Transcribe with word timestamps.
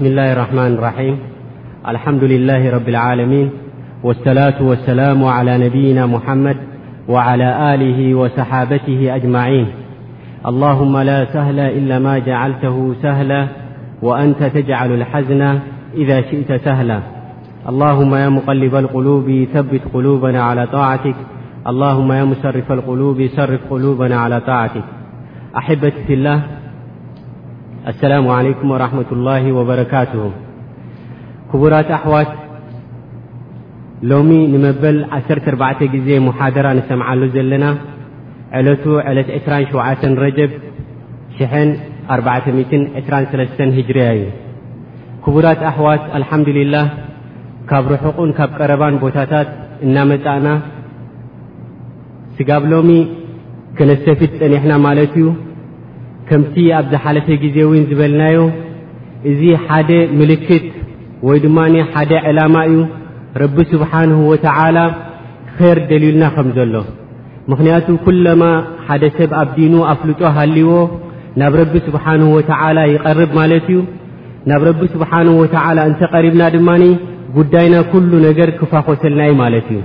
اسمالله 0.00 0.32
الرحمن 0.32 0.72
الرحيم- 0.74 1.18
الحمد 1.92 2.24
لله 2.24 2.70
رب 2.76 2.88
العالمين 2.88 3.50
والصلاة 4.02 4.58
والسلام 4.62 5.24
على 5.24 5.52
نبينا 5.66 6.06
محمد 6.06 6.56
وعلى 7.08 7.74
آله 7.74 8.14
وصحابته 8.14 9.16
أجمعين 9.16 9.66
اللهم 10.50 10.94
لا 11.10 11.20
سهل 11.32 11.58
إلا 11.60 11.98
ما 11.98 12.18
جعلته 12.18 12.94
سهلا 13.02 13.46
وأنت 14.02 14.42
تجعل 14.42 14.90
الحزن 14.92 15.42
إذا 15.94 16.22
شئت 16.30 16.50
سهلا 16.66 17.00
اللهم 17.70 18.12
يا 18.14 18.28
مقلب 18.28 18.74
القلوب 18.76 19.46
ثبت 19.54 19.80
قلوبنا 19.94 20.40
على 20.42 20.66
طاعتك 20.66 21.14
اللهم 21.70 22.12
يا 22.12 22.24
مصرف 22.24 22.72
القلوب 22.72 23.18
صرف 23.36 23.60
قلوبنا 23.70 24.16
على 24.20 24.40
طاعتك 24.40 24.84
أحبتي 25.60 26.02
في 26.06 26.14
الله 26.14 26.40
ኣሰላሙ 27.90 28.24
ዓለይኩም 28.38 28.72
ወረሕመة 28.74 29.10
ላه 29.26 29.44
ወበረካትሁ 29.58 30.22
ክቡራት 31.50 31.88
ኣሕዋት 31.98 32.30
ሎሚ 34.10 34.30
ንመበል 34.54 34.96
14 35.18 35.82
ጊዜ 35.94 36.08
ሙሓደራ 36.26 36.66
ንሰምዓሉ 36.78 37.22
ዘለና 37.36 37.64
ዕለቱ 38.58 38.84
ዕለት 39.10 39.28
2ሸ 39.46 39.72
ረጀብ 40.24 40.52
4 42.18 42.52
2 42.52 43.74
ህጅርያ 43.78 44.04
እዩ 44.16 44.24
ክቡራት 45.24 45.60
ኣሕዋት 45.70 46.04
አልሓምዱልላህ 46.18 46.86
ካብ 47.70 47.86
ርሕቑን 47.92 48.30
ካብ 48.38 48.50
ቀረባን 48.58 48.94
ቦታታት 49.02 49.48
እናመፅእና 49.86 50.48
ስጋብ 52.36 52.62
ሎሚ 52.74 52.90
ከነሰፊት 53.76 54.32
ፀኒሕና 54.40 54.72
ማለት 54.86 55.12
እዩ 55.20 55.26
ከምቲ 56.30 56.56
ኣብዝ 56.78 56.92
ሓለፈ 57.04 57.26
ጊዜ 57.42 57.56
ውን 57.68 57.80
ዝበልናዮ 57.90 58.38
እዚ 59.30 59.40
ሓደ 59.66 59.90
ምልክት 60.18 60.64
ወይ 61.26 61.38
ድማኒ 61.44 61.74
ሓደ 61.92 62.12
ዕላማ 62.30 62.54
እዩ 62.68 62.76
ረቢ 63.42 63.56
ስብሓንሁ 63.72 64.18
ወተዓላ 64.32 64.78
ኸር 65.56 65.78
ደሊልና 65.90 66.24
ከም 66.34 66.48
ዘሎ 66.56 66.74
ምኽንያቱ 67.52 67.88
ኲለማ 68.04 68.42
ሓደ 68.88 69.02
ሰብ 69.16 69.30
ኣብ 69.40 69.48
ዲኑ 69.56 69.74
ኣፍልጦ 69.92 70.20
ሃልይዎ 70.36 70.70
ናብ 71.40 71.54
ረቢ 71.60 71.72
ስብሓንሁ 71.88 72.28
ወዓላ 72.36 72.78
ይቐርብ 72.92 73.32
ማለት 73.40 73.66
እዩ 73.72 73.80
ናብ 74.52 74.62
ረቢ 74.68 74.80
ስብሓነሁ 74.94 75.34
ወተዓላ 75.42 75.78
እንተቐሪብና 75.90 76.42
ድማኒ 76.56 76.84
ጉዳይና 77.38 77.74
ኩሉ 77.94 78.12
ነገር 78.28 78.50
ክፋኾሰልና 78.60 79.20
ዩ 79.30 79.34
ማለት 79.42 79.66
እዩ 79.72 79.80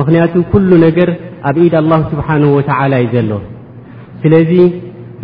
ምኽንያቱ 0.00 0.34
ኩሉ 0.52 0.70
ነገር 0.86 1.10
ኣብ 1.52 1.56
ኢድ 1.66 1.74
ኣላሁ 1.82 2.00
ስብሓንሁ 2.12 2.50
ወተዓላ 2.58 2.92
እዩ 3.04 3.10
ዘሎ 3.16 3.30
ስለዚ 4.22 4.50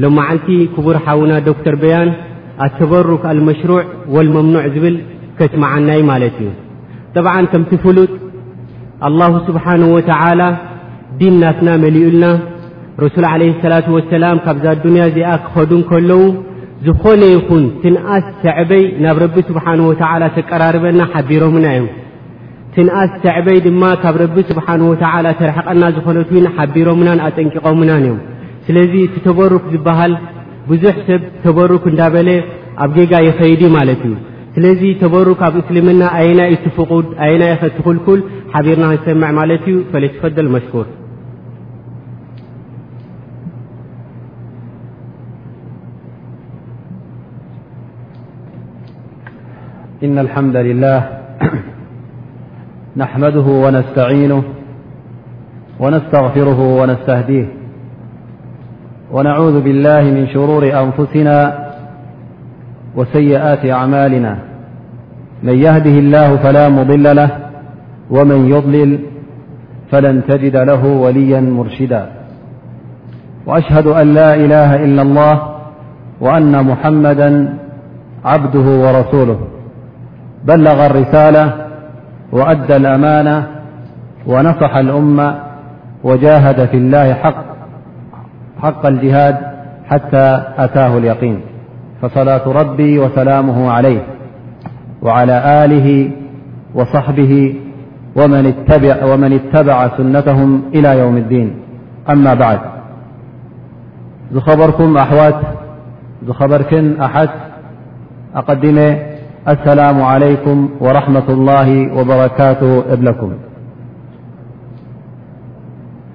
ሎም 0.03 0.13
መዓልቲ 0.19 0.47
ክቡር 0.75 0.97
ሓዉና 1.05 1.35
ዶክተር 1.49 1.75
በያን 1.83 2.09
ኣተበሩክ 2.65 3.23
አልመሽሩዕ 3.31 3.79
ወልመምኑዕ 4.15 4.65
ዝብል 4.75 4.97
ከስማዓናይ 5.39 6.01
ማለት 6.11 6.35
እዩ 6.43 6.49
ጠብዓ 7.15 7.35
ከምቲ 7.53 7.73
ፍሉጥ 7.85 8.11
ኣላሁ 9.09 9.33
ስብሓነه 9.49 9.89
ወተዓላ 9.97 10.43
ዲንናትና 11.21 11.69
መሊኡልና 11.85 12.27
ረሱል 13.05 13.25
ዓለ 13.33 13.43
ሰላት 13.65 13.87
ወሰላም 13.97 14.37
ካብዛ 14.45 14.67
ኣዱንያ 14.77 15.03
እዚኣ 15.11 15.31
ክኸዱን 15.47 15.83
ከለዉ 15.91 16.23
ዝኾነ 16.87 17.23
ይኹን 17.35 17.65
ትንኣስ 17.83 18.25
ሰዕበይ 18.45 18.85
ናብ 19.05 19.17
ረቢ 19.25 19.37
ስብሓን 19.51 19.81
ወዓላ 19.89 20.23
ተቀራርበና 20.37 21.01
ሓቢሮምና 21.13 21.67
እዮም 21.75 21.89
ትንኣስ 22.75 23.13
ሰዕበይ 23.25 23.59
ድማ 23.67 23.83
ካብ 24.03 24.17
ረቢ 24.23 24.37
ስብሓን 24.51 24.81
ወዓላ 24.93 25.27
ተረሐቐና 25.41 25.83
ዝኾነትን 25.97 26.47
ሓቢሮምናን 26.57 27.21
ኣጠንቂቖምናን 27.29 28.05
እዮም 28.07 28.19
ስለዚ 28.67 28.93
እቲ 29.07 29.17
ተበርክ 29.27 29.65
ዝበሃል 29.73 30.13
ብዙሕ 30.71 30.95
ሰብ 31.09 31.23
ተበርክ 31.43 31.85
እንዳበለ 31.91 32.29
ኣብ 32.85 32.91
ጌጋ 32.97 33.13
ይኸይዲ 33.27 33.63
ማለት 33.79 34.01
እዩ 34.07 34.15
ስለዚ 34.55 34.83
ተበርክ 35.03 35.41
ኣብ 35.49 35.55
እስልምና 35.61 36.03
ኣይና 36.21 36.41
እ 36.55 36.57
ትፍቁድ 36.65 37.07
ኣይና 37.27 37.43
ኢ 37.53 37.57
ኸትክልኩል 37.63 38.21
ሓቢርና 38.55 38.87
ክሰምዕ 39.03 39.31
ማለት 39.41 39.65
እዩ 39.71 39.77
ፈለ 39.95 40.05
ፈደል 40.23 40.51
መሽር 40.57 40.87
እن 50.07 50.17
لحمደ 50.27 50.57
لله 50.71 50.99
نحمድه 53.01 53.47
ونስتينه 53.65 54.41
وስتغره 55.83 56.61
ونስتهዲه 56.81 57.45
ونعوذ 59.13 59.61
بالله 59.61 60.03
من 60.03 60.27
شرور 60.29 60.81
أنفسنا 60.83 61.67
وسيئات 62.97 63.65
أعمالنا 63.67 64.39
من 65.43 65.55
يهده 65.59 65.91
الله 65.99 66.37
فلا 66.37 66.69
مضل 66.69 67.17
له 67.17 67.31
ومن 68.11 68.49
يضلل 68.49 68.99
فلن 69.91 70.23
تجد 70.29 70.57
له 70.57 70.85
وليا 70.87 71.41
مرشدا 71.41 72.07
وأشهد 73.47 73.87
أن 73.87 74.15
لا 74.15 74.35
إله 74.35 74.85
إلا 74.85 75.03
الله 75.03 75.43
وأن 76.21 76.65
محمدا 76.67 77.55
عبده 78.25 78.61
ورسوله 78.71 79.39
بلغ 80.45 80.87
الرسالة 80.87 81.55
وأدى 82.33 82.77
الأمانة 82.77 83.47
ونصح 84.27 84.77
الأم 84.77 85.35
وجاهد 86.05 86.65
في 86.65 86.77
الله 86.77 87.15
حق 87.15 87.56
حق 88.63 88.87
الجهاد 88.87 89.37
حتى 89.89 90.45
أتاه 90.59 90.99
اليقين 90.99 91.41
فصلاة 92.03 92.49
ربي 92.49 92.99
وسلامه 92.99 93.71
عليه 93.73 94.03
وعلى 95.03 95.65
آله 95.65 96.11
وصحبه 96.75 97.55
ومن 99.03 99.33
اتبع 99.33 99.97
سنتهم 99.97 100.63
إلى 100.75 100.99
يوم 100.99 101.17
الدين 101.17 101.55
أما 102.11 102.35
بعد 102.35 102.61
ذخبركم 104.33 104.97
أحوات 104.97 105.41
ذخبركن 106.25 107.01
أحت 107.01 107.31
أقدمة 108.35 108.99
السلام 109.49 110.03
عليكم 110.03 110.71
ورحمة 110.81 111.29
الله 111.29 111.99
وبركاته 112.01 112.93
ابلكم 112.93 113.33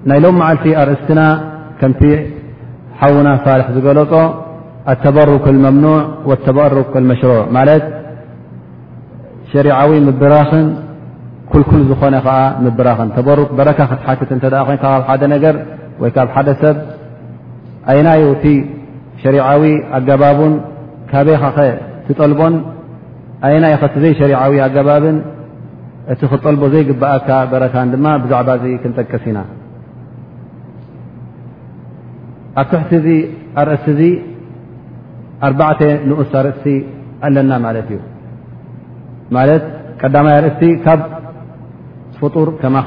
نيلوممع 0.06 0.52
لفي 0.52 0.82
أرإستنا 0.82 1.51
ከምቲ 1.82 2.00
ሓዉና 2.98 3.28
ሳርሒ 3.44 3.64
ዝገለጦ 3.76 4.12
ኣተበርክ 4.92 5.44
መምኑዕ 5.64 6.28
ተበሩክ 6.46 6.92
لመሽሩع 7.04 7.38
ማለት 7.56 7.84
ሸሪعዊ 9.52 9.90
ምብራኽን 10.08 10.66
ኩልኩል 11.52 11.82
ዝኾነ 11.88 12.14
ከዓ 12.26 12.36
ምብራኽን 12.64 13.08
ተበሩክ 13.16 13.50
በረካ 13.60 13.78
ክትሓትት 13.92 14.30
እተ 14.36 14.44
ኮይን 14.66 14.78
ካብ 14.84 15.02
ሓደ 15.08 15.22
ነገር 15.34 15.56
ወይ 16.02 16.10
ካብ 16.16 16.28
ሓደ 16.36 16.48
ሰብ 16.62 16.76
ኣይናዩ 17.94 18.24
እቲ 18.34 18.44
ሸሪዊ 19.22 19.64
ኣገባቡን 19.98 20.54
ካበይኻኸ 21.10 21.56
ትጠልቦን 22.06 22.54
ኣይ 23.48 23.56
ናይ 23.64 23.74
ኸቲ 23.82 23.94
ዘይ 24.04 24.14
ሸሪዊ 24.20 24.36
ኣገባብን 24.68 25.18
እቲ 26.14 26.20
ክጠልቦ 26.34 26.62
ዘይግብኣካ 26.76 27.28
በረካን 27.54 27.90
ድማ 27.94 28.06
ብዛዕባ 28.22 28.50
ክንጠቀስ 28.84 29.24
ኢና 29.32 29.38
ኣብ 32.60 32.66
ትሕቲ 32.70 32.90
እዚ 33.00 33.08
ኣርእስቲ 33.60 33.88
እዚ 33.94 34.02
ኣርባዕተ 35.46 35.80
ንኡስ 36.08 36.30
ኣርእስቲ 36.40 36.66
ኣለና 37.26 37.52
ማለት 37.66 37.88
እዩ 37.94 37.98
ማለት 39.36 39.64
ቀዳማይ 40.02 40.34
ኣርእስቲ 40.40 40.62
ካብ 40.86 41.00
ፍጡር 42.20 42.48
ከማኻ 42.62 42.86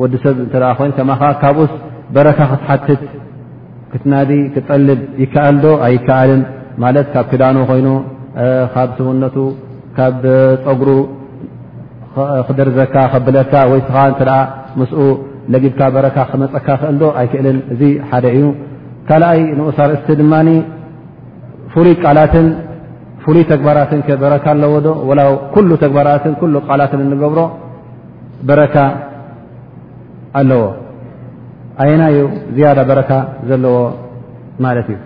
ወዲሰብ 0.00 0.36
እተ 0.46 0.54
ኮይኑ 0.78 0.90
ከማኻ 0.98 1.22
ካብ 1.42 1.56
ኡስ 1.64 1.72
በረካ 2.14 2.38
ክትሓትት 2.50 3.02
ክትናዲ 3.92 4.30
ክትጠልብ 4.54 5.00
ይከኣል 5.22 5.56
ዶ 5.64 5.68
ኣይከኣልን 5.86 6.42
ማለት 6.84 7.06
ካብ 7.14 7.26
ክዳኖ 7.32 7.56
ኮይኑ 7.70 7.88
ካብ 8.74 8.90
ስውነቱ 8.98 9.36
ካብ 9.96 10.22
ፀጉሩ 10.66 10.90
ክደርዘካ 12.46 12.94
ከብለካ 13.12 13.52
ወይትኻ 13.72 13.96
እተኣ 14.12 14.30
ምስኡ 14.80 14.98
ለጊብካ 15.52 15.80
በረካ 15.94 16.16
ክመፀካ 16.30 16.66
ክእልዶ 16.80 17.02
ኣይክእልን 17.20 17.58
እዚ 17.74 17.82
ሓደ 18.08 18.26
እዩ 18.36 18.44
ካልኣይ 19.08 19.40
ንኡስ 19.58 19.78
ኣርእስቲ 19.84 20.08
ድማኒ 20.20 20.48
ፍሉይ 21.72 21.94
ቃላትን 22.04 22.46
ፍሉይ 23.24 23.44
ተግባራትን 23.52 24.00
ከ 24.06 24.18
በረካ 24.22 24.46
ኣለዎ 24.56 24.74
ዶ 24.86 24.90
ወላው 25.08 25.32
ኩሉ 25.54 25.70
ተግባራትን 25.84 26.32
ኩሉ 26.40 26.54
ቃላትን 26.68 27.00
እንገብሮ 27.06 27.40
በረካ 28.48 28.76
ኣለዎ 30.40 30.62
ኣየናዩ 31.82 32.18
ዝያዳ 32.56 32.78
በረካ 32.90 33.10
ዘለዎ 33.50 33.76
ማለት 34.66 34.88
እዩ 34.94 34.98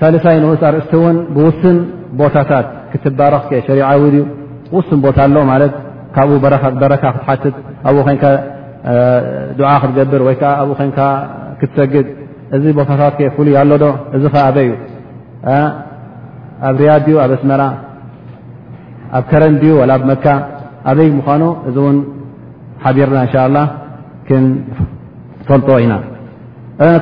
ሳልሳይ 0.00 0.36
ንኡስ 0.44 0.62
ኣርእስቲ 0.70 0.92
እውን 1.00 1.16
ብውስን 1.36 1.78
ቦታታት 2.20 2.68
ክትባረኽ 2.92 3.44
ከ 3.50 3.60
ሸሪዓዊዩ 3.68 4.22
ውስን 4.76 4.98
ቦታ 5.06 5.18
ኣሎዎ 5.28 5.44
ማለት 5.52 5.74
ካብኡ 6.16 6.32
በረካ 6.82 7.04
ክትሓትት 7.16 7.54
ኣብኡ 7.90 8.00
ኮይን 8.06 8.18
ድዓ 9.58 9.62
ክትገብር 9.82 10.20
ወይ 10.26 10.34
ከዓ 10.40 10.50
ኣብኡ 10.62 10.74
ከንካ 10.78 10.98
ክትሰግድ 11.60 12.06
እዚ 12.56 12.64
ቦታታት 12.78 13.14
ከ 13.18 13.22
ፍሉይ 13.36 13.54
ኣሎዶ 13.60 13.84
እዚ 14.16 14.24
ከ 14.34 14.36
ኣበይ 14.46 14.68
እዩ 14.70 14.72
ኣብ 16.68 16.76
ርያ 16.82 16.94
ድዩ 17.04 17.16
ኣብ 17.24 17.30
እስመራ 17.36 17.62
ኣብ 19.18 19.24
ከረንድዩ 19.30 19.70
ወላ 19.80 19.90
ኣብመካ 19.98 20.26
ኣበይ 20.90 21.08
ምኳኑ 21.18 21.42
እዚ 21.68 21.76
እውን 21.84 21.98
ሓቢርና 22.84 23.18
እንሻ 23.26 23.34
ላ 23.56 23.60
ክንፈልጦ 24.28 25.68
ኢና 25.84 25.94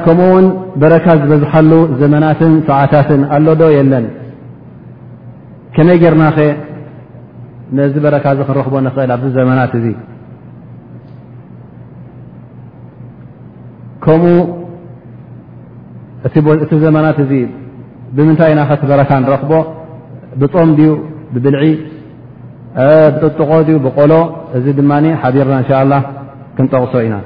ከምኡውን 0.05 0.47
በረካ 0.83 1.07
ዝበዝሓሉ 1.21 1.73
ዘመናትን 2.01 2.53
ሰዓታትን 2.71 3.21
ኣሎዶ 3.37 3.63
የለን 3.77 4.07
ከመይ 5.75 5.99
ጌርና 6.03 6.25
ኸ 6.37 6.47
ነዚ 7.79 7.95
በረካ 8.05 8.27
ክንረክቦ 8.39 8.75
ንኽእል 8.87 9.11
ኣብዚ 9.17 9.27
ዘመናት 9.39 9.73
እዙ 9.79 9.85
ከምኡ 14.05 14.45
እቲ 16.65 16.71
ዘመናት 16.85 17.17
እዚ 17.25 17.33
ብምንታይ 18.17 18.53
ናኸት 18.59 18.83
በረካ 18.91 19.11
ንረክቦ 19.23 19.53
ብፆም 20.41 20.71
ድዩ 20.79 20.93
ብብልዒ 21.35 21.65
ብጥጥቆ 23.21 23.51
ዩ 23.69 23.77
ብቆሎ 23.85 24.13
እዚ 24.59 24.67
ድማ 24.79 24.91
ሓቢርና 25.23 25.57
እንሻ 25.63 25.73
ክንጠቕሶ 26.57 26.93
ኢና 27.07 27.17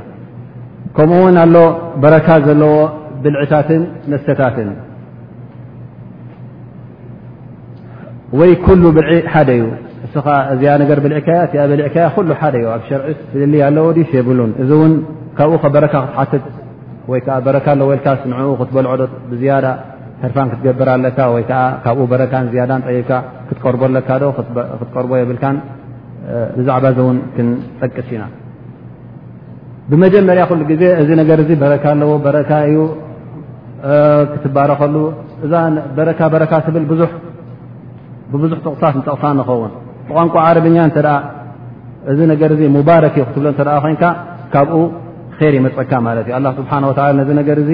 ከምኡ 0.97 1.19
እውን 1.21 1.37
ኣሎ 1.45 1.57
በረካ 2.03 2.29
ዘለዎ 2.47 2.75
ብልዒታትን 3.23 3.83
መስተታትን 4.13 4.69
ወይ 8.39 8.53
ኩሉ 8.67 8.83
ብልዒ 8.97 9.13
ሓደ 9.33 9.51
እዩ 9.59 9.65
እስ 10.07 10.15
እዚኣ 10.53 10.73
ነገር 10.83 10.99
ብልዒከ 11.05 11.29
እ 11.43 11.67
ብልዒ 11.73 11.87
ከ 11.95 12.07
ኩ 12.15 12.19
ሓደ 12.41 12.55
እዩ 12.63 12.67
ኣብ 12.75 12.83
ሸርዒ 12.89 13.09
ልል 13.43 13.55
ኣለዎ 13.69 13.87
ዲ 13.97 14.01
የብሉን 14.19 14.53
እዚ 14.63 14.71
እውን 14.79 14.93
ካብኡ 15.39 15.57
ከበረካ 15.65 15.95
ክትሓትት 16.07 16.45
ወይዓ 17.13 17.27
በረካ 17.47 17.67
ለወልካስንኡ 17.81 18.45
ክትበልዖዶ 18.61 19.03
ብዝያዳ 19.31 19.67
ሕርፋን 20.23 20.49
ክትገብር 20.53 20.89
ኣለካ 20.95 21.19
ወይ 21.35 21.43
ካብኡ 21.85 22.05
በረካ 22.13 22.33
ያዳን 22.61 22.83
ጠይብካ 22.89 23.11
ክትቀርቦ 23.49 23.83
ለካ 23.97 24.11
ዶ 24.23 24.25
ክትቀርቦ 24.81 25.11
የብልካ 25.21 25.45
ብዛዕባ 26.57 26.85
ዚ 26.97 27.01
እውን 27.05 27.19
ክንጠቅስ 27.35 28.07
ኢና 28.15 28.25
ብመጀመርያ 29.91 30.43
ሉ 30.59 30.63
ግዜ 30.73 30.83
እዚ 31.03 31.11
ነገር 31.21 31.41
በረካ 31.65 31.85
ኣለዎበረካ 31.97 32.51
እዩ 32.71 32.79
ክትባረከሉ 34.33 34.97
እዛ 35.45 35.53
በረካ 35.97 36.21
በረካ 36.35 36.53
ትብል 36.67 36.85
ብብዙሕ 36.91 37.11
ጥቕሳት 38.67 38.95
ንጠቕሳ 39.01 39.25
ንኸውን 39.41 39.73
ብቋንቋ 40.09 40.35
ዓረብኛ 40.49 40.79
እተ 40.91 40.99
እዚ 42.13 42.19
ነገ 42.35 42.43
ባረክ 42.89 43.15
ክትብሎ 43.21 43.47
እ 43.77 43.81
ኮይ 44.55 44.71
ር 45.49 45.53
ይመፀካ 45.59 45.93
ማለት 46.07 46.27
እ 46.31 46.33
ኣ 46.37 46.41
ስብሓه 46.59 46.83
ወ 47.11 47.13
ነዚ 47.21 47.29
ነገር 47.41 47.57
እዚ 47.65 47.71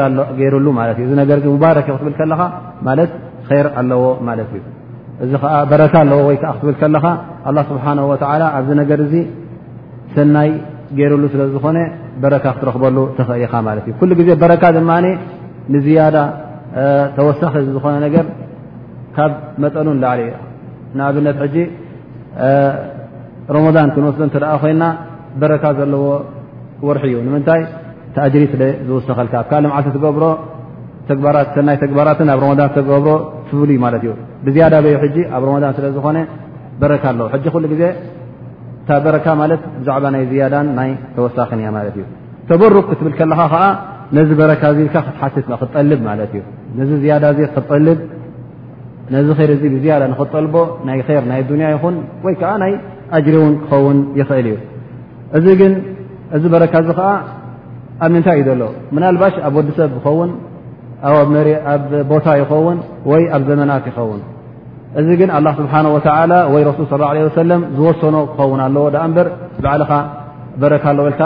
ርገይሩሉ 0.00 0.66
ማለት 0.80 0.96
እ 1.02 1.04
እዚ 1.06 1.12
ነገር 1.22 1.38
ሙባረክ 1.54 1.86
ይክትብል 1.90 2.14
ከለኻ 2.20 2.40
ማለት 2.88 3.10
ር 3.64 3.66
ኣለዎ 3.80 4.04
ማለት 4.28 4.48
እዩ 4.58 4.62
እዚ 5.24 5.30
ከዓ 5.42 5.54
በረካ 5.72 5.92
ኣለዎ 6.04 6.18
ወይከዓ 6.28 6.50
ክትብል 6.56 6.76
ከለኻ 6.82 7.04
ኣ 7.48 7.52
ስብሓንه 7.70 8.02
ወላ 8.12 8.42
ኣብዚ 8.58 8.70
ነገር 8.82 8.98
እዚ 9.06 9.14
ሰናይ 10.16 10.50
ገይሩሉ 10.98 11.24
ስለ 11.32 11.42
ዝኾነ 11.54 11.78
በረካ 12.22 12.44
ክትረክበሉ 12.54 12.96
ተኽእል 13.18 13.42
ኢኻ 13.46 13.54
ማለት 13.68 13.84
እዩ 13.88 13.94
ኩሉ 14.00 14.10
ግዜ 14.20 14.28
በረካ 14.42 14.62
ድማ 14.76 14.90
ንዝያዳ 15.74 16.16
ተወሳኺ 17.16 17.52
ዝኾነ 17.76 17.94
ነገር 18.06 18.24
ካብ 19.16 19.32
መፀሉ 19.62 19.88
ላዕሊ 20.02 20.20
እ 20.32 20.36
ንኣብነት 20.98 21.36
ሕጂ 21.44 21.56
ሮመን 23.54 23.88
ክንወስዶ 23.94 24.22
እተደኣ 24.30 24.52
ኮይና 24.62 24.84
በረካ 25.40 25.64
ዘለዎ 25.78 26.02
ርንምታይ 26.96 27.60
ቲኣጅሪ 28.14 28.42
ስለዝውሰኸልካ 28.52 29.34
ኣከ 29.42 29.50
ልምዓልቲ 29.64 29.88
ትገብሮ 29.96 30.24
ናይ 31.68 31.76
ተግባራትን 31.82 32.28
ኣብ 32.34 32.40
ሮማን 32.42 32.60
ተገብሮ 32.76 33.08
ፍፍል 33.50 33.70
ማለት 33.84 34.02
እዩ 34.04 34.10
ብዝያዳ 34.46 34.74
በ 34.84 34.88
ሕ 35.02 35.04
ኣብ 35.36 35.42
ሮማዳን 35.48 35.72
ስለ 35.78 35.86
ዝኾነ 35.96 36.18
በረካ 36.80 37.04
ኣለዉ 37.12 37.24
ሕጂ 37.34 37.44
ኩሉ 37.54 37.64
ግዜ 37.72 37.82
ታ 38.88 38.98
በረካ 39.04 39.24
ማለት 39.42 39.60
ብዛዕባ 39.78 40.04
ናይ 40.14 40.24
ዝያዳን 40.30 40.66
ናይ 40.78 40.90
ተወሳኺንእያ 41.16 41.70
ማለት 41.78 41.94
እዩ 41.98 42.04
ተበሩቅ 42.50 42.84
እትብል 42.94 43.14
ከለኻ 43.18 43.40
ከዓ 43.52 43.62
ነዚ 44.18 44.30
በረካ 44.42 44.62
ኢልካ 44.86 44.96
ትሓት 45.14 45.36
ክጠልብ 45.62 46.00
ማት 46.08 46.22
እ 46.40 46.44
ነዚ 46.80 46.90
ዝያዳ 47.04 47.24
እ 47.36 47.48
ክጠልብ 47.56 47.98
ነዚ 49.16 49.28
ይር 49.44 49.50
እዚ 49.56 49.62
ብዝያዳ 49.76 50.02
ንክጠልቦ 50.14 50.56
ናይ 50.90 50.98
ር 51.16 51.22
ናይ 51.32 51.40
ዱንያ 51.52 51.68
ይኹን 51.76 51.96
ወይ 52.26 52.34
ከዓ 52.42 52.52
ናይ 52.64 52.74
ኣጅሪ 53.16 53.34
እውን 53.42 53.54
ክኸውን 53.62 53.98
ይኽእል 54.20 54.46
እዩእዚ 55.38 55.48
ግ 55.62 55.72
እዚ 56.36 56.44
በረካ 56.54 56.74
እዚ 56.82 56.90
ከዓ 56.98 57.08
ኣብ 57.18 57.28
ምንታይ 58.14 58.36
እዩ 58.40 58.44
ዘሎ 58.50 58.62
ምናልባሽ 58.96 59.34
ኣብ 59.48 59.54
ወዲሰብ 59.58 59.90
ይኸውን 59.98 60.30
ኣብ 61.74 61.82
ቦታ 62.12 62.26
ይኸውን 62.42 62.78
ወይ 63.10 63.22
ኣብ 63.36 63.42
ዘመናት 63.50 63.84
ይኸውን 63.90 64.20
እዚ 65.00 65.08
ግን 65.20 65.30
ኣላ 65.38 65.48
ስብሓን 65.60 65.86
ወተዓላ 65.96 66.32
ወይ 66.54 66.62
ረሱል 66.68 66.86
ስ 66.92 66.98
ለ 67.02 67.26
ወሰለም 67.28 67.60
ዝወሰኖ 67.76 68.16
ክኸውን 68.30 68.60
ኣለዎ 68.66 68.84
ዳ 68.94 69.04
እምበር 69.08 69.28
ባዓልኻ 69.66 69.92
በረካ 70.62 70.84
ኣለወልታ 70.92 71.22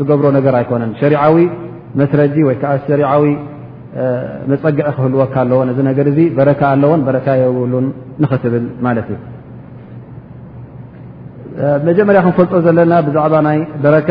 ዝገብሮ 0.00 0.26
ነገር 0.38 0.54
ኣይኮነን 0.60 0.90
ሸሪዓዊ 1.00 1.38
መትረጂ 2.02 2.36
ወይ 2.48 2.56
ከዓ 2.62 2.72
ሸሪዓዊ 2.90 3.24
መፀጊዒ 4.50 4.86
ክህልወካ 4.98 5.34
ኣለዎን 5.44 5.68
እዚ 5.72 5.78
ነገር 5.90 6.06
እዚ 6.12 6.18
በረካ 6.38 6.60
ኣለዎን 6.74 7.00
በረካ 7.08 7.26
የብሉን 7.42 7.86
ንኽትብል 8.22 8.64
ማለት 8.86 9.06
እዩ 9.14 9.18
መጀመርያ 11.88 12.20
ክንፈልጦ 12.24 12.52
ዘለና 12.66 12.92
ብዛعባ 13.06 13.34
ናይ 13.48 13.58
በረካ 13.84 14.10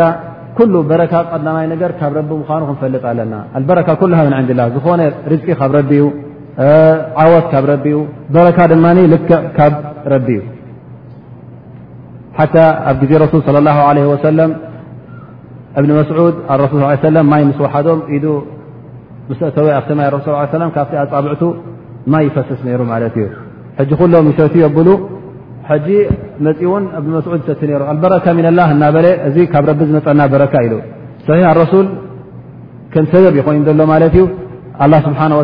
كل 0.60 0.74
በረካ 0.90 1.14
ቀማይ 1.34 1.66
ገር 1.82 1.92
ካብ 2.00 2.12
ረቢ 2.18 2.30
ምኑ 2.42 2.62
ክንፈልጥ 2.70 3.04
ኣለና 3.12 3.34
ረካ 3.80 3.90
ل 4.12 4.62
ዝኾነ 4.76 5.02
ር 5.34 5.38
ካብ 5.60 5.74
ቢ 5.90 5.94
ዩ 6.02 6.06
ዓወት 7.24 7.46
ካብ 7.54 7.66
ቢ 7.86 7.88
በረካ 8.36 8.60
ድ 8.72 8.78
ልክዕ 9.14 9.38
ካብ 9.58 9.74
ረእዩ 10.14 10.40
ሓ 12.38 12.46
ኣብ 12.92 13.00
ዜ 13.10 13.12
رس 13.24 13.34
صى 13.46 13.52
الله 13.62 13.78
عليه 13.90 14.06
وسل 14.14 14.40
እብن 15.80 15.90
መስعድ 15.98 16.20
ص 16.72 16.74
يه 17.06 17.20
ማይ 17.32 17.42
س 17.58 17.60
وحዶም 17.66 18.00
ኢ 18.16 18.18
እተወ 19.50 19.68
ኣ 20.68 20.70
ካብ 20.76 20.88
ኣፃብዕ 21.04 21.34
ማይ 22.12 22.24
يፈስስ 22.30 22.60
ሩ 22.80 22.82
ማት 22.92 23.16
እዩ 23.82 23.92
ሎ 24.12 24.16
ሸ 24.54 24.56
ብሉ 24.78 24.88
ኣመስድ 26.44 27.44
ሰቲ 27.48 27.62
ሩ 27.80 27.84
ኣበረካ 27.94 28.26
ሚን 28.38 28.48
ላ 28.58 28.62
እናበለ 28.74 29.08
እዚ 29.28 29.38
ካብ 29.54 29.66
ረቢ 29.70 29.80
ዝመፀና 29.90 30.22
በረካ 30.34 30.54
ኢ 30.68 31.40
ኣረሱል 31.52 31.88
ከም 32.94 33.06
ሰበብ 33.14 33.36
ይኮይኑ 33.42 33.64
ዘሎ 33.70 33.82
ማለት 33.94 34.14
እዩ 34.18 34.26
ه 34.96 35.02
ስብሓه 35.06 35.32
ወ 35.40 35.42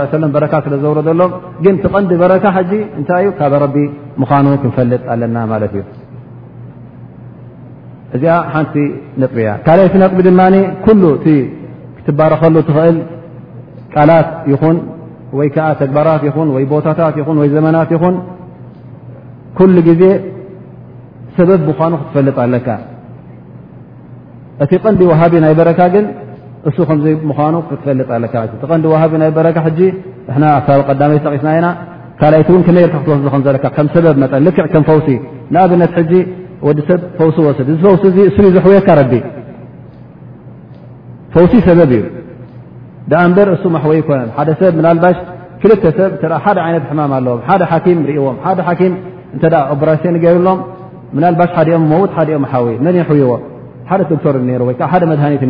ረ 0.00 0.28
በረካ 0.36 0.52
ስለ 0.64 0.74
ዝብሮ 0.82 0.98
ዘሎም 1.08 1.30
ግን 1.64 1.74
ትቐንዲ 1.82 2.10
በረካ 2.22 2.44
ጂ 2.70 2.72
እታይ 3.00 3.22
እዩ 3.24 3.30
ካብ 3.38 3.52
ረቢ 3.64 3.76
ምዃኑ 4.22 4.46
ክንፈልጥ 4.62 5.02
ኣለና 5.12 5.36
ማለት 5.52 5.72
እዩ 5.76 5.82
እዚኣ 8.16 8.34
ሓንቲ 8.54 8.74
ነጥብ 9.20 9.38
ያ 9.46 9.50
ካል 9.68 9.78
ቲ 9.92 9.96
ነጥቢ 10.02 10.18
ድማ 10.28 10.40
ኩሉ 10.84 11.04
ትባረኸሉ 12.06 12.56
ትኽእል 12.68 12.96
ቃላት 13.94 14.28
ይኹን 14.52 14.76
ወይ 15.38 15.48
ከዓ 15.54 15.66
ተግባራት 15.82 16.22
ይኹን 16.28 16.48
ወይ 16.56 16.64
ቦታታት 16.72 17.14
ይን 17.20 17.38
ይ 17.46 17.50
ዘመናት 17.56 17.88
ይን 17.96 18.16
كل 19.58 19.74
ዜ 20.02 20.04
ሰበብ 21.36 21.60
ምኑ 21.68 21.92
ክትፈልጥ 22.00 22.36
ኣካ 22.58 22.68
እቲ 24.64 24.72
ቀንዲ 24.84 25.00
وሃቢ 25.10 25.32
ናይ 25.44 25.52
በረካ 25.60 25.80
ግን 25.94 26.04
እ 26.68 26.72
ከ 26.88 26.90
ኑ 27.54 27.56
ክትፈጥ 27.70 28.78
ዲ 28.84 28.86
ሃ 29.00 29.02
ናይ 29.22 29.30
ረካ 29.46 29.56
ይ 29.80 31.18
ቂስና 31.32 31.70
ካኣይቲ 32.20 32.50
ክስ 32.66 32.76
ዘ 32.94 32.94
ሰብ 32.94 33.40
ክዕ 34.56 34.80
ፈሲ 34.88 35.08
ንኣብነት 35.54 35.94
ወዲ 36.66 36.78
ሰብ 36.90 37.00
ፈሲ 37.20 37.36
ስድ 37.58 37.70
ፈሲ 37.84 38.50
ዝካ 38.54 38.88
ፈሲ 41.34 41.54
በብ 41.78 41.92
እዩ 41.98 42.04
በር 43.36 43.48
እሱ 43.56 43.64
حወ 43.84 43.92
ይኮነ 44.00 44.20
ደ 44.48 44.52
ሰብ 44.60 44.74
ናባ 44.86 45.04
ክል 45.62 45.72
ሰብ 45.98 46.12
ሓደ 46.44 46.58
ይት 46.74 46.86
ም 46.98 47.00
ኣለዎ 47.16 47.34
ዎ 48.20 48.24
እ 49.42 49.46
ኦب 49.74 49.82
ገرሎም 50.24 50.58
ባ 51.40 51.44
ሓኦም 51.56 51.82
مት 51.92 52.12
ኦም 52.36 52.44
و 52.56 52.68
መن 52.86 52.96
حዎ 53.08 53.22
ሓደ 53.88 54.00
ዶክتር 54.10 54.34
ደ 54.40 54.42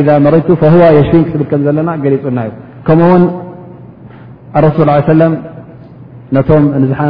إذ 0.00 0.08
ر 0.34 0.36
فه 0.60 0.76
ሽ 1.08 1.10
ዘለና 1.66 1.90
ገلፁናዩ 2.04 2.48
ከኡ 2.88 3.00
رس 4.64 4.76
ه 4.78 4.82
يه 4.98 5.02
س 5.08 5.10
ن 6.36 6.38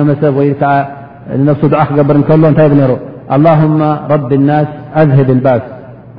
مس 0.08 0.22
نفس 1.48 1.62
دع 1.72 1.80
قبر 1.98 2.16
ر 2.90 2.92
اللهم 3.36 3.80
رب 4.14 4.30
الناس 4.40 4.68
أذهب 5.00 5.28
الباك 5.36 5.62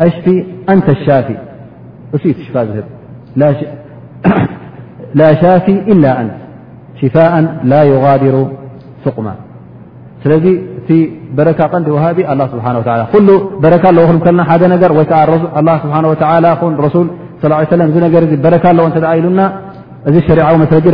أشفي 0.05 0.35
أنت 0.73 0.87
الشافي 0.97 1.35
اء 2.15 2.25
ب 2.53 2.55
لا 5.19 5.29
شافي 5.41 5.75
إلا 5.93 6.11
أنت 6.21 6.35
شفاء 7.01 7.33
لا 7.71 7.81
يغادر 7.91 8.35
سقم 9.05 9.25
لذي 10.31 10.53
بركة 11.37 11.73
ن 11.79 11.81
وهب 11.95 12.17
الله 12.31 12.47
سبحانه 12.53 12.77
وعلى 12.87 13.03
ل 13.29 13.31
برك 13.63 13.85
ا 15.21 15.23
ر 15.29 15.31
الله 15.59 15.75
سبحانه 15.83 16.07
وتعلى 16.13 16.49
رسول 16.87 17.05
صلى 17.41 17.53
اه 17.53 17.57
عليه 17.57 17.67
وسم 17.73 18.01
ر 18.03 18.05
برك 18.45 18.65
لو 18.77 18.85
ع 19.11 19.13
لن 19.23 19.41
ذ 20.13 20.17
شرعمجر 20.27 20.93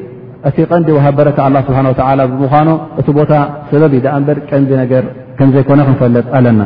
እቲ 0.49 0.57
ቀንዲ 0.71 0.87
ውሃብ 0.97 1.13
በረካ 1.19 1.39
ስብሓ 1.67 1.79
ላ 2.19 2.23
ብምኳኑ 2.31 2.69
እቲ 2.99 3.07
ቦታ 3.17 3.33
ሰበብእዩ 3.71 3.99
ዳ 4.05 4.13
እበር 4.19 4.37
ቀንዲ 4.49 4.69
ነገር 4.83 5.03
ከም 5.37 5.49
ዘይኮነ 5.55 5.79
ክንፈልጥ 5.89 6.25
ኣለና 6.37 6.61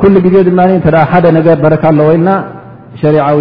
ኩሉ 0.00 0.14
ግዜ 0.26 0.34
ድማ 0.48 0.58
እተ 0.80 0.88
ሓደ 1.12 1.24
ነገር 1.38 1.56
በረካ 1.64 1.84
ኣለዎ 1.92 2.08
ኢልና 2.16 2.30
ሸሪዓዊ 3.00 3.40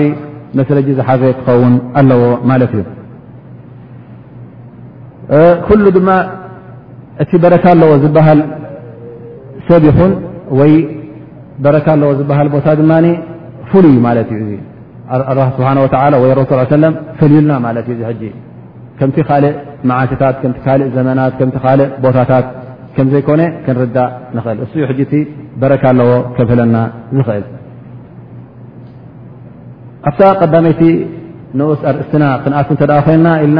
መስረጂ 0.59 0.87
ዝሓዘ 0.99 1.23
ክኸውን 1.39 1.73
ኣለዎ 2.01 2.21
ማለት 2.51 2.71
እዩ 2.77 2.83
ኩሉ 5.67 5.85
ድማ 5.97 6.09
እቲ 7.25 7.31
በረካ 7.43 7.65
ኣለዎ 7.75 7.91
ዝበሃል 8.05 8.41
ሰብ 9.67 9.83
ይኹን 9.89 10.11
ወይ 10.61 10.73
በረካ 11.67 11.87
ኣለዎ 11.97 12.09
ዝበሃል 12.21 12.49
ቦታ 12.55 12.67
ድማ 12.81 12.91
ፍሉይ 13.69 13.95
ማለት 14.07 14.29
እዩ 14.37 14.43
እ 14.57 14.59
ه 15.11 15.11
ስብሓه 15.49 15.75
ወ 16.13 16.23
ወ 16.23 16.31
ረሱ 16.39 16.51
ሰለ 16.71 16.83
ፈሊሉና 17.19 17.51
ማለት 17.65 17.85
እዩ 17.91 17.95
እዚ 17.97 18.01
ሕጂ 18.09 18.21
ከምቲ 18.99 19.17
ካልእ 19.29 19.53
መዓሽታት 19.89 20.35
ከቲ 20.41 20.57
ካልእ 20.65 20.87
ዘመናት 20.97 21.33
ከምቲ 21.39 21.55
ካልእ 21.65 21.89
ቦታታት 22.03 22.45
ከም 22.95 23.07
ዘይኮነ 23.13 23.41
ክንርዳእ 23.65 24.09
ንኽእል 24.35 24.59
እሱ 24.65 24.73
ዩ 24.81 24.83
ሕጂ 24.91 24.99
እቲ 25.07 25.13
በረካ 25.61 25.83
ኣለዎ 25.93 26.09
ከብህለና 26.37 26.75
ዝኽእል 27.17 27.45
ኣብ 30.09 30.15
ቀዳመይቲ 30.41 30.81
ንኡስ 31.59 31.81
ኣርእስትና 31.89 32.23
ክንኣት 32.43 32.69
እተደ 32.75 32.91
ኮይና 33.05 33.27
ኢልና 33.43 33.59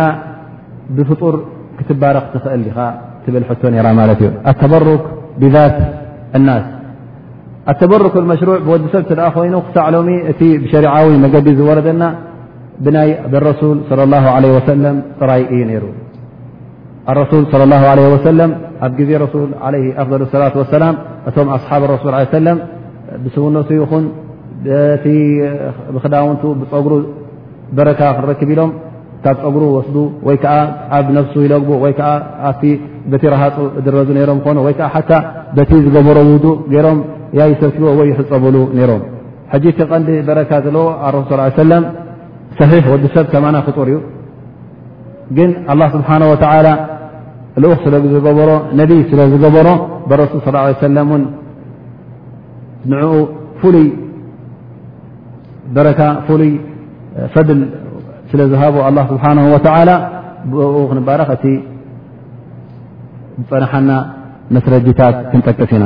ብፍጡር 0.98 1.36
ክትባረኽ 1.78 2.26
ትኽእል 2.34 2.64
ኻ 2.78 2.80
ትብል 3.26 3.46
ሕቶ 3.50 3.62
ነራ 3.76 3.88
ማለት 4.02 4.20
እዩ 4.26 4.32
ኣተበርክ 4.52 5.04
ብذት 5.42 5.78
ናስ 6.48 6.66
ኣተበرክ 7.72 8.14
መሽሩع 8.32 8.54
ብወዲሰብ 8.66 9.04
ተኣ 9.10 9.20
ኮይኑ 9.36 9.56
ክሳዕሎ 9.68 9.96
እቲ 10.32 10.42
ብሸሪعዊ 10.64 11.08
መገዲ 11.24 11.48
ዝወረደና 11.60 12.04
ብናይ 12.86 13.10
ረሱ 13.48 13.62
ص 13.90 13.92
اله 14.06 14.24
عه 14.36 14.42
ለ 14.84 14.86
ጥራይ 15.20 15.42
እዩ 15.54 15.72
ሩ 15.82 15.86
ሱ 17.32 17.34
ص 17.54 17.56
اه 17.76 17.84
عه 17.90 18.46
ኣብ 18.84 18.98
ዜ 19.02 19.12
ሱ 19.34 19.36
ع 19.52 19.60
ኣفض 20.02 20.22
ሰላة 20.34 20.54
وሰላ 20.62 20.84
እቶም 21.30 21.48
ኣصሓብ 21.56 21.82
ሱ 22.04 22.06
ه 22.22 22.24
ሰለ 22.36 22.48
ብስውነቱ 23.24 23.70
ይኹን 23.82 24.06
ብክዳውንቱ 25.96 26.44
ብፀጉሩ 26.60 26.94
በረካ 27.78 28.00
ክንረክብ 28.18 28.50
ኢሎም 28.54 28.72
ካብ 29.24 29.36
ፀጉሩ 29.44 29.64
ወስዱ 29.78 29.96
ወይከዓ 30.28 30.56
ኣብ 30.98 31.06
ነፍሱ 31.18 31.34
ይለግቡ 31.46 31.70
ወይዓ 31.84 32.00
ኣ 32.50 32.54
በቲ 33.12 33.24
ረሃፁ 33.34 33.56
ድረዙ 33.86 34.10
ሮም 34.30 34.40
ኮኑ 34.46 34.58
ወይዓ 34.70 34.82
ሓ 34.96 35.04
በቲ 35.58 35.72
ዝገበሮ 35.86 36.18
ው 36.32 36.54
ይም 36.78 37.00
ሰዎ 37.32 37.48
ይዝፀብሉ 38.10 38.56
ነሮም 38.80 39.02
ج 39.64 39.66
ቀንዲ 39.92 40.08
በረካ 40.30 40.52
ለዎ 40.76 40.86
صل 41.30 41.40
ه 41.44 41.48
س 41.58 41.80
صሒሕ 42.60 42.84
ወዲሰብ 42.92 43.26
ከማ 43.34 43.46
ክጡር 43.66 43.88
እዩ 43.92 43.98
ግን 45.38 45.50
الله 45.72 45.88
ስብሓنه 45.96 46.26
و 46.34 46.36
ኡ 47.62 47.64
ስ 47.82 47.84
ዝሮ 48.14 48.50
ነ 48.80 48.82
ስለ 49.12 49.20
ዝገበሮ 49.34 49.68
رسል 50.22 50.40
صلى 50.46 50.60
ه 50.62 50.64
ع 50.66 50.70
س 50.82 50.84
ንኡ 52.92 53.06
ፍሉይ 53.62 53.88
በ 55.76 55.78
ሉይ 56.42 56.52
ፈድል 57.34 57.60
ስለ 58.32 58.40
ዝሃ 58.52 58.62
لله 58.92 59.04
ስብሓنه 59.12 59.44
و 59.54 59.56
ብባረ 60.92 61.22
እቲ 61.36 61.44
ፀናሓና 63.50 63.90
መስረጅታት 64.56 65.16
ክንጠቅፍ 65.32 65.72
ኢና 65.78 65.86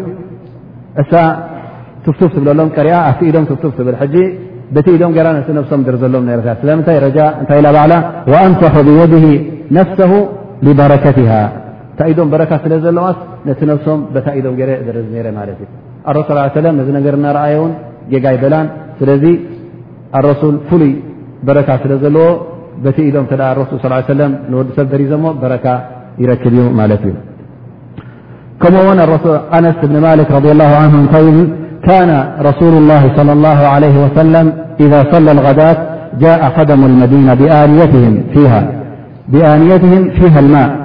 እሳ 1.03 1.11
ትፍቱፍ 2.05 2.31
ትብለሎም 2.35 2.69
ቀሪያ 2.77 2.95
ኣብቲ 3.09 3.21
ኢዶም 3.29 3.45
ትፍፍ 3.49 3.73
ትብል 3.79 3.95
ጂ 4.13 4.23
በቲ 4.75 4.87
ኢዶም 4.97 5.11
ገራ 5.17 5.27
ነቲ 5.37 5.49
ነብሶም 5.57 5.81
ደር 5.87 5.95
ዘሎም 6.03 6.23
ስለምንታይ 6.61 6.97
ጃ 7.17 7.19
እታይ 7.43 7.59
ኢ 7.61 7.63
በዕላ 7.75 7.93
ኣምሰح 8.41 8.73
ብየድ 8.87 9.13
ነፍሰ 9.77 9.99
لበረከትሃ 10.67 11.29
እታይ 11.93 12.09
ኢዶም 12.13 12.27
በረካ 12.33 12.51
ስለ 12.63 12.73
ዘለዋስ 12.85 13.17
ነቲ 13.49 13.59
ነብሶም 13.71 13.99
በታ 14.13 14.27
ኢዶም 14.39 14.53
ገረ 14.59 14.69
ር 14.95 14.97
ረ 15.27 15.31
ማለትእዩ 15.39 15.69
ረሱ 16.17 16.29
ለ 16.65 16.67
ነዚ 16.79 16.87
ነገርና 16.97 17.25
ረአየዉን 17.37 17.73
ጌጋይ 18.13 18.37
በላን 18.43 18.67
ስለዚ 18.99 19.25
ኣረሱል 20.19 20.55
ፍሉይ 20.69 20.93
በረካ 21.47 21.69
ስለ 21.83 21.91
ዘለዎ 22.05 22.27
በቲ 22.85 22.97
ኢዶም 23.09 23.25
ተ 23.31 23.41
ረሱል 23.61 23.79
ص 23.85 24.09
ለ 24.21 24.31
ንወዲሰብ 24.53 24.87
በሪዞሞ 24.93 25.25
በረካ 25.43 25.65
ይረክብ 26.21 26.51
እዩ 26.57 26.63
ማለት 26.79 27.01
እዩ 27.09 27.13
كمون 28.63 28.99
أنس 29.57 29.75
بن 29.83 30.01
مالك 30.01 30.27
-رضي 30.31 30.51
الله 30.51 30.71
عنه 30.83 31.11
قول 31.17 31.35
كان 31.89 32.09
رسول 32.41 32.73
الله 32.77 33.15
صلى 33.17 33.33
الله 33.33 33.57
عليه 33.73 34.05
وسلم 34.05 34.53
إذا 34.79 35.07
صلى 35.11 35.31
الغداة 35.31 35.77
جاء 36.19 36.49
قدم 36.59 36.85
المدينة 36.85 37.33
بآنيتهم 39.31 40.09
فيها 40.23 40.39
الماء 40.39 40.81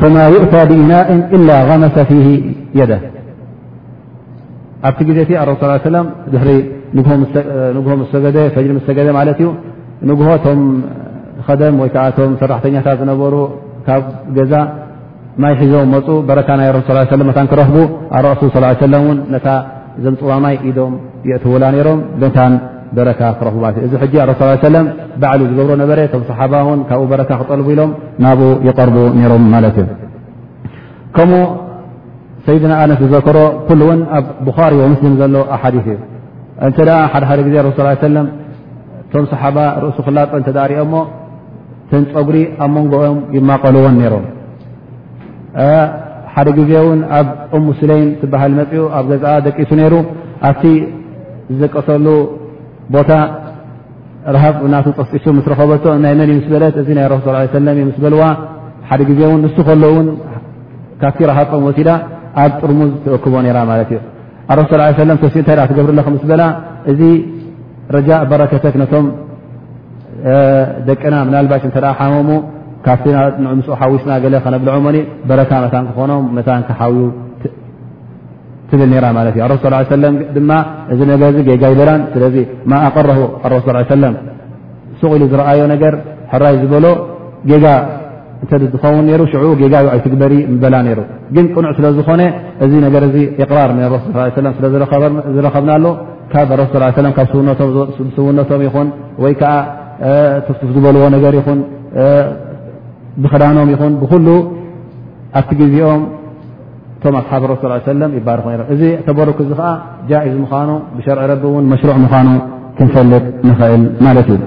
فما 0.00 0.28
يؤتى 0.28 0.64
بإناء 0.64 1.28
إلا 1.32 1.64
غمس 1.74 1.98
فيه 1.98 2.42
يده 2.74 3.00
تيي 4.98 5.38
رسو 5.50 5.66
ل 5.66 6.06
ليه 6.94 7.02
سلم 7.04 7.26
فرمسد 7.86 9.02
علت 9.20 9.40
نهتم 10.06 10.60
خدم 11.46 11.74
م 11.80 11.86
سرحت 12.40 12.64
زنر 13.08 13.34
ك 13.86 13.88
زا 14.50 14.60
ማይ 15.42 15.54
ሒዞም 15.60 15.88
መፁ 15.94 16.06
በረካ 16.28 16.48
ናይ 16.58 16.68
ሱ 16.88 16.92
ለ 16.98 17.32
ታ 17.36 17.40
ክረኽቡ 17.52 17.76
ኣረእሱ 18.16 18.42
ሰለ 18.54 18.64
እን 19.12 19.18
ነታ 19.34 19.46
ዘምፅዋማይ 20.04 20.56
ኢዶም 20.70 20.92
የእትውላ 21.30 21.64
ነይሮም 21.74 22.00
ታን 22.36 22.52
በረካ 22.96 23.20
ክረኽቡማት 23.38 23.76
እ 23.80 23.82
እዚ 23.86 23.92
ሕጂ 24.02 24.14
ኣረሱ 24.24 24.40
ለም 24.74 24.86
ባዕሉ 25.22 25.40
ዝገብሮ 25.50 25.72
ነበረ 25.82 26.00
ቶም 26.12 26.22
ሰሓባ 26.30 26.54
ውን 26.68 26.80
ካብኡ 26.90 27.06
በረካ 27.12 27.30
ክጠልቡ 27.40 27.66
ኢሎም 27.74 27.90
ናብኡ 28.24 28.46
ይቀርቡ 28.68 28.96
ነይሮም 29.16 29.44
ማለት 29.54 29.76
እዩ 29.82 29.88
ከምኡ 31.16 31.42
ሰይድና 32.46 32.72
ኣነስ 32.84 32.98
ዝዘከሮ 33.04 33.38
ኩሉ 33.68 33.80
እውን 33.86 34.00
ኣብ 34.18 34.24
ብኻሪ 34.48 34.72
ወምስሊም 34.82 35.14
ዘሎ 35.20 35.36
ኣሓዲ 35.56 35.76
እዩ 35.82 35.90
እንተ 36.68 36.78
ደኣ 36.88 36.98
ሓደሓደ 37.12 37.40
ግዜ 37.48 37.56
ረሱ 37.68 37.76
ሰለም 38.06 38.26
ቶም 39.12 39.24
ሰሓባ 39.34 39.56
ርእሱ 39.84 39.98
ክላጦ 40.08 40.32
እተዳሪኦ 40.42 40.84
ሞ 40.92 40.94
ትንፀጉሪ 41.92 42.36
ኣብ 42.64 42.70
መንጎኦም 42.76 43.18
ይማቀልዎን 43.36 43.94
ነይሮም 44.00 44.24
ሓደ 46.34 46.48
ጊዜ 46.58 46.70
እውን 46.82 47.00
ኣብ 47.18 47.26
እሙ 47.56 47.66
ስሌይም 47.80 48.06
ትብሃል 48.20 48.52
መፂኡ 48.60 48.80
ኣብ 48.98 49.06
ገ 49.22 49.34
ደቂሱ 49.46 49.70
ነይሩ 49.80 49.94
ኣብቲ 50.48 50.64
ዝዘቀሰሉ 51.50 52.06
ቦታ 52.94 53.12
ረሃ 54.34 54.44
ናቱ 54.72 54.86
ጢሱ 55.10 55.24
ምስረከበቶ 55.38 55.84
ናይ 56.04 56.14
መንዩምስ 56.20 56.46
በለት 56.54 56.76
እዚ 56.82 56.88
ና 56.98 57.02
ረሱ 57.12 57.24
ሰለም 57.56 57.76
እዩ 57.78 57.84
ምስ 57.90 57.98
በልዋ 58.04 58.22
ሓደ 58.88 59.00
ግዜእውን 59.10 59.40
ንስ 59.46 59.56
ከሎ 59.68 59.84
እውን 59.92 60.06
ካብቲ 61.02 61.18
ረሃኦም 61.30 61.62
ወሲዳ 61.68 61.90
ኣብ 62.42 62.52
ጥርሙዝ 62.60 62.90
ትእክቦ 63.04 63.34
ነራ 63.46 63.58
ማለት 63.70 63.90
እዩ 63.94 64.00
ኣረሱ 64.54 64.70
ላ 64.80 64.88
ለም 65.10 65.16
እንታይ 65.36 65.58
ትገብርለክምስ 65.70 66.24
በላ 66.30 66.42
እዚ 66.92 67.00
ረጃ 67.96 68.10
በረከተት 68.32 68.74
ነቶም 68.82 69.06
ደቂና 70.88 71.14
ምናልባሽ 71.28 71.62
እተ 71.70 71.78
ሓመሙ 72.00 72.28
ካብቲ 72.86 73.04
ም 73.44 73.60
ሓዊስና 73.80 74.12
ለ 74.32 74.36
ነብልዖሞኒ 74.54 74.96
በረካ 75.28 75.50
መታንክኾኖም 75.64 76.24
መታንክ 76.38 76.68
ሓ 76.80 76.88
ትብል 78.70 78.92
ራ 79.04 79.08
ማለት 79.18 79.34
እዩ 79.38 79.48
ረሱ 79.76 79.92
ድማ 80.36 80.50
እዚ 80.92 81.02
ጌጋ 81.48 81.64
ይበላን 81.74 82.02
ስለ 82.14 82.24
ማ 82.70 82.80
ኣቀረ 82.88 83.08
ረስ 83.54 83.66
ለ 84.04 84.14
ሱቕ 85.00 85.10
ኢሉ 85.16 85.22
ዝረአዮ 85.32 85.60
ነገር 85.74 85.94
ሕራይ 86.32 86.54
ዝበሎ 86.62 86.86
ጌጋ 87.50 87.66
እዝከውን 88.64 89.06
ሩ 89.20 89.24
ዕ 89.48 89.52
ጌጋ 89.60 89.74
ይትግበሪ 89.98 90.34
በላ 90.62 90.74
ይሩ 90.90 91.00
ግን 91.34 91.46
ቅኑዕ 91.54 91.70
ስለዝኾነ 91.78 92.22
እዚ 92.64 92.72
ነገ 92.86 92.96
ራር 93.58 93.70
ሱ 94.36 94.40
ስዝረከብና 94.60 95.70
ኣሎ 95.78 95.86
ካብ 96.32 96.50
ረሱ 96.62 96.72
ብስውነቶም 97.18 98.62
ይኹን 98.66 98.88
ወይከዓ 99.24 99.52
ተፍ 100.46 100.60
ዝበልዎ 100.74 101.02
ነገር 101.16 101.32
ይኹን 101.40 101.58
ክዳኖም 103.32 103.68
ይን 103.74 103.92
ብሉ 104.12 104.26
ኣብቲ 105.40 105.52
ግዜኦም 105.60 106.02
እቶ 106.96 107.04
ኣصሓብ 107.20 107.42
ሱ 107.62 107.66
ه 107.72 108.10
ይባር 108.18 108.38
እዚ 108.74 108.82
ተበرክ 109.06 109.38
ዚ 109.50 109.54
ጃዝ 110.10 110.34
ምኑ 110.44 110.68
ብشርع 110.96 111.22
ረ 111.30 111.32
ን 111.60 111.64
መሽሩዕ 111.72 111.96
ምኑ 112.04 112.28
ክንፈልጥ 112.76 113.24
ንኽእል 113.48 113.82
ማት 114.06 114.18
እዩ 114.24 114.40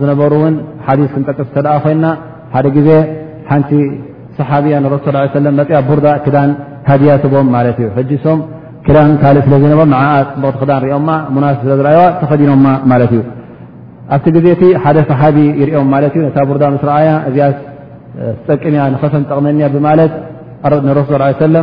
ዝነበሩ 0.00 0.32
ን 0.52 0.54
ዲ 0.98 1.08
ክንጠቅስ 1.14 1.48
ተ 1.56 1.66
ኮይና 1.86 2.04
ሓደ 2.54 2.66
ዜ 2.86 2.90
ሓንቲ 3.50 3.70
صሓቢያ 4.38 4.76
መ 4.84 4.88
ቡርዳ 5.88 6.08
ክዳን 6.26 6.50
ሃድያቦም 6.88 7.46
እ 8.02 8.36
ክዳን 8.88 9.08
ካልእ 9.22 9.40
ስለ 9.46 9.52
ዘነበ 9.62 9.80
ዓኣ 10.02 10.04
ጥብቕቲ 10.28 10.54
ክዳን 10.60 10.78
ሪኦማ 10.84 11.08
ሙናስ 11.36 11.56
ስለ 11.62 11.72
ዝርኣይዋ 11.78 12.02
ተኸዲኖማ 12.20 12.66
ማለት 12.90 13.10
እዩ 13.14 13.22
ኣብቲ 14.14 14.26
ግዜ 14.36 14.46
እቲ 14.56 14.62
ሓደ 14.82 14.98
ሰሓቢ 15.10 15.38
ይርኦም 15.60 15.88
ማለትእ 15.94 16.22
ነታ 16.26 16.38
ቡርዳ 16.50 16.62
ስረኣያ 16.82 17.10
እዚኣ 17.28 17.48
ጠቅምያ 18.46 18.84
ንኸፈን 18.94 19.24
ጠቕመኒ 19.30 19.58
ብማለት 19.74 20.12
ሱ 21.40 21.50
ለ 21.56 21.60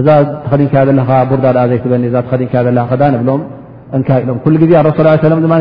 እዛ 0.00 0.08
ተኸዲንከ 0.46 0.74
ዘለኻ 0.88 1.10
ቡርዳ 1.30 1.46
ዘይበኒ 1.72 2.02
እዛ 2.10 2.16
ተኸዲንከ 2.26 2.54
ዘለ 2.68 2.78
ክዳን 2.90 3.14
ብሎም 3.22 3.42
እኢሎም 3.98 4.38
ኩግዜ 4.46 4.72
ኣረሱ 4.80 4.98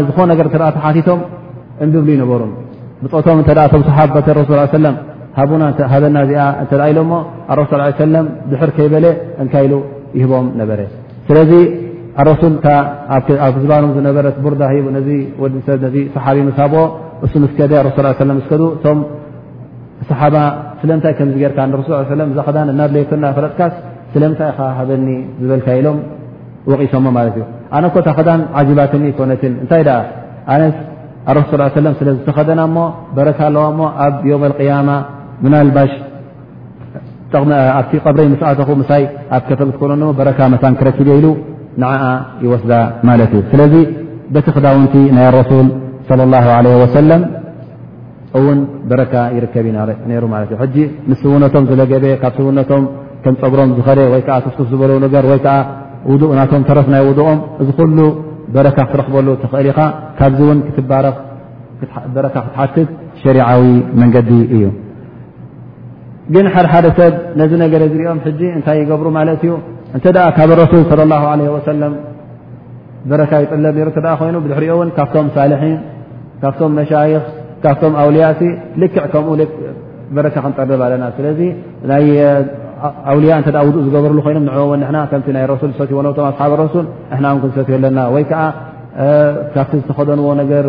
ዝኮን 0.10 0.28
ነገር 0.34 0.48
ተ 0.76 0.80
ሓቲቶም 0.88 1.22
እምብብሉ 1.84 2.10
ይነበሩ 2.18 2.42
ብፆቶም 3.04 3.40
እተ 3.46 3.50
ቶ 3.74 3.84
ሰሓ 3.90 3.98
ሱ 4.74 4.82
ለሃበና 4.88 5.64
እዚኣ 6.26 6.46
እተ 6.66 6.72
ኢሎ 6.92 7.00
ሞ 7.12 7.22
ኣረሱ 7.54 7.72
ሰለ 8.04 8.16
ድሕር 8.54 8.72
ከይበለ 8.80 9.06
እካኢሉ 9.46 9.74
ይህቦም 10.18 10.48
ነበረ 10.60 10.80
ስለዚ 11.28 11.52
ኣረሱል 12.22 12.56
ኣብ 13.16 13.30
ህዝባኖም 13.58 13.92
ዝነበረት 13.98 14.36
ቡርዳ 14.46 14.62
ሂ 14.74 14.76
ወዲሰብ 15.44 15.84
ዚ 15.94 15.98
صሓቢ 16.16 16.38
ምስሃብኦ 16.50 16.84
እሱ 17.26 17.34
ምስከደ 17.44 17.72
ኣረሱ 17.82 17.98
ለ 18.06 18.10
ስከኡ 18.50 18.62
እቶም 18.76 19.00
ሰሓባ 20.10 20.36
ስለምንታይ 20.82 21.14
ከም 21.18 21.30
ጌርካ 21.42 21.58
ንረሱ 21.70 21.88
ለ 22.22 22.28
ዛ 22.38 22.42
ክዳን 22.48 22.70
እናድለየቶና 22.74 23.26
ፈረጥካስ 23.38 23.74
ስለምንታይ 24.14 24.50
ኸሃበኒ 24.58 25.06
ዝበልካ 25.44 25.68
ኢሎም 25.80 25.98
ቒሶሞ 26.70 27.06
ማለት 27.18 27.34
እዩ 27.38 27.44
ኣነ 27.78 27.84
ኮ 27.94 27.98
ታ 28.08 28.12
ክዳን 28.18 28.42
ዓጅባትኒ 28.60 29.04
ኮነትን 29.20 29.54
እንታይ 29.64 29.82
ደአ 29.90 30.00
ኣነ 30.56 30.64
ረሱ 31.38 31.50
ለም 31.86 31.94
ስለ 32.00 32.10
ዝተኸደናሞ 32.18 32.76
በረታ 33.18 33.40
ኣለዋ 33.50 33.66
ሞ 33.78 33.82
ኣብ 34.06 34.16
ዮም 34.32 34.44
قያማ 34.60 34.90
ምና 35.44 35.54
ልባሽ 35.70 35.92
ኣብቲ 37.42 37.92
ቀብረይ 38.06 38.28
ምስኣተኹ 38.34 38.70
ምሳይ 38.82 39.04
ኣብ 39.38 39.44
ከተብ 39.50 39.70
ትኮዶሞ 39.76 40.04
በረካ 40.20 40.40
መታ 40.54 40.64
ክረክብ 40.80 41.08
ኢሉ 41.18 41.26
ንዓኣ 41.82 42.06
ይወስዳ 42.46 42.72
ማለት 43.08 43.32
እዩ 43.36 43.42
ስለዚ 43.52 43.76
በቲ 44.34 44.48
ክዳውንቲ 44.56 44.94
ናይ 45.16 45.26
ኣረሱል 45.32 45.68
صለ 46.10 46.20
ላ 46.34 46.42
ለ 46.66 46.76
ወሰለም 46.82 47.22
እውን 48.40 48.60
በረካ 48.90 49.14
ይርከብ 49.38 49.66
ኢነይሩ 49.72 50.24
ማት 50.34 50.44
እዩ 50.48 50.56
ሕጂ 50.64 50.76
ምስ 51.12 51.20
ስውነቶም 51.24 51.66
ዝለገበ 51.72 52.06
ካብ 52.24 52.34
ስውነቶም 52.40 52.84
ከም 53.24 53.36
ፀጉሮም 53.42 53.74
ዝኸደ 53.80 54.00
ወይከዓ 54.14 54.38
ክፍትፍ 54.46 54.68
ዝበለ 54.72 54.92
ነገር 55.06 55.26
ወይ 55.32 55.40
ከዓ 55.46 55.58
ውዱእ 56.12 56.32
ናቶም 56.40 56.64
ተረፍ 56.70 56.88
ናይ 56.94 57.04
ውድኦም 57.10 57.40
እዚ 57.64 57.70
ኩሉ 57.80 58.00
በረካ 58.56 58.78
ክትረኽበሉ 58.88 59.28
ትኽእል 59.44 59.68
ኢኻ 59.72 59.80
ካብዚ 60.20 60.40
እውን 60.48 60.60
ክትባረኽ 60.68 61.18
በረካ 62.16 62.36
ክትሓትት 62.46 62.90
ሸሪዓዊ 63.22 63.64
መንገዲ 64.02 64.30
እዩ 64.56 64.66
ግን 66.34 66.46
ሓደሓደ 66.56 66.86
ሰብ 66.98 67.14
ነዚ 67.40 67.52
ነገር 67.64 67.82
ዝኦም 67.94 68.20
እንታይ 68.58 68.78
ይገብሩ 68.82 69.08
ማለት 69.20 69.42
እዩ 69.46 69.54
እተ 69.98 70.06
ካብ 70.40 70.52
ረሱል 70.62 70.84
ለ 71.12 71.16
ه 71.22 71.24
ع 71.32 71.36
ሰለ 71.70 71.82
በረ 73.12 73.22
ይጠለብ 73.44 73.76
ይኑ 74.30 74.36
ድሕሪኦ 74.50 74.76
እን 74.86 74.92
ካብቶም 74.98 75.28
ሳሒን 75.36 75.78
ካብቶም 76.42 76.72
መሻይኽ 76.80 77.24
ካብቶም 77.64 77.94
ኣውልያ 78.02 78.26
ልክዕ 78.82 79.04
ከምኡ 79.14 79.30
በረ 80.16 80.26
ክንጠርብ 80.36 80.82
ኣለና 80.86 81.04
ስለዚ 81.18 81.40
ይ 82.08 82.18
ኣውልያ 83.12 83.34
ውእ 83.68 83.76
ዝገበርሉ 83.86 84.18
ኮይኑ 84.28 84.38
ን 84.82 84.96
ከም 85.12 85.22
ናይ 85.36 85.46
ሱ 85.62 85.64
ዝሰት 85.74 85.92
ኣሓብ 86.32 86.54
ሱ 86.74 86.78
ና 87.26 87.34
ክንሰት 87.44 87.70
ለና 87.84 88.00
ወይ 88.16 88.24
ከዓ 88.32 88.42
ካብቲ 89.56 89.72
ዝተከደንዎ 89.82 90.28
ነገር 90.42 90.66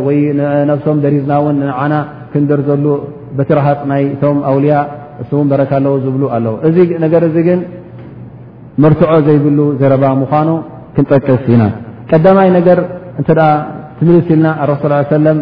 ነብሶም 0.73 0.99
ደሪዝናን 1.07 1.59
ዓና 1.83 1.95
ክንደር 2.35 2.61
ዘሉ 2.69 2.85
ብትራሃቅ 3.39 3.79
ይቶ 4.05 4.23
ኣውያ 4.51 4.75
እ 5.23 5.25
በረካኣለዉ 5.51 5.95
ዝብሉ 6.05 6.23
ኣለዉ 6.37 6.55
እ 6.69 6.99
ነገርእዚ 7.05 7.37
ግን 7.49 7.61
መርትዖ 8.83 9.11
ዘይብሉ 9.27 9.59
ዘረባ 9.81 10.05
ምኳኑ 10.23 10.49
ክንጠቅስ 10.95 11.45
ኢና 11.55 11.63
ቀዳማይ 12.11 12.49
ነገር 12.59 12.79
እንተ 13.21 13.29
ትምል 13.99 14.17
ኢልና 14.23 14.47
ረሱ 14.71 14.81
ሰለም 15.17 15.39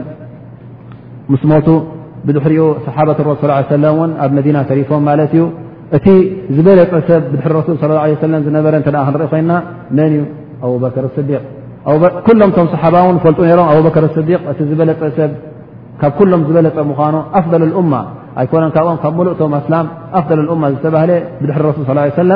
ምስ 1.33 1.43
ሞቱ 1.51 1.69
ብድሕሪኡ 2.27 2.63
صሓበት 2.87 3.19
ረሱ 3.31 3.39
ሰለ 3.71 3.85
እን 4.07 4.11
ኣብ 4.25 4.31
መዲና 4.39 4.57
ተሪፎም 4.71 5.03
ማለት 5.09 5.33
እዩ 5.37 5.45
እቲ 5.97 6.07
ዝበለፀ 6.57 6.93
ሰብ 7.09 7.23
ብድሪ 7.33 7.51
ረሱል 7.61 7.77
صى 7.81 7.87
ه 8.03 8.29
ለ 8.33 8.45
ዝነበረ 8.47 8.75
እ 8.81 8.85
ክንርኢ 8.87 9.27
ኮይንና 9.33 9.53
መን 9.97 10.11
እዩ 10.17 10.23
ኣቡበከር 10.67 11.07
ስዲቅ 11.17 11.43
ኩሎምቶም 12.27 12.67
صሓባ 12.75 12.97
እን 13.13 13.19
ፈልጡ 13.25 13.39
ነይሮም 13.49 13.67
ኣብበከር 13.73 14.05
ስዲቅ 14.17 14.41
እቲ 14.53 14.59
ዝበለፀ 14.71 15.01
ሰብ 15.19 15.31
ካብ 16.03 16.13
ኩሎም 16.19 16.43
ዝበለፀ 16.49 16.77
ምኳኑ 16.91 17.15
ኣፍضል 17.41 17.65
ልእማ 17.71 17.95
ይኮ 18.45 18.53
ካብኦምካብ 18.75 19.17
ሉእ 19.27 19.35
ቶም 19.41 19.53
ኣስላም 19.61 19.87
ኣፍضል 20.19 20.41
እ 20.55 20.57
ዝተባለ 20.75 21.11
ብድ 21.41 21.51
ሱል 21.89 21.99
ص 22.19 22.29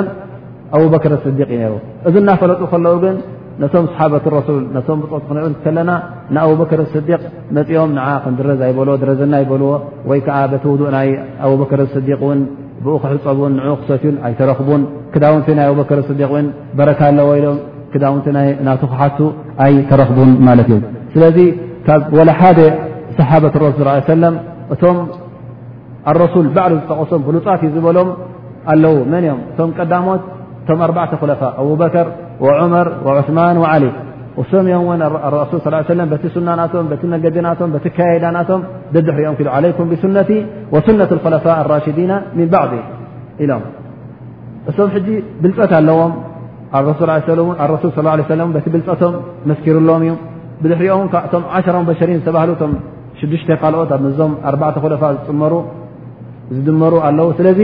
ኣበከር 0.76 1.12
ዲቅ 1.38 1.50
ዩሩ 1.62 1.74
እዚ 2.09 2.14
ናፈለጡ 2.28 2.61
ከለዉ 2.72 2.94
ግን 3.04 3.16
ነቶም 3.62 3.85
ሰሓ 3.92 4.00
ሱል 4.46 4.61
ም 4.76 4.78
ብ 5.02 5.02
ክሩለና 5.11 5.90
ንኣበከር 6.37 6.80
ስዲቅ 6.94 7.20
መፅኦም 7.56 8.35
ድረዛ 8.38 8.61
ይበልዎ 8.70 8.94
ድረዘና 9.02 9.35
ይበልዎ 9.42 9.70
ወይከዓ 10.11 10.38
በቲ 10.52 10.64
ውእ 10.72 10.90
ናይ 10.96 11.09
ኣበር 11.48 11.80
ዲቅ 12.09 12.20
እውን 12.24 12.40
ብኡ 12.85 12.94
ክሕፀቡን 13.02 13.52
ን 13.59 13.70
ክሰትዩ 13.82 14.11
ኣይተረኽቡን 14.28 14.82
ክዳውንቲ 15.14 15.48
ናይ 15.59 15.66
ኣር 15.70 16.02
ዲ 16.18 16.22
በረካሎወይሎም 16.80 17.59
ክዳውቲ 17.92 18.26
ና 18.66 18.70
ክሓቱ 18.82 19.18
ኣይተረኽቡን 19.66 20.32
ማት 20.48 20.59
እዩ 20.64 20.72
ስ 21.87 22.18
ላሓደ 22.30 22.61
ሰሓ 23.18 23.30
ስል 24.11 24.22
ኣرሱል 26.11 26.47
ባዕሉ 26.57 26.73
ዝጠقሶም 26.81 27.21
ብሉፃት 27.29 27.61
እዩ 27.66 27.71
ዝበሎም 27.77 28.09
ኣለዉ 28.73 28.97
መን 29.12 29.25
እም 29.33 29.38
እቶም 29.51 29.71
ቀዳሞት 29.79 30.23
እቶም 30.62 30.81
ኣተ 31.05 31.12
ኮለፋ 31.23 31.42
ኣብበከር 31.62 32.07
وዑመር 32.45 32.87
وعثማን 33.07 33.57
وعሊ 33.62 33.85
እሶም 34.42 34.66
ዮም 34.75 34.87
እን 34.95 35.03
ሱል 35.51 35.75
ص 35.88 35.90
ه 35.90 35.99
و 36.03 36.07
በቲ 36.12 36.23
ሱና 36.35 36.49
ናቶም 36.61 36.87
ቲ 37.01 37.05
መገዲናቶም 37.14 37.71
ቲ 37.85 37.88
ከያዳናቶም 37.97 38.61
ደድሕሪኦም 38.95 39.37
عለይኩም 39.57 39.87
ብሱነቲ 39.92 40.31
وሱነة 40.75 41.11
اኮለፋء 41.19 41.57
لራሽዲና 41.69 42.12
ምን 42.37 42.47
ባዕዲ 42.53 42.73
ኢሎም 43.45 43.62
እሶም 44.71 44.88
ሕጂ 44.95 45.09
ብልፀት 45.42 45.73
ኣለዎም 45.81 46.12
ሱ 47.83 47.87
صى 47.97 48.07
ه 48.09 48.11
عيه 48.14 48.45
በቲ 48.57 48.66
ብልፀቶም 48.75 49.14
መስኪሩሎዎም 49.51 50.03
እዩ 50.07 50.12
ብድሕሪኦምም 50.62 51.09
100በሸሪን 51.77 52.19
ዝተባሃሉ 52.21 52.53
ም 52.71 52.75
6ዱሽተ 53.21 53.49
ካልኦት 53.62 53.90
ኣ 53.97 54.01
ዞም 54.21 54.33
ኣ 54.49 54.73
ኮለፋ 54.85 55.03
ዝፅመሩ 55.16 55.53
ዝድመሩ 56.54 56.94
ኣለው 57.09 57.28
ስለዚ 57.38 57.61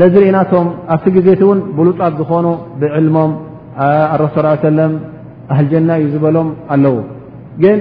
ነዝርእናቶም 0.00 0.66
ኣብቲ 0.94 1.06
ግዜቲ 1.16 1.40
እውን 1.46 1.60
ብሉፃት 1.78 2.12
ዝኾኑ 2.20 2.46
ብዕልሞምኣረሱ 2.80 4.32
ሰለም 4.70 4.92
ኣህልጀና 5.52 5.88
እዩ 6.00 6.04
ዝበሎም 6.14 6.48
ኣለዉ 6.74 6.96
ግን 7.62 7.78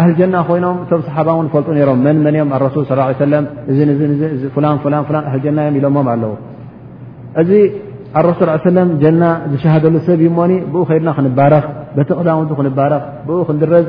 ኣህልጀና 0.00 0.34
ኮይኖም 0.48 0.76
እቶም 0.84 1.00
صሓባ 1.08 1.28
እን 1.44 1.48
ፈልጡ 1.54 1.68
ነይሮም 1.76 1.98
መን 2.06 2.18
መን 2.26 2.36
ኦም 2.42 2.50
ኣረሱል 2.58 2.84
ص 2.90 3.18
ሰለ 3.24 3.32
እላ 4.52 5.00
ንኣህልጀና 5.26 5.58
ዮም 5.68 5.76
ኢሎሞም 5.80 6.06
ኣለው 6.14 6.32
እዚ 7.42 7.50
ኣረሱ 8.20 8.40
ለም 8.78 8.88
ጀና 9.02 9.22
ዝሸሃደሉ 9.54 9.94
ሰብ 10.06 10.20
ይ 10.26 10.32
ሞኒ 10.38 10.52
ብኡ 10.72 10.82
ከይድና 10.88 11.10
ክንባረኽ 11.18 11.66
በቲቕዳ 11.98 12.28
ክንባረኽ 12.62 13.04
ብኡ 13.28 13.38
ክንድረዝ 13.50 13.86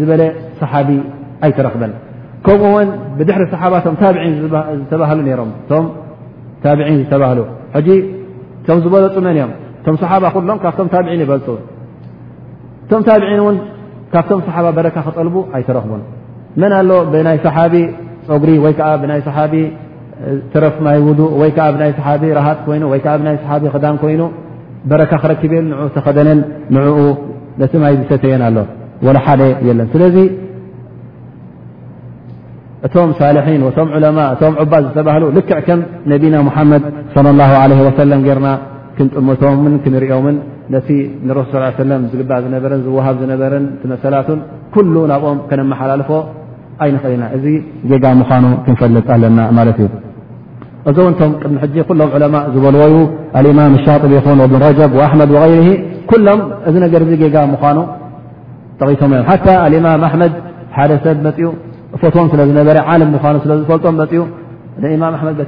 ዝበለ 0.00 0.22
ሰሓቢ 0.60 0.88
ኣይተረክበን 1.46 1.92
ከምኡእውን 2.46 2.88
ብድሕሪ 3.18 3.44
ሰሓባ 3.54 3.74
ቶም 3.86 3.94
ታብዒን 4.02 4.34
ዝተባህሉ 4.80 5.18
ነይሮም 5.28 5.50
እቶም 5.60 5.86
ታብዒን 6.64 6.96
ዝተባህሉ 7.00 7.40
ሕጂ 7.76 7.88
ቶም 8.66 8.78
ዝበለፁ 8.84 9.14
መን 9.26 9.36
እዮም 9.38 9.50
ቶም 9.86 9.96
ሰሓባ 10.02 10.24
ኩሎም 10.34 10.58
ካብቶም 10.64 10.88
ታብዒን 10.94 11.22
ይበፁ 11.24 11.46
እቶም 12.86 13.02
ታብዒን 13.08 13.40
እውን 13.44 13.56
ካብቶም 14.14 14.40
ሰሓባ 14.48 14.66
በረካ 14.78 14.96
ክጠልቡ 15.06 15.36
ኣይተረኽቡን 15.58 16.02
መን 16.62 16.72
ኣሎ 16.80 16.90
ብናይ 17.12 17.38
ሰሓቢ 17.46 17.74
ፀጉሪ 18.28 18.50
ወይ 18.64 18.72
ከዓ 18.78 18.88
ብናይ 19.02 19.20
ሰሓቢ 19.28 19.54
ተረፍ 20.52 20.76
ማይ 20.84 20.98
ውዱእ 21.06 21.28
ወይ 21.40 21.50
ከዓ 21.56 21.66
ብናይ 21.74 21.92
ሰሓቢ 22.00 22.22
ረሃጥ 22.38 22.58
ኮይኑ 22.66 22.84
ወይዓ 22.92 23.06
ናይ 23.28 23.36
ሰሓቢ 23.44 23.62
ክዳን 23.74 23.96
ኮይኑ 24.02 24.22
በረካ 24.90 25.12
ክረክብ 25.22 25.52
ንኡ 25.68 25.80
ተኸደነን 25.96 26.40
ንዕኡ 26.74 26.98
ነቲ 27.60 27.72
ማይ 27.82 27.94
ዝተተየን 28.00 28.42
ኣሎ 28.48 28.56
ወላ 29.06 29.18
ሓደ 29.26 29.40
የለን 29.68 29.88
ስለ 29.94 30.02
እቶም 32.86 33.10
ሳልሒን 33.18 33.62
ቶም 33.76 33.88
ዕለማ 33.96 34.18
እቶም 34.34 34.54
ዑባ 34.62 34.72
ዝተባሃሉ 34.84 35.24
ልክዕ 35.36 35.56
ከም 35.68 35.80
ነቢና 36.12 36.36
መሓመድ 36.48 36.82
صለى 37.14 37.30
اه 37.46 37.52
عለه 37.62 37.78
ወሰለም 37.86 38.20
ጌርና 38.26 38.48
ክንጥመቶምን 38.96 39.74
ክንሪኦምን 39.84 40.36
ነቲ 40.74 40.88
ንረሱ 41.26 41.50
ሰለ 41.80 41.90
ዝግባእ 42.12 42.40
ዝነበረን 42.44 42.80
ዝወሃብ 42.86 43.14
ዝነበረን 43.22 43.64
መሰላትን 43.92 44.38
ኩሉ 44.74 44.94
ናብኦም 45.12 45.38
ከነመሓላልፎ 45.48 46.10
ኣይንክእልና 46.84 47.24
እዚ 47.36 47.44
ጌጋ 47.90 48.04
ምዃኑ 48.20 48.44
ክንፈልጥ 48.64 49.06
ኣለና 49.14 49.38
ማለት 49.58 49.78
እዩ 49.82 49.86
እዚ 50.90 50.96
ውን 51.04 51.14
ቶም 51.18 51.32
ቅድሚ 51.42 51.56
ሕጂ 51.62 51.76
ኩሎም 51.88 52.10
ዕለማ 52.16 52.36
ዝበልዎዩ 52.54 52.94
እማም 53.54 53.72
ሻطቢ 53.86 54.12
እብን 54.38 54.54
ረጀብ 54.66 54.92
ኣመድ 55.06 55.32
غይር 55.42 55.66
ኩሎም 56.10 56.40
እዚ 56.68 56.74
ነገር 56.84 57.02
ጌጋ 57.22 57.36
ምኳኑ 57.54 57.78
ጠቂቶም 58.80 59.12
እዮም 59.16 59.26
ሓታ 59.30 59.46
እማም 59.80 60.04
ኣሕመድ 60.08 60.34
ሓደ 60.76 60.90
ሰብ 61.06 61.18
መፅኡ 61.26 61.40
ፈትዎም 62.02 62.28
ስለ 62.32 62.40
ዝነበረ 62.50 62.78
ዓለ 62.92 63.00
ምዃኑ 63.14 63.34
ስለዝፈልጦም 63.44 63.96
ፅኡ 64.00 64.22
እማም 64.96 65.14
ድ 65.38 65.42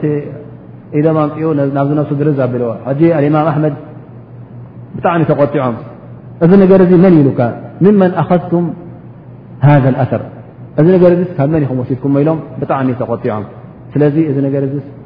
ኢዶ 0.98 1.08
ፅኡ 1.34 1.42
ናብ 1.76 1.86
ዝነሱ 1.90 2.10
ድርዝ 2.20 2.38
ኣዎ 2.44 2.68
እማም 3.28 3.46
ኣመድ 3.54 3.74
ብጣዕሚ 4.96 5.22
ተቆጢዖም 5.30 5.74
እዚ 6.44 6.52
ነገር 6.62 6.82
መን 7.04 7.14
ኢሉ 7.20 7.28
ምመን 7.84 8.12
ኣኸذቱም 8.22 8.64
ذ 9.84 9.86
ር 10.20 10.24
እዚ 10.80 10.86
ነገር 10.96 11.12
ካብ 11.36 11.48
መን 11.54 11.62
ወሲትኩም 11.82 12.14
ኢሎም 12.22 12.38
ብጣዕሚ 12.60 12.88
ተቆጢዖም 13.02 13.44
ስለዚ 13.92 14.16
እዚ 14.30 14.36
ነገ 14.46 14.56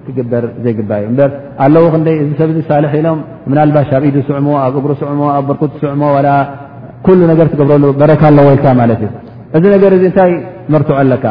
ክግበር 0.07 0.45
ዘይግባ 0.65 0.91
እዩ 1.11 1.21
ኣለዉ 1.67 1.85
ክ 1.95 1.99
እዚ 2.23 2.31
ሰብ 2.41 2.51
ሳልሕ 2.71 2.93
ኢሎም 3.01 3.21
ም 3.53 3.69
ባሽ 3.77 3.91
ኣብ 3.99 4.05
ኢድ 4.11 4.17
ስዕሞ 4.29 4.49
ኣብ 4.65 4.77
እጉሩ 4.81 4.93
ስዕሞ 5.03 5.21
ኣብ 5.37 5.47
ርኩት 5.57 5.73
ስዕሞ 5.83 6.03
ነገር 7.33 7.47
ትገብረሉ 7.55 7.85
በረካ 8.03 8.23
ወል 8.49 8.59
ት 8.65 8.67
እዩ 9.05 9.13
እዚ 9.57 9.65
ነገር 9.75 9.91
እዚ 9.97 10.05
እንታይ 10.11 10.33
መርቱዖ 10.75 10.95
ኣለካ 11.03 11.25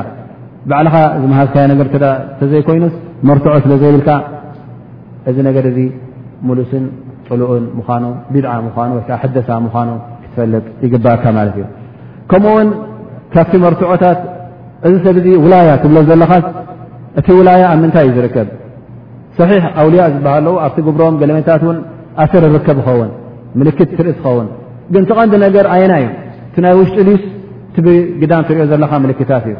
ባዕልኻ 0.71 0.95
እዚ 1.15 1.23
መሃዝካዮ 1.31 1.63
ነገር 1.71 1.87
ተዘይኮይኑስ 2.39 2.93
መርትዖ 3.29 3.53
ስለዘይብልካ 3.65 4.09
እዚ 5.29 5.37
ነገር 5.47 5.65
እዚ 5.71 5.79
ሙሉስን 6.47 6.83
ፅልኡን 7.27 7.65
ምዃኑ 7.79 8.05
ቢድዓ 8.33 8.53
ምኳኑ 8.67 8.89
ወይከዓ 8.97 9.15
ሓደሳ 9.23 9.49
ምዃኑ 9.65 9.89
ክትፈልጥ 10.23 10.63
ይግባእካ 10.85 11.23
ማለት 11.37 11.55
እዩ 11.57 11.65
ከምኡእውን 12.31 12.69
ካብቲ 13.33 13.53
መርትዖታት 13.65 14.19
እዚ 14.87 14.95
ሰብዚ 15.05 15.25
ውላያ 15.43 15.69
ትብሎ 15.83 15.97
ዘለኻ 16.09 16.31
እቲ 17.19 17.27
ውላያ 17.39 17.63
ኣብ 17.73 17.79
ምንታይ 17.83 18.05
እዩ 18.09 18.13
ዝርከብ 18.17 18.47
ሰሒሕ 19.39 19.63
ኣውልያ 19.81 20.03
ዝበሃል 20.15 20.45
ው 20.53 20.55
ኣብቲ 20.65 20.77
ግብሮም 20.87 21.15
ገለመታት 21.21 21.61
እውን 21.65 21.77
ኣሰር 22.23 22.43
ርከብ 22.55 22.77
ዝኸውን 22.81 23.09
ምልክት 23.59 23.89
ትርኢ 23.99 24.11
ትኸውን 24.19 24.47
ግን 24.93 25.03
ተቐንዲ 25.11 25.35
ነገር 25.45 25.65
ኣየና 25.75 25.93
እዩ 26.01 26.09
እቲ 26.51 26.57
ናይ 26.65 26.73
ውሽጢ 26.79 26.97
ልዩስ 27.07 27.23
ትብ 27.75 27.87
ግዳም 28.21 28.43
ትሪኦ 28.47 28.63
ዘለኻ 28.71 28.91
ልክታት 29.11 29.45
እዩ 29.51 29.55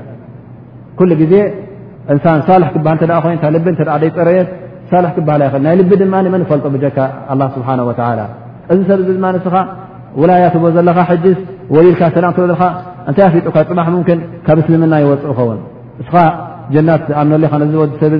ኩሉ 0.97 1.11
ግዜ 1.21 1.33
እንሳን 2.13 2.39
ሳልሕ 2.47 2.69
ክሃል 2.75 3.53
ይልቢ 3.57 3.75
ፅረየት 4.17 4.49
ሳ 4.91 5.01
ክበሃል 5.15 5.41
ይኽእል 5.47 5.63
ናይ 5.67 5.75
ልቢ 5.79 5.91
ድማ 6.01 6.15
ፈልጦ 6.51 6.65
ብካ 6.75 6.97
ስብሓ 7.55 7.67
እዚ 8.73 8.79
ሰብ 8.89 8.99
ዚ 9.07 9.13
ድ 9.19 9.41
ስኻ 9.45 9.55
ውላያ 10.21 10.43
ዘለካ 10.75 10.99
ስ 11.09 11.11
ሊ 11.83 11.85
ኢልካ 11.91 12.01
ዘ 12.15 12.55
እንታይ 13.09 13.23
ኣፍጡካ 13.29 13.57
ፅማሕ 13.69 13.87
ምን 13.93 14.19
ካብ 14.45 14.57
እስልምና 14.61 14.93
ይወፅ 15.03 15.23
ክኸውን 15.29 15.57
እስኻ 16.01 16.15
ጀናት 16.73 17.07
ኣም 17.21 17.31
ሰብ 18.01 18.13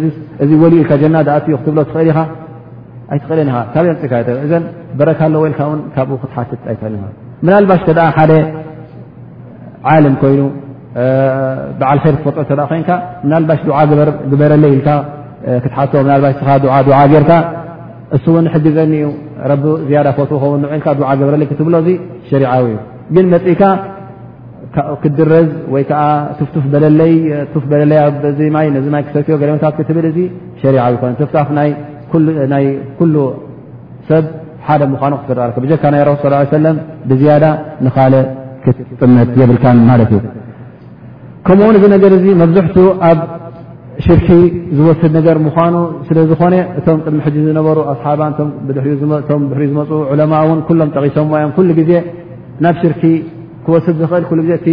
እዚ 0.44 0.50
ወሊኢልካ 0.64 0.92
ጀና 1.04 1.16
እዩ 1.46 1.56
ክትብ 1.62 1.78
ትኽእል 1.90 2.08
ኢኻ 2.14 2.20
ኣይትእለ 3.14 4.38
ዘ 4.52 4.62
በረካ 5.00 5.20
ልካ 5.34 5.62
ካብኡ 5.96 6.16
ክትሓት 6.24 6.52
እባሽ 7.62 7.82
ም 10.14 10.14
ኮይኑ 10.22 10.42
ብዓልር 11.80 12.04
ትፈጥኦ 12.20 12.44
ተ 12.50 12.66
ኮንካ 12.72 12.90
ናልባሽ 13.32 13.60
ድ 13.90 14.02
ግበረለይ 14.32 14.74
ኢ 14.80 14.82
ክትሓሶ 15.64 15.92
ናባሽ 16.10 16.36
ጌርካ 17.14 17.32
እሱውን 18.16 18.46
ሕዚ 18.54 18.66
ዘኒ 18.76 18.94
ዩ 19.04 19.08
ረቢ 19.52 19.64
ዝያዳ 19.88 20.08
ፈት 20.18 20.32
ከውን 20.42 20.62
ኢልካ 20.76 20.88
ግበረለይ 21.00 21.48
ክትብሎ 21.52 21.76
ዚ 21.88 21.90
ሸሪዓዊ 22.30 22.64
እዩ 22.74 22.78
ግን 23.16 23.26
መፅኢካ 23.34 23.64
ክድረዝ 25.02 25.50
ወይዓ 25.74 26.00
ትፍፍ 26.38 26.54
ይ 26.76 27.60
በይ 27.72 27.84
ኣብ 28.04 28.40
ማይ 28.56 28.68
ዚ 28.86 28.88
ይ 29.00 29.04
ክሰክዮ 29.08 29.36
ገለመታት 29.42 29.74
ክትብል 29.80 30.08
ዙ 30.18 30.28
ሸሪዊ 30.62 30.96
ኮነ 31.02 31.12
ትፍታፍ 31.22 31.50
ናይ 32.54 32.66
ኩሉ 33.02 33.16
ሰብ 34.12 34.26
ሓደ 34.70 34.82
ምኳኑ 34.94 35.14
ክትፈ 35.24 35.36
ከ 35.58 35.66
ብካ 35.66 35.84
ናይ 35.96 36.02
ሱ 36.24 36.24
ص 36.54 36.64
ለ 36.68 36.72
ብዝያ 37.12 37.34
ንካለ 37.88 38.14
ክጥ 38.66 38.78
የብል 39.42 39.60
ማት 39.90 40.02
እዩ 40.06 40.16
ከምኡውን 41.48 41.76
እዚ 41.78 41.86
ነገር 41.94 42.12
እዚ 42.18 42.26
መብዝሕት 42.42 42.76
ኣብ 43.08 43.20
ሽርኪ 44.04 44.28
ዝወስድ 44.78 45.12
ነገር 45.18 45.38
ምኳኑ 45.46 45.74
ስለ 46.08 46.18
ዝኾነ 46.30 46.54
እቶም 46.80 47.00
ቅድሚ 47.06 47.20
ሕጂ 47.26 47.36
ዝነበሩ 47.48 47.80
ኣስሓባ 47.92 48.22
ድሕሪኡ 48.76 48.94
ዝመፁ 49.02 49.90
ዕለማ 50.14 50.34
ውን 50.50 50.60
ኩሎም 50.68 50.90
ጠቂሶዎ 50.96 51.34
እዮም 51.40 51.52
ኩሉ 51.58 51.70
ግዜ 51.80 51.92
ናብ 52.66 52.76
ሽርኪ 52.84 53.04
ክወስብ 53.66 53.96
ዝኽእል 54.02 54.42
ዜ 54.48 54.52
እቲ 54.60 54.68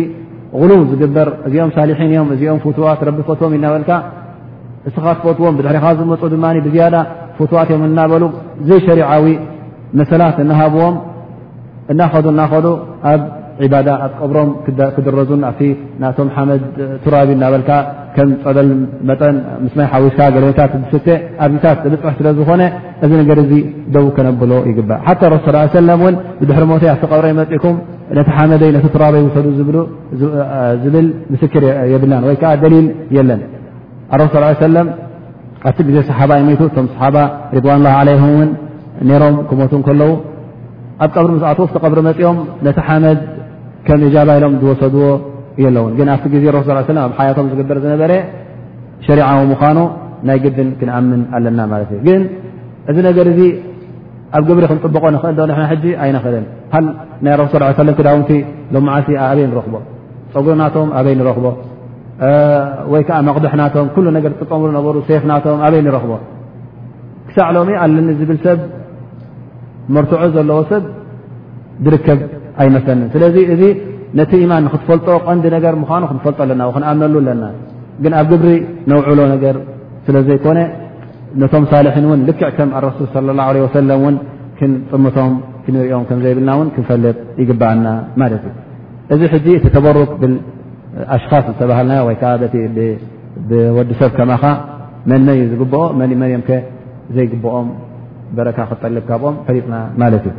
غሉው 0.61 0.81
ዝግበር 0.91 1.29
እዚኦም 1.49 1.73
ሳሊሒን 1.77 2.09
እዮም 2.15 2.31
እዚኦም 2.35 2.59
ፉትዋት 2.65 3.01
ረቢ 3.09 3.19
ፈትዎም 3.29 3.53
ይናበልካ 3.59 3.91
እስኻትፈትዎም 4.89 5.57
ብድሕሪኻ 5.59 5.85
ዝመፁ 5.99 6.23
ድማ 6.35 6.45
ብዝያዳ 6.67 6.97
ፉትዋት 7.41 7.69
እዮም 7.73 7.85
እናበሉ 7.91 8.25
ዘይሸሪዓዊ 8.71 9.27
መሰላት 9.99 10.37
እናሃብዎም 10.47 10.97
እናኸዱ 11.93 12.27
እናኸዱ 12.35 12.67
ኣ 13.63 13.67
ቀብሮ 14.21 14.39
ክድረዙ 14.97 15.31
ቶ 16.17 16.27
ሓመድ 16.37 16.63
ራቢ 17.15 17.31
እናበ 17.37 17.55
ፀበል 18.45 18.69
ጠስ 19.79 20.35
ዊ 20.45 20.53
ታ 20.59 20.69
ታት 21.65 21.83
ፅሕ 22.05 22.15
ስለ 22.19 22.29
ዝኾነ 22.39 22.63
እዚ 23.45 23.53
ደው 23.95 24.07
ከነብሎ 24.17 24.53
ይግባ 24.71 24.91
ሱ 25.23 25.81
ድሪ 26.51 26.65
ብረ 26.71 26.95
ቲ 27.49 27.61
ሓመይ 28.39 28.59
ቲ 28.85 28.99
ራበይ 29.05 29.27
ሰዱ 29.37 29.47
ዝብል 29.59 29.77
ር 31.65 31.75
የብን 31.93 32.15
ወይዓ 32.29 32.43
ደል 32.65 32.77
ለን 33.31 33.43
ሱ 34.35 34.37
ኣቲ 35.69 35.79
ዜ 35.95 35.99
صሓ 36.09 36.21
ሓ 36.99 37.09
ዋه 37.67 38.27
ሮም 39.23 39.37
ክመ 39.49 39.61
ው 40.11 40.15
ኣብ 41.05 41.15
ብሪ 41.85 42.01
ብሪ 42.07 42.21
ኦም 42.31 42.37
እጃባ 44.09 44.29
ኢሎም 44.39 44.55
ዝወሰድዎ 44.61 45.05
የ 45.63 45.69
ለውን 45.77 45.93
ግን 45.99 46.09
ኣብቲ 46.15 46.27
ግዜ 46.35 46.45
ረስ 46.57 46.69
ኣብ 47.05 47.11
ሓያቶም 47.19 47.47
ዝገበር 47.53 47.79
ዝነበረ 47.85 48.13
ሸሪዓዊ 49.07 49.41
ምዃኑ 49.53 49.79
ናይ 50.29 50.39
ግድን 50.45 50.69
ክንኣምን 50.79 51.21
ኣለና 51.37 51.61
ማለት 51.73 51.91
እዩ 51.95 52.01
ግን 52.09 52.23
እዚ 52.91 52.97
ነገር 53.09 53.27
እዚ 53.33 53.41
ኣብ 54.39 54.43
ግብሪ 54.49 54.65
ክንጥብቆ 54.71 55.05
ንኽእል 55.15 55.37
ንሕና 55.51 55.65
ሕጂ 55.73 55.85
ኣይንክእልን 56.03 56.45
ሃ 56.75 56.81
ናይ 57.27 57.35
ሱ 57.53 57.83
ለም 57.89 57.95
ክዳውቲ 58.01 58.31
ሎዓልቲ 58.75 59.11
ኣበይ 59.29 59.45
ንረኽቦ 59.53 59.75
ፀጉሪናቶም 60.35 60.89
ኣበይ 60.99 61.15
ንረኽቦ 61.21 61.47
ወይ 62.93 63.03
ከዓ 63.09 63.19
መቕብሕናቶም 63.29 63.87
ኩሉ 63.95 64.07
ነገር 64.19 64.33
ጥቀሙሉ 64.41 64.71
ነበሩ 64.79 64.97
ሴፍናቶም 65.09 65.59
ኣበይ 65.69 65.83
ንረኽቦ 65.87 66.13
ክሳ 67.29 67.39
ዕሎም 67.53 67.69
ኣለኒ 67.85 68.09
ዝብል 68.21 68.39
ሰብ 68.45 68.61
መርትዑ 69.97 70.23
ዘለዎ 70.37 70.59
ሰብ 70.73 70.85
ዝርከብ 71.85 72.19
ኣይሰኒን 72.63 73.01
ስለዚ 73.15 73.37
እዚ 73.55 73.63
ነቲ 74.19 74.33
ኢማን 74.45 74.65
ክትፈልጦ 74.73 75.09
ቐንዲ 75.27 75.45
ነገር 75.57 75.75
ምዃኑ 75.83 76.03
ክንፈልጦ 76.11 76.39
ኣለና 76.45 76.63
ክንኣምነሉ 76.77 77.15
ኣለና 77.23 77.45
ግን 78.05 78.13
ኣብ 78.21 78.27
ግብሪ 78.33 78.49
ነውዕሎ 78.91 79.21
ነገር 79.35 79.57
ስለ 80.07 80.17
ዘይኮነ 80.29 80.59
ነቶም 81.43 81.65
ሳልሒን 81.71 82.05
እውን 82.09 82.21
ልክዕ 82.29 82.49
ከም 82.57 82.71
ኣረሱል 82.79 83.23
ለ 83.29 83.37
ላه 83.41 83.49
ወሰለም 83.67 83.95
እውን 84.01 84.17
ክንጥምቶም 84.59 85.33
ክንሪኦም 85.65 86.05
ከም 86.09 86.19
ዘይብልና 86.25 86.51
እውን 86.59 86.69
ክንፈልጥ 86.77 87.17
ይግባኣና 87.43 87.87
ማለት 88.23 88.45
እዩ 88.51 88.59
እዚ 89.15 89.21
ሕዚ 89.35 89.47
እቲ 89.61 89.67
ተበሩክ 89.77 90.11
ብልኣሽኻስ 90.23 91.45
ዝተባሃልና 91.53 91.95
ወይከዓ 92.09 92.33
በቲ 92.43 92.55
ብወዲሰብ 93.51 94.11
ከማኸ 94.19 94.45
መን 95.11 95.21
መን 95.29 95.35
እዩ 95.37 95.43
ዝግብኦ 95.55 95.83
መንእ 96.03 96.19
መንእም 96.23 96.43
ከ 96.51 96.61
ዘይግብኦም 97.19 97.71
በረካ 98.39 98.59
ክጠልብ 98.73 99.05
ካብኦም 99.11 99.37
ፈሊጥና 99.47 99.75
ማለት 100.03 100.25
እዩ 100.31 100.37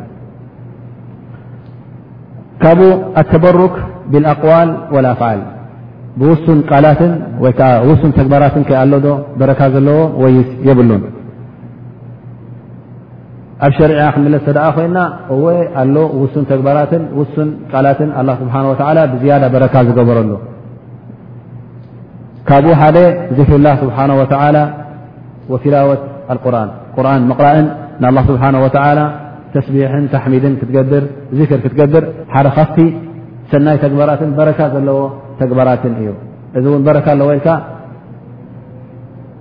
ካብኡ 2.64 2.90
ኣተበرክ 3.20 3.76
ብالኣقዋል 4.12 4.70
ولኣፍል 4.94 5.40
ብውሱን 6.20 6.60
ቃላትን 6.70 7.12
ወይዓ 7.44 7.60
ውሱን 7.90 8.12
ተግባራትን 8.18 8.64
ከ 8.70 8.72
ኣሎ 8.82 8.94
ዶ 9.06 9.08
በረካ 9.40 9.62
ዘለዎ 9.74 10.00
ወይስ 10.24 10.50
የብሉን 10.68 11.04
ኣብ 13.66 13.72
ሸርع 13.78 14.02
ክምለስ 14.16 14.44
ተደኣ 14.48 14.66
ኮይና 14.78 15.00
እወ 15.36 15.46
ኣሎ 15.82 15.96
ውሱን 16.22 16.46
ተግባራትን 16.52 17.04
ሱን 17.34 17.50
ቃላትን 17.72 18.10
ስብሓه 18.42 18.64
و 18.70 18.74
ብዝያዳ 19.14 19.44
በረካ 19.56 19.74
ዝገበረሉ 19.88 20.32
ካብኡ 22.50 22.68
ሓደ 22.82 22.98
ذክሪላه 23.38 23.74
ስብሓنه 23.84 24.16
و 25.52 25.54
ትላወة 25.64 25.98
ቁርን 26.46 26.70
ርን 27.06 27.22
መقራእን 27.32 27.68
ንلله 28.04 28.22
ስብሓه 28.30 28.50
و 28.66 28.68
ተስቢን 29.56 30.04
ተሚድን 30.14 30.54
ክትገር 30.60 31.04
ር 31.40 31.48
ክትገብር 31.64 32.04
ሓደ 32.34 32.48
ካብቲ 32.58 32.78
ሰናይ 33.52 33.78
ተግበራትን 33.84 34.30
በረካ 34.40 34.60
ዘለዎ 34.74 35.00
ተግባራትን 35.42 35.94
እዩ 36.02 36.10
እዚ 36.60 36.66
እውን 36.72 36.84
በረካ 36.88 37.08
ኣዎ 37.18 37.28
ኢልካ 37.38 37.50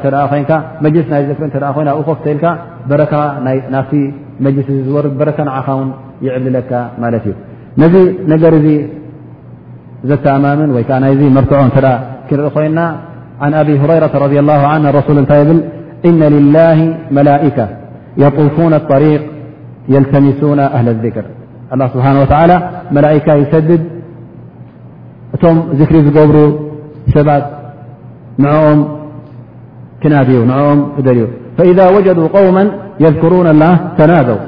ዘረእ 0.04 0.26
ኮይ 0.50 1.00
ስ 1.06 1.08
ናይ 1.12 1.22
ሪ 1.28 1.38
ኮይ 1.40 1.88
ኡ 2.00 2.02
ፍ 2.18 2.20
ተካ 2.26 3.22
መስ 4.44 4.68
ዝር 4.88 5.06
ረካ 5.28 5.40
ኻ 5.54 5.68
ይዕብልለካ 6.26 6.72
ማት 7.02 7.14
እዩ 7.18 7.32
ነዚ 7.82 7.94
ነገር 8.32 8.52
ዚ 8.64 8.68
ዘተኣምን 10.08 10.70
ወዓ 10.76 10.88
ናይ 11.04 11.12
መርትዖ 11.36 11.60
ክንርኢ 12.28 12.48
ኮይና 12.54 12.78
عن 13.44 13.54
أبي 13.54 13.78
هريرة- 13.78 14.10
رضي 14.24 14.38
الله 14.40 14.66
عنه 14.66 14.90
أن 14.90 14.94
رسول 14.94 15.18
إن 16.06 16.18
لله 16.22 16.98
ملائكة 17.10 17.68
يطوفون 18.16 18.74
الطريق 18.74 19.22
يلتمسون 19.88 20.60
أهل 20.60 20.88
الذكر 20.88 21.24
الله 21.72 21.88
سبحانه 21.88 22.20
وتعالى 22.20 22.70
ملائكة 22.92 23.34
يسدد 23.34 23.84
تم 25.42 25.58
ذكرجوبر 25.72 26.58
سبع 27.14 27.46
نعؤم 28.38 28.88
كنا 30.02 30.22
نعم 30.44 30.86
ري 31.06 31.28
فإذا 31.58 31.90
وجدوا 31.96 32.28
قوما 32.28 32.70
يذكرون 33.00 33.46
الله 33.46 33.78
تنادوا 33.98 34.38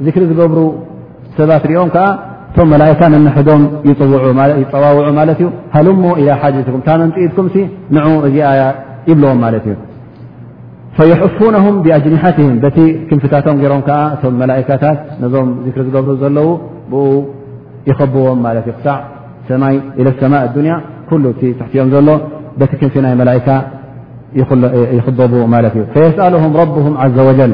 ذكربر 0.00 0.72
سبتروم 1.38 1.88
ቶ 2.56 2.58
ملئካ 2.72 3.00
نحዶም 3.26 3.62
يፀዋውዑ 4.62 5.08
ማ 5.18 5.22
ዩ 5.42 5.46
ሃلሞ 5.74 6.04
إلى 6.20 6.32
ሓجك 6.42 6.66
ታመምኢትኩም 6.86 7.46
ንع 7.96 8.04
እዚ 8.26 8.36
يብلዎም 9.10 9.42
ለ 9.54 9.56
እዩ 9.60 9.68
فيحفونهም 11.00 11.74
بأجنحትهም 11.84 12.56
ቲ 12.76 12.78
كنፍታቶም 13.08 13.56
ሮም 13.72 13.82
ዓ 14.00 14.00
ቶ 14.20 14.22
لئካታት 14.50 14.98
ዞም 15.32 15.48
ذሪ 15.64 15.74
ዝገብሩ 15.86 16.10
ዘለው 16.22 16.48
ብ 16.90 16.92
يብዎም 17.90 18.40
ክዕ 18.66 18.70
ይ 18.70 18.74
ى 18.84 18.94
ሰማء 19.50 19.74
ال 20.00 20.06
ل 20.06 20.08
ትحኦም 21.60 21.88
ዘሎ 21.94 22.08
ቲ 22.72 22.82
ك 22.92 22.94
ናይ 23.04 23.12
لئ 23.28 23.38
يክበቡ 24.98 25.32
እ 25.46 25.70
فيسأله 25.94 26.42
ربه 26.62 26.86
عز 27.02 27.18
وجل 27.28 27.52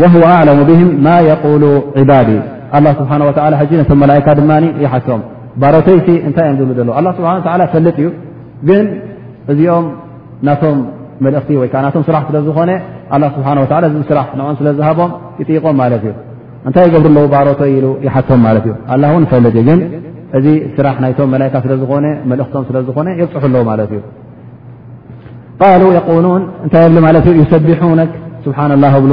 وهو 0.00 0.22
أعلم 0.36 0.58
بهم 0.70 0.88
م 1.06 1.08
يقل 1.30 1.62
عبዲ 2.00 2.30
ስብሓ 3.00 3.10
ወላ 3.28 3.54
ሕ 3.62 3.84
ቶ 3.90 3.94
መላካ 4.04 4.26
ድማ 4.38 4.50
ይሓቶም 4.84 5.20
ባሮቶይ 5.62 5.98
እንታይ 6.28 6.46
እዮም 6.50 6.58
ዝብሉ 6.60 6.76
ዘለዉ 6.88 7.06
ስብሓ 7.18 7.30
ፈልጥ 7.74 7.96
እዩ 8.00 8.08
ግን 8.68 8.84
እዚኦም 9.52 9.86
ናቶም 10.48 10.78
መልእኽቲ 11.24 11.56
ወይከዓ 11.62 11.80
ናቶም 11.86 12.02
ስራሕ 12.08 12.22
ስለ 12.30 12.36
ዝኾነ 12.48 12.70
ስብሓ 13.36 13.48
ወ 13.62 13.66
እ 13.94 14.02
ስራሕ 14.10 14.26
ንኦም 14.40 14.56
ስለዝሃቦም 14.60 15.10
ይጥቆም 15.40 15.76
ማለት 15.82 16.04
እዩ 16.08 16.12
እንታይ 16.68 16.86
ገብሩ 16.94 17.06
ኣለዎ 17.14 17.24
ባሮቶይ 17.34 17.72
ኢሉ 17.78 17.86
ይሓቶም 18.06 18.40
ማለት 18.46 18.64
እዩ 18.68 18.74
እውን 19.10 19.24
ፈልጥ 19.32 19.54
እዩ 19.60 19.64
ግን 19.68 19.80
እዚ 20.38 20.46
ስራሕ 20.76 20.96
ናይቶም 21.04 21.28
መላካ 21.34 21.54
ስለዝኾነ 21.64 22.06
መእክቶም 22.30 22.64
ስለ 22.68 22.76
ዝኾነ 22.88 23.06
የፅሑ 23.20 23.42
ኣለዉ 23.50 23.62
ማለት 23.70 23.90
እዩ 23.96 24.00
ቃሉ 25.62 25.82
ሉን 26.26 26.42
እታይ 26.66 26.84
የብ 26.88 26.96
ማለት 27.06 27.24
እዩ 27.34 27.40
ሰቢነ 27.54 28.00
ስብሓ 28.44 28.58
ላ 28.84 28.90
ብሉ 29.04 29.12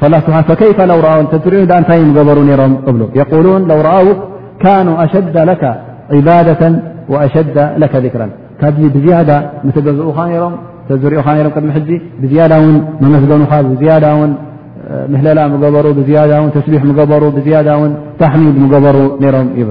في 0.00 0.68
ታይ 1.88 2.00
በሩ 2.16 2.38
ሮም 2.60 2.74
ل 3.70 3.72
و 3.78 3.80
رአው 3.88 4.06
كن 4.64 4.86
أሸد 5.04 5.36
لك 5.50 5.62
عبدة 6.16 6.62
وأሸد 7.12 7.56
لك 7.82 7.92
ذكራ 8.04 8.22
ካ 8.60 8.62
ብزي 8.76 9.10
ገዝኡ 10.92 11.10
ዝኡ 11.14 11.42
ቅድሚ 11.56 11.68
ብز 12.22 12.32
ን 12.70 12.76
መመስገኑ 13.02 13.40
ምህላ 15.12 15.38
ሩ 15.84 15.86
ስቢ 16.56 16.78
ሩ 17.22 17.24
ተحሚድ 18.20 18.56
በሩ 18.72 18.96
ሮም 19.34 19.48
ይብ 19.60 19.68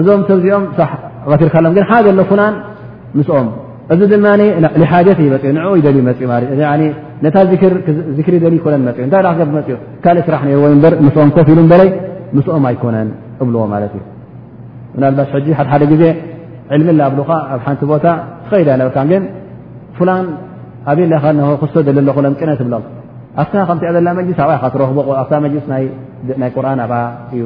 እዞም 0.00 0.20
ሰብእዚኦም 0.28 0.64
ቀፊርካሎም 1.32 1.72
ግን 1.76 1.84
ሓደ 1.90 2.06
ኣሎ 2.12 2.20
ፍላን 2.30 2.54
ምስኦም 3.18 3.46
እዚ 3.92 4.00
ድማ 4.12 4.26
ሓጀት 4.92 5.18
ይመእኡ 5.24 5.44
ንኡ 5.56 5.66
ደል 5.86 5.96
ይመፅኡ 6.00 6.28
ነታ 7.24 7.36
ዝክሪ 8.18 8.34
ደሊ 8.44 8.54
ይኮነ 8.60 8.74
መ 8.86 8.92
እንታይ 9.06 9.36
ብመፅኡ 9.48 9.76
ካልእ 10.04 10.22
ስራሕ 10.28 10.44
ወይ 10.62 10.72
በር 10.84 10.94
ምስኦም 11.06 11.30
ኮፍ 11.36 11.48
ኢሉ 11.52 11.60
በለይ 11.72 11.90
ምስኦም 12.36 12.64
ኣይኮነን 12.70 13.08
እብልዎ 13.42 13.60
ማለት 13.74 13.92
እዩ 13.98 14.02
ምናባሽ 14.94 15.30
ሕ 15.48 15.56
ሓ 15.58 15.66
ሓደ 15.72 15.82
ግዜ 15.92 16.04
ዕልሚ 16.76 16.88
ና 16.98 17.06
ኣብሉካ 17.08 17.30
ኣብ 17.54 17.60
ሓንቲ 17.66 17.82
ቦታ 17.92 18.06
ትኸይዳ 18.44 18.68
ይነበርካ 18.76 18.98
ግን 19.12 19.22
ፍላን 19.98 20.26
ኣብ 20.92 20.98
ኸ 21.48 21.50
ክሶ 21.62 21.74
ኣለክሎም 21.92 22.34
ጥነት 22.40 22.60
ብሎም 22.68 22.84
ኣፍታ 23.42 23.54
ከቲ 23.68 23.82
ዘና 23.96 24.08
መሊስ 24.20 24.40
ኣብኣ 24.46 24.56
ኢ 24.62 24.70
ትረክቦኣ 24.76 25.30
መሊስ 25.46 25.64
ናይ 26.40 26.50
ቁርን 26.56 26.80
ኣብኣ 26.86 26.98
እዩ 27.34 27.44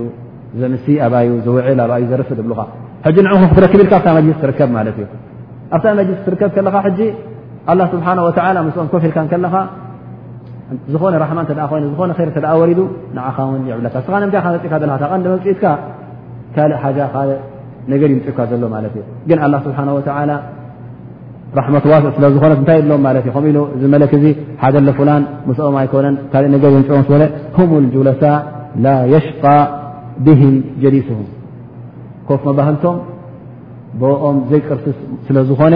ዚ 0.60 0.62
ም 0.72 0.76
ኣብዩ 1.06 1.30
ዝውዕል 1.46 1.80
ኣብዩ 1.86 2.02
ዘርፍ 2.10 2.28
ዝብካ 2.38 2.60
ሕ 3.06 3.10
ን 3.24 3.26
ክክብኢልካ 3.40 3.94
ብ 4.04 4.06
መስ 4.28 4.40
ርከብ 4.50 4.68
ማት 4.76 4.86
እዩኣብ 4.92 6.10
ስ 6.26 6.28
ርከብ 6.32 6.50
ከኻ 6.56 6.76
ስብሓ 7.94 8.06
ምስኦም 8.66 8.88
ኮፍልካከለኻ 8.94 9.54
ዝኾነ 10.92 11.14
ራሕማ 11.24 11.38
እተ 11.46 11.50
ኮይ 11.72 11.80
ዝነ 11.98 12.12
ር 12.44 12.54
ወሪዱ 12.60 12.80
ንዓኻ 13.16 13.36
ው 13.48 13.52
ይዕብካ 13.70 13.94
ምታ 14.26 14.36
ካ 14.44 14.48
መፅኢትካ 15.34 15.64
ካእ 16.54 16.72
ሓ 16.82 16.92
ካ 17.14 17.16
ነገር 17.92 18.08
ይፅብካ 18.14 18.38
ዘሎ 18.50 18.62
ማለት 18.74 18.94
እዩ 18.98 19.02
ግን 19.28 19.38
ስብሓ 19.64 19.78
ራሕ 21.58 21.68
ዋ 21.92 21.96
ስለ 22.16 22.24
ዝኮነ 22.34 22.52
እታይ 22.60 22.80
ሎም 22.90 23.06
ት 23.26 23.28
እዩ 23.50 23.56
ኢ 23.56 23.64
ዚለክ 23.82 24.12
ዚ 24.24 24.26
ሓደ 24.62 24.76
ላን 25.10 25.22
ምስኦም 25.48 25.76
ኣይኮነን 25.82 26.14
ካእ 26.32 26.46
ነገር 26.54 26.70
ይፅዎ 26.80 27.22
ሁ 27.70 28.00
ለሳ 28.08 28.22
ላ 28.84 28.94
ሽቃ 29.26 29.44
ብህ 30.24 30.40
ጀሊስ 30.82 31.08
ኮፍ 32.28 32.42
መባህልቶም 32.48 32.96
ብኦም 34.00 34.36
ዘይቅርስስ 34.50 34.98
ስለዝኾነ 35.26 35.74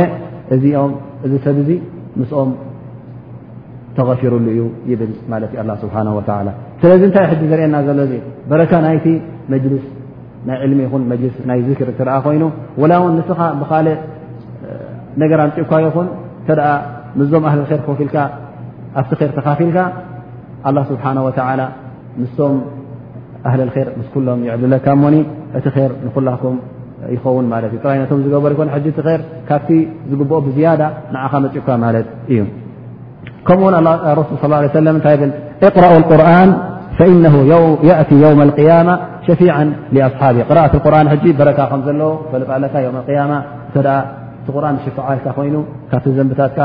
እዚኦም 0.55 0.92
እዚ 1.26 1.33
ሰብ 1.44 1.57
እዚ 1.62 1.70
ምስኦም 2.20 2.50
ተغፊሩሉ 3.96 4.46
እዩ 4.55 4.62
ይብል 4.90 5.12
ማለት 5.33 5.50
ዩ 5.57 5.62
ስብሓه 5.83 6.03
ላ 6.46 6.50
ስለዚ 6.83 7.03
እንታይ 7.09 7.24
ሕዚ 7.31 7.40
ዘርአና 7.50 7.76
ዘሎ 7.87 7.98
እ 8.16 8.20
በረካ 8.50 8.72
ናይቲ 8.87 9.07
መስ 9.53 9.85
ናይ 10.48 10.59
ዕልሚ 10.66 10.81
ይኹን 10.87 11.03
መስ 11.11 11.35
ናይ 11.48 11.59
ዝክር 11.68 11.88
እትረአ 11.92 12.16
ኮይኑ 12.26 12.44
ወላ 12.83 12.92
እውን 13.00 13.12
ንስኻ 13.18 13.40
ብካል 13.61 13.88
ነገራን 15.22 15.50
ጥኳ 15.59 15.70
ይኹን 15.87 16.07
ተኣ 16.48 16.61
ምዞም 17.20 17.44
ኣህልር 17.50 17.70
ክኮፊ 17.83 17.98
ኢልካ 18.07 18.16
ኣብቲ 19.00 19.20
ር 19.31 19.33
ተካፊልካ 19.38 19.79
ኣ 20.68 20.72
ስብሓه 20.90 21.12
ላ 21.61 21.64
ምም 22.20 22.53
ምስ 24.00 24.11
ሎም 24.26 24.40
ይካሞ 24.74 25.03
እቲ 25.59 25.66
ር 25.90 25.92
ኩላኩም 26.14 26.55
ይኸውን 27.14 27.44
ማ 27.53 27.55
እጥቶ 27.68 27.85
ዝገበሮ 28.24 28.53
ካብቲ 29.50 29.68
ዝግኦ 30.11 30.33
ብዝያ 30.46 30.68
ፅኡካ 31.55 31.68
ማ 31.85 31.87
እዩ 32.33 32.38
ከምኡው 33.48 34.18
ሱ 34.31 34.33
صى 34.42 34.44
ه 34.64 34.66
ታ 34.74 34.76
ር 35.20 35.22
ن 36.42 36.48
قማ 38.59 38.88
ሸፊع 39.26 39.53
ኣصሓ 39.61 40.22
ረት 40.64 40.74
ርን 40.94 41.07
በረካ 41.40 41.61
ከ 41.72 41.74
ዘዎ 41.87 42.00
ፈ 42.50 42.53
ቲ 44.53 44.55
ርን 44.64 44.76
ዓካ 45.16 45.26
ኮይኑ 45.38 45.55
ካብቲ 45.92 46.07
ዘንብታትካ 46.18 46.59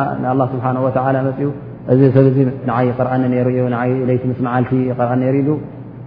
ስሓ 0.53 0.63
ፅኡ 0.97 1.09
እዚ 1.93 2.01
ሰብ 2.15 2.25
ይ 2.39 2.43
ር 3.47 3.49
ዩ 3.55 3.57
ይ 4.13 4.17
ቲ 4.21 4.23
ስዓልቲ 4.37 4.71
ር 5.23 5.25
ዩ 5.39 5.41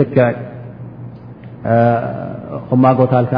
ልክዕ 0.00 0.26
ጎታካ 3.00 3.32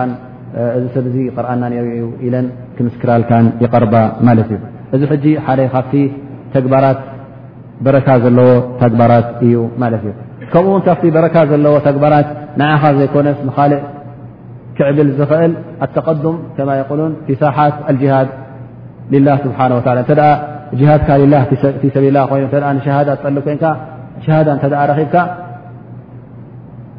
እዚ 0.76 0.84
ሰብ 0.94 1.06
ዙ 1.14 1.16
قርኣናሩ 1.36 1.84
ኢለን 2.26 2.46
ክምስክራልካ 2.76 3.30
ይقር 3.64 3.84
ማለት 4.28 4.48
እዩ 4.54 4.58
እዚ 5.20 5.24
ሓደ 5.46 5.60
ካ 5.74 5.80
ተግ 6.54 6.66
ረካ 7.96 8.08
ዘለዎ 8.24 8.48
ተግባራት 8.82 9.26
እዩ 9.44 9.54
ማት 9.82 9.94
እዩ 10.02 10.12
ከምኡውን 10.52 10.82
ካብ 10.86 11.02
በረካ 11.16 11.36
ዘለዎ 11.50 11.74
ተግባራት 11.88 12.28
ኻ 12.70 12.82
ዘይኮነ 12.98 13.28
ካልእ 13.56 13.82
ክዕብል 14.78 15.08
ዝክእል 15.20 15.52
ኣተقም 15.84 16.18
ፊሳሓት 17.26 17.74
هድ 17.88 19.12
ላه 19.26 19.36
ስብه 19.42 19.54
ሃድካ 19.58 20.06
ሰብ 21.62 21.74
ይ 21.84 21.90
ፀሊ 24.62 25.34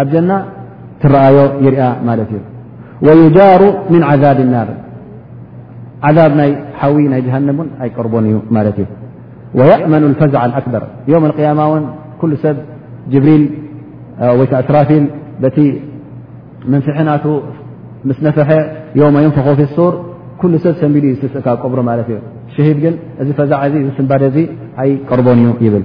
ኣ 0.00 0.04
ዘና 0.12 0.32
ትረአዮ 1.02 1.36
ይርአ 1.66 1.84
ማ 2.08 2.12
እዩ 2.24 2.32
ويجሩ 3.06 3.62
من 3.92 4.02
عذب 4.10 4.38
الናር 4.46 4.68
عذب 6.08 6.30
ናይ 6.40 6.50
ሓዊ 6.80 6.96
ናይ 7.12 7.20
جهن 7.26 7.48
ኣይቀርቦን 7.82 8.24
እ 8.28 8.32
እ 8.82 8.86
ويأمن 9.58 10.02
الفزع 10.10 10.40
الأكبር 10.48 10.82
يوم 11.12 11.24
القيم 11.30 11.60
كل 12.20 12.30
ሰብ 12.44 12.56
جብሪል 13.12 13.42
ራፊል 14.76 15.04
ቲ 15.56 15.58
መنفحናቱ 16.72 17.24
ምسنፈሐ 18.08 18.50
يوم 19.00 19.14
يንفق 19.24 19.46
ፊ 19.58 19.60
ሱር 19.76 19.92
كل 20.42 20.52
ሰብ 20.64 20.74
ሰቢሉ 20.82 21.04
እ 21.12 21.16
ብሮ 21.72 21.80
شهድ 22.56 22.76
ግን 22.84 22.94
እዚ 23.20 23.28
ፈዛع 23.38 23.60
ስባደ 23.98 24.22
ኣይቀርቦን 24.82 25.38
እዩ 25.42 25.48
ይብል 25.66 25.84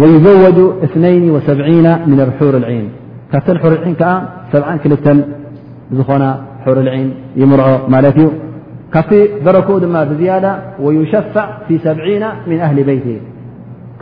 ويዘوج 0.00 0.58
ث 0.92 0.94
وሰ 1.34 1.48
ن 2.28 2.30
حር 2.38 2.54
العن 2.62 2.86
ካ 3.30 3.34
حር 3.62 3.72
7 4.52 4.82
ክልተ 4.82 5.06
ዝኾ 5.98 6.10
حር 6.64 6.76
لعن 6.88 7.02
يምርዖ 7.40 7.68
እዩ 8.10 8.18
ካ 8.94 8.96
በረክኡ 9.44 9.70
ዝيدة 10.10 10.50
ويሸفع 10.84 11.46
في 11.66 11.74
ሰ 11.84 11.86
من 12.50 12.58
ኣهل 12.66 12.78
بيت 12.88 13.06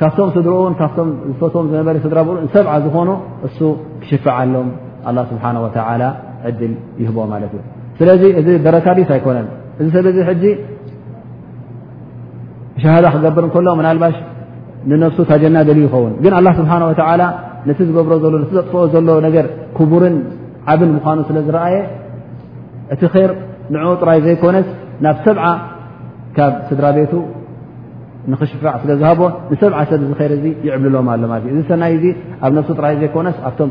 ካብቶም 0.01 0.29
ስድር 0.37 0.53
ፈትዎ 0.81 1.63
ሰ 2.55 2.57
ዝኾኑ 2.87 3.09
እ 3.47 3.51
ክشفሎም 4.03 4.69
الله 5.09 5.23
سحنه 5.31 5.61
وع 5.67 5.75
عል 5.89 6.03
يه 6.63 7.63
ስለذ 7.99 8.23
ዚ 8.47 8.49
ደረካዲ 8.67 8.99
ኣይኮነ 9.17 9.37
እዚ 9.83 9.95
ሰ 10.05 10.07
شهدة 12.83 13.09
ክገብርሎ 13.15 13.67
ባ 14.03 14.07
ንሱ 14.91 15.17
ታጀና 15.29 15.57
ደል 15.69 15.79
ይውን 15.85 16.13
ግን 16.25 16.33
ኣላ 16.39 16.49
ስብሓን 16.59 16.83
ወተዓላ 16.91 17.23
ነቲ 17.69 17.79
ዝገብሮ 17.89 18.13
ዘሎ 18.25 18.33
ነቲ 18.43 18.51
ዘጥፍኦ 18.59 18.81
ዘሎ 18.95 19.09
ነገር 19.27 19.47
ክቡርን 19.77 20.17
ዓብን 20.73 20.91
ምኳኑ 20.97 21.19
ስለዝረአየ 21.29 21.77
እቲ 22.95 23.03
ይር 23.23 23.33
ንዑኡ 23.75 23.93
ጥራይ 24.03 24.19
ዘይኮነስ 24.27 24.69
ናብ 25.07 25.17
ሰብዓ 25.27 25.47
ካብ 26.37 26.53
ስድራ 26.69 26.87
ቤቱ 26.99 27.13
ንኽሽፋዕ 28.33 28.75
ስለዝሃቦ 28.85 29.21
ንሰብዓ 29.53 29.81
ሰብ 29.91 30.01
እዚ 30.07 30.15
ይር 30.25 30.33
እዚ 30.39 30.45
ይዕብልሎም 30.67 31.09
ኣሎማለት 31.15 31.45
እእዚ 31.55 31.59
ሰናይ 31.73 31.93
እዚ 31.99 32.05
ኣብ 32.45 32.51
ነፍሱ 32.59 32.71
ጥራይ 32.79 32.95
ዘይኮነስ 33.03 33.37
ኣብቶም 33.51 33.71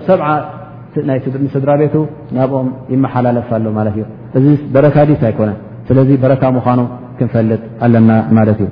ሰስድራ 1.54 1.72
ቤቱ 1.84 1.96
ናብኦም 2.38 2.68
ይመሓላለፋ 2.96 3.50
ኣሎ 3.60 3.66
ማለት 3.80 3.96
እዩ 3.98 4.06
እዚ 4.40 4.46
በረካዲስ 4.78 5.22
ኣይኮነን 5.30 5.58
ስለዚ 5.90 6.12
በረካ 6.26 6.44
ምኳኑ 6.58 6.80
ክንፈልጥ 7.20 7.62
ኣለና 7.86 8.12
ማለት 8.40 8.60
እዩ 8.66 8.70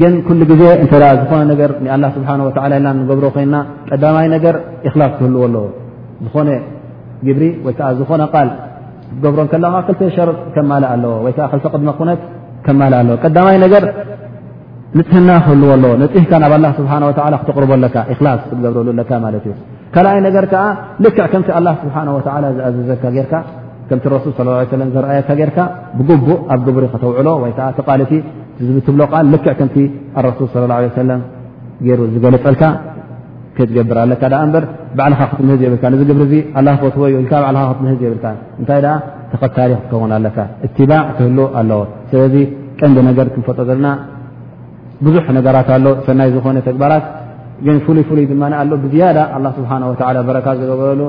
ግን 0.00 0.12
ኩሉ 0.26 0.40
ግዜ 0.50 0.62
እተ 0.82 0.92
ዝኾነ 1.22 1.40
ነገር 1.52 1.70
ስብሓ 2.16 2.28
ወ 2.46 2.50
ገብሮ 3.10 3.24
ኮይና 3.34 3.56
ቀዳማይ 3.90 4.26
ነገር 4.34 4.54
ላ 5.00 5.08
ክህልዎ 5.16 5.42
ኣለዎ 5.48 5.64
ዝኾነ 6.26 6.50
ግብሪ 7.26 7.44
ወይከዓ 7.66 7.88
ዝኾነ 8.00 8.22
ቃል 8.34 8.48
ገብሮ 9.24 9.40
ከለ 9.52 9.64
ክልተ 9.88 10.00
ሸር 10.16 10.30
ከማል 10.54 10.84
ኣለዎ 10.92 11.12
ወይ 11.24 11.34
ክ 11.52 11.72
ድ 11.84 11.90
ኩነት 12.00 12.20
ማ 12.80 12.88
ኣለቀዳማይ 13.02 13.56
ነገር 13.64 13.84
ንፅህና 14.98 15.30
ክህልዎ 15.44 15.68
ኣለዎ 15.76 15.92
ነፅሕካ 16.02 16.32
ናብ 16.44 16.54
ኣ 16.70 16.72
ስብሓ 16.80 16.92
ክተቅርበለካ 17.42 17.96
ላ 18.26 18.30
ክትገብረሉካ 18.44 19.10
ማት 19.24 19.36
እዩ 19.46 19.54
ካልኣይ 19.94 20.20
ነገር 20.28 20.44
ከዓ 20.52 20.64
ልክዕ 21.04 21.24
ከምቲ 21.34 21.48
ኣ 21.58 21.60
ስብሓ 21.82 21.96
ዝኣዘዘካ 22.26 23.04
ቲ 23.88 23.96
ሱል 24.04 24.30
ሰ 24.36 24.72
ዘረአየካ 24.94 25.30
ርካ 25.48 25.58
ብጉቡእ 25.98 26.38
ኣብ 26.52 26.60
ግብሪ 26.66 26.84
ክተውዕሎ 26.94 27.28
ወይከ 27.44 27.60
ተልቲ 27.88 28.12
ዝትብሎ 28.68 29.02
ልክዕ 29.34 29.52
ከምቲ 29.58 29.76
ኣረሱል 30.18 30.64
ለ 30.70 30.72
ه 30.78 30.82
ሰለም 31.02 31.20
ገይሩ 31.84 32.00
ዝገለፀልካ 32.14 32.62
ክትገብር 33.56 33.98
ኣለካ 34.04 34.22
እበር 34.46 34.64
ባዕልኻ 34.98 35.20
ክትምህዝ 35.30 35.60
የብልካ 35.66 35.84
እዚግብር 35.96 36.22
ኣ 36.58 36.74
ትዎ 36.94 37.04
እዩል 37.10 37.26
ባልኻ 37.32 37.60
ክትምህዝ 37.72 38.00
የብልካ 38.06 38.26
እንታይ 38.60 38.80
ተኸ 39.30 39.44
ታሪክ 39.58 39.80
ትከው 39.84 40.02
ኣለካ 40.18 40.38
ትባዕ 40.78 41.00
ትህል 41.18 41.38
ኣለዎ 41.60 41.80
ስለዚ 42.10 42.34
ቀንዲ 42.80 42.98
ነገር 43.08 43.26
ክንፈጦ 43.34 43.58
ዘለና 43.70 43.88
ብዙሕ 45.06 45.24
ነገራት 45.38 45.68
ኣሎ 45.76 45.86
ሰናይ 46.06 46.28
ዝኾነ 46.34 46.58
ተግባራት 46.68 47.04
ግን 47.66 47.76
ፍሉይ 47.86 48.04
ፍሉይ 48.08 48.24
ድማ 48.30 48.42
ኣሎ 48.62 48.70
ብዝያዳ 48.84 49.18
ኣ 49.36 49.38
ስብሓ 49.58 49.70
ወ 50.20 50.22
በረካ 50.28 50.46
ዝገበሉ 50.60 51.00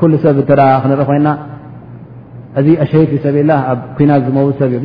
ኩ 0.00 0.10
ሰብ 0.24 0.36
እተ 0.42 0.50
ክንርኢ 0.82 1.04
ኮይና 1.10 1.28
እዚ 2.58 2.68
ኣሸይድ 2.84 3.08
ፊ 3.12 3.16
ሰብልላ 3.24 3.52
ኣብ 3.70 3.78
ኩናት 3.96 4.20
ዝመውዝ 4.26 4.54
ሰብ 4.60 4.70
እዩግ 4.78 4.84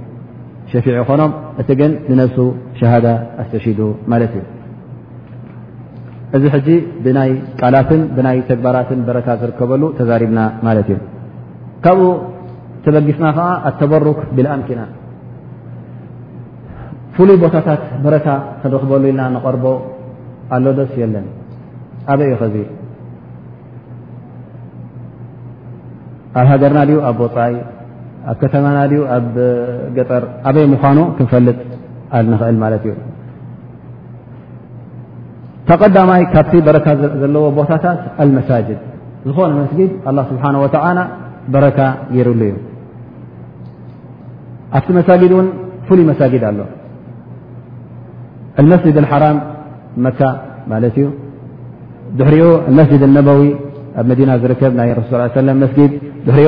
ሸፊዕ 0.71 0.97
ኾኖም 1.07 1.31
እቲ 1.61 1.69
ግን 1.79 1.91
ንነሱ 2.09 2.35
ሸሃዳ 2.79 3.07
ኣስተሺዱ 3.41 3.79
ማለት 4.11 4.33
እዩ 4.39 4.43
እዚ 6.35 6.43
ሕጂ 6.53 6.67
ብናይ 7.05 7.31
ቃላትን 7.59 8.01
ብናይ 8.17 8.37
ተግባራትን 8.49 8.99
በረታ 9.07 9.29
ዝርከበሉ 9.41 9.81
ተዛሪብና 9.97 10.39
ማለት 10.67 10.89
እዩ 10.93 10.99
ካብኡ 11.85 12.05
ተበጊስና 12.85 13.25
ከዓ 13.37 13.47
ኣተበሩክ 13.69 14.19
ብልኣምኪና 14.37 14.81
ፍሉይ 17.15 17.37
ቦታታት 17.43 17.83
በረታ 18.03 18.27
ክንረክበሉ 18.61 19.03
ኢልና 19.11 19.23
ንቐርቦ 19.35 19.65
ኣሎ 20.55 20.65
ደስ 20.79 20.93
የለን 21.01 21.25
ኣበይ 22.11 22.29
ዩ 22.33 22.37
ክዚ 22.43 22.55
ኣብ 26.41 26.47
ሃገርና 26.51 26.79
ድዩ 26.89 26.99
ኣ 27.07 27.11
ቦፃይ 27.21 27.53
ኣብ 28.29 28.35
ከተማና 28.41 28.77
ድኡ 28.91 29.03
ኣብ 29.15 29.25
ገጠር 29.97 30.23
ኣበይ 30.47 30.65
ምኳኑ 30.73 30.97
ክንፈልጥ 31.17 31.57
ኽእል 32.41 32.57
ማት 32.63 32.73
እዩ 32.89 32.93
ተቀዳማይ 35.69 36.21
ካብቲ 36.33 36.53
በረካ 36.67 36.87
ዘለዎ 37.21 37.43
ቦታታት 37.59 37.99
الመሳጅድ 38.23 38.79
ዝኾነ 39.27 39.51
መስجድ 39.61 39.91
لله 40.11 40.23
ስብሓنه 40.31 40.59
و 40.65 40.67
በረካ 41.53 41.79
ጌሩሉ 42.15 42.39
እዩ 42.49 42.53
ኣብቲ 44.77 44.87
መሳجድ 44.99 45.31
ውን 45.37 45.47
ፍሉይ 45.87 46.05
መሳجድ 46.11 46.43
ኣሎ 46.49 46.59
الመስجድ 48.61 48.95
الحራም 49.03 49.37
መካ 50.05 50.19
ማለት 50.71 50.95
እዩ 50.99 51.05
ድሕሪኡ 52.19 52.47
መስجድ 52.77 53.01
لነበዊ 53.09 53.41
ኣብ 53.99 54.05
መዲና 54.11 54.29
ዝርከብ 54.41 54.71
ናይ 54.79 54.89
ሱ 55.09 55.13
ሪኡ 56.37 56.47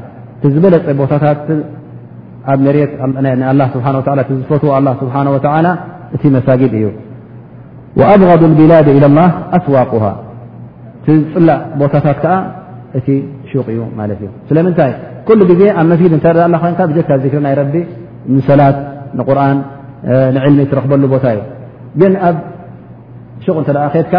ዝበለፀ 0.53 0.85
ቦታታት 1.01 1.43
ኣብ 2.51 2.59
መት 2.65 2.93
ه 3.85 3.89
ه 4.17 4.33
ዝፈትዎ 4.41 4.69
لله 4.81 4.93
ስሓه 5.01 5.25
و 5.35 5.37
እቲ 6.15 6.23
መሳجድ 6.37 6.73
እዩ 6.77 6.85
وأብغض 7.99 8.41
البላድ 8.49 8.87
إلى 8.97 9.05
الله 9.11 9.27
ኣስዋقه 9.57 10.03
ፅላእ 11.05 11.59
ቦታታት 11.81 12.23
ዓ 12.35 12.35
እቲ 12.97 13.07
ሹቕ 13.49 13.67
እዩ 13.73 13.79
እ 14.13 14.27
ስለምንታይ 14.49 14.91
ኩل 15.27 15.39
ግዜ 15.49 15.61
ኣብ 15.79 15.89
سጊ 16.01 16.11
ካ 17.07 17.09
ذሪ 17.25 17.33
ናይ 17.45 17.55
ሰላት 18.49 18.77
قርን 19.29 19.57
ንعلሚ 20.35 20.57
ረክበሉ 20.77 21.03
ቦታ 21.15 21.25
እዩ 21.35 21.39
ግን 22.01 22.13
ኣብ 22.27 22.35
ሹቕ 23.45 23.57
እተ 23.71 23.97
ካ 24.13 24.15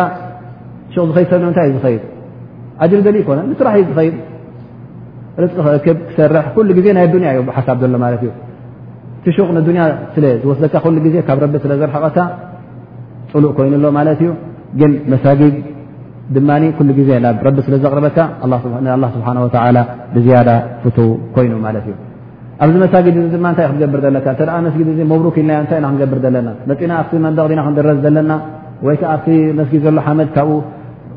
ቕ 0.92 0.94
ሰብ 1.30 1.48
ታይእ 1.58 2.02
ዝ 3.02 3.02
ر 3.06 3.10
ሊ 3.14 3.18
ኮነ 3.26 3.38
ራحእ 3.66 4.12
ርብ 5.42 5.52
ክሰርሕ 6.08 6.44
ኩሉ 6.54 6.68
ግዜ 6.78 6.86
ናይ 6.96 7.06
ዱንያ 7.12 7.28
እዩ 7.34 7.42
ሓሳብ 7.56 7.76
ዘሎ 7.82 7.94
ማለት 8.04 8.20
እዩ 8.24 8.30
ትሹቅ 9.24 9.48
ንዱንያ 9.58 9.82
ስለዝወስደካ 10.14 10.84
ሉ 10.94 10.98
ግዜ 11.06 11.16
ካብ 11.26 11.38
ረቢ 11.44 11.54
ስለ 11.64 11.72
ዘረሕቐካ 11.80 12.18
ፅሉእ 13.32 13.52
ኮይኑሎ 13.58 13.84
ማለት 13.98 14.18
እዩ 14.24 14.30
ግን 14.80 14.92
መሳጊድ 15.12 15.54
ድማ 16.36 16.50
ኩሉ 16.78 16.88
ግዜ 16.98 17.10
ናብ 17.26 17.38
ረቢ 17.48 17.58
ስለዘቅርበካ 17.66 18.18
ስብሓ 19.16 19.28
ብዝያዳ 20.16 20.48
ፍት 20.84 20.98
ኮይኑ 21.36 21.52
ማለት 21.66 21.84
እዩ 21.90 21.96
ኣብዚ 22.64 22.74
መሳጊድ 22.84 23.16
ድማ 23.36 23.44
ንታይእ 23.52 23.68
ክትገብር 23.70 24.00
ዘለካ 24.06 24.26
እተ 24.36 24.40
መስጊድ 24.66 24.88
መብሩ 25.14 25.26
ክኢልና 25.36 25.58
ንታይ 25.64 25.78
ኢና 25.80 25.88
ክገብር 25.96 26.18
ዘለና 26.24 26.48
መፅና 26.70 26.92
ኣብቲ 27.02 27.14
መንደቕ 27.26 27.48
ና 27.58 27.60
ክንደረስ 27.66 27.98
ዘለና 28.04 28.32
ወይከዓ 28.86 29.10
ኣቲ 29.18 29.26
መስጊድ 29.58 29.80
ዘሎ 29.86 29.98
ሓመድ 30.06 30.28
ካብኡ 30.36 30.56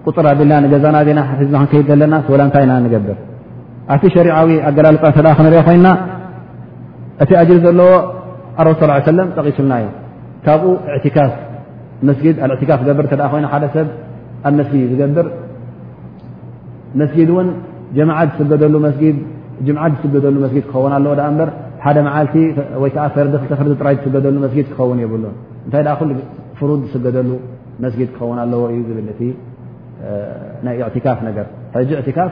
ቁፅር 0.07 0.25
ኣቢልና 0.33 0.57
ንገዛና 0.65 0.97
ና 1.17 1.21
ና 1.55 1.59
ክከይድ 1.69 1.87
ዘለና 1.93 2.13
እንታይ 2.47 2.63
ኢና 2.67 2.73
ንገብር 2.85 3.17
ኣብቲ 3.93 4.03
ሸሪعዊ 4.15 4.49
ኣገላልፃ 4.67 5.03
ተ 5.15 5.23
ክንሪኦ 5.37 5.61
ኮይና 5.67 5.87
እቲ 7.23 7.29
أጅር 7.41 7.57
ዘለዎ 7.65 7.87
ረ 8.67 8.69
ص 8.79 8.81
ه 8.89 8.91
و 8.97 9.25
ጠቂሱልናዩ 9.37 9.85
ካብኡ 10.45 10.65
ፍ 11.03 11.05
ካፍ 12.69 12.81
ገብር 12.87 13.05
ይ 13.39 13.45
ሓደ 13.53 13.63
ሰብ 13.75 13.87
ኣብ 14.49 14.57
ዝገብር 14.91 15.27
ስድ 17.13 17.29
እን 17.41 17.49
ት 18.27 18.41
ዝሉ 20.21 20.45
ክኸን 20.69 20.91
ኣ 20.97 21.31
በር 21.39 21.49
ሓደ 21.85 21.97
መዓልቲ 22.07 22.35
ይ 22.89 22.93
ፈርዲክተራይ 23.15 23.95
ዝገደሉ 24.03 24.35
ስ 24.53 24.55
ክኸውን 24.69 24.99
ይብሉ 25.05 25.23
እታይ 25.67 25.83
ፍሩድ 26.59 26.81
ዝስገደሉ 26.87 27.29
ስج 27.93 27.99
ክኸውን 28.13 28.37
ኣለዎ 28.43 28.61
እዩ 28.73 28.79
ብ 28.97 28.99
ናይ 30.65 30.75
ካፍ 31.05 31.19
ገ 31.37 31.39
ካፍ 32.17 32.31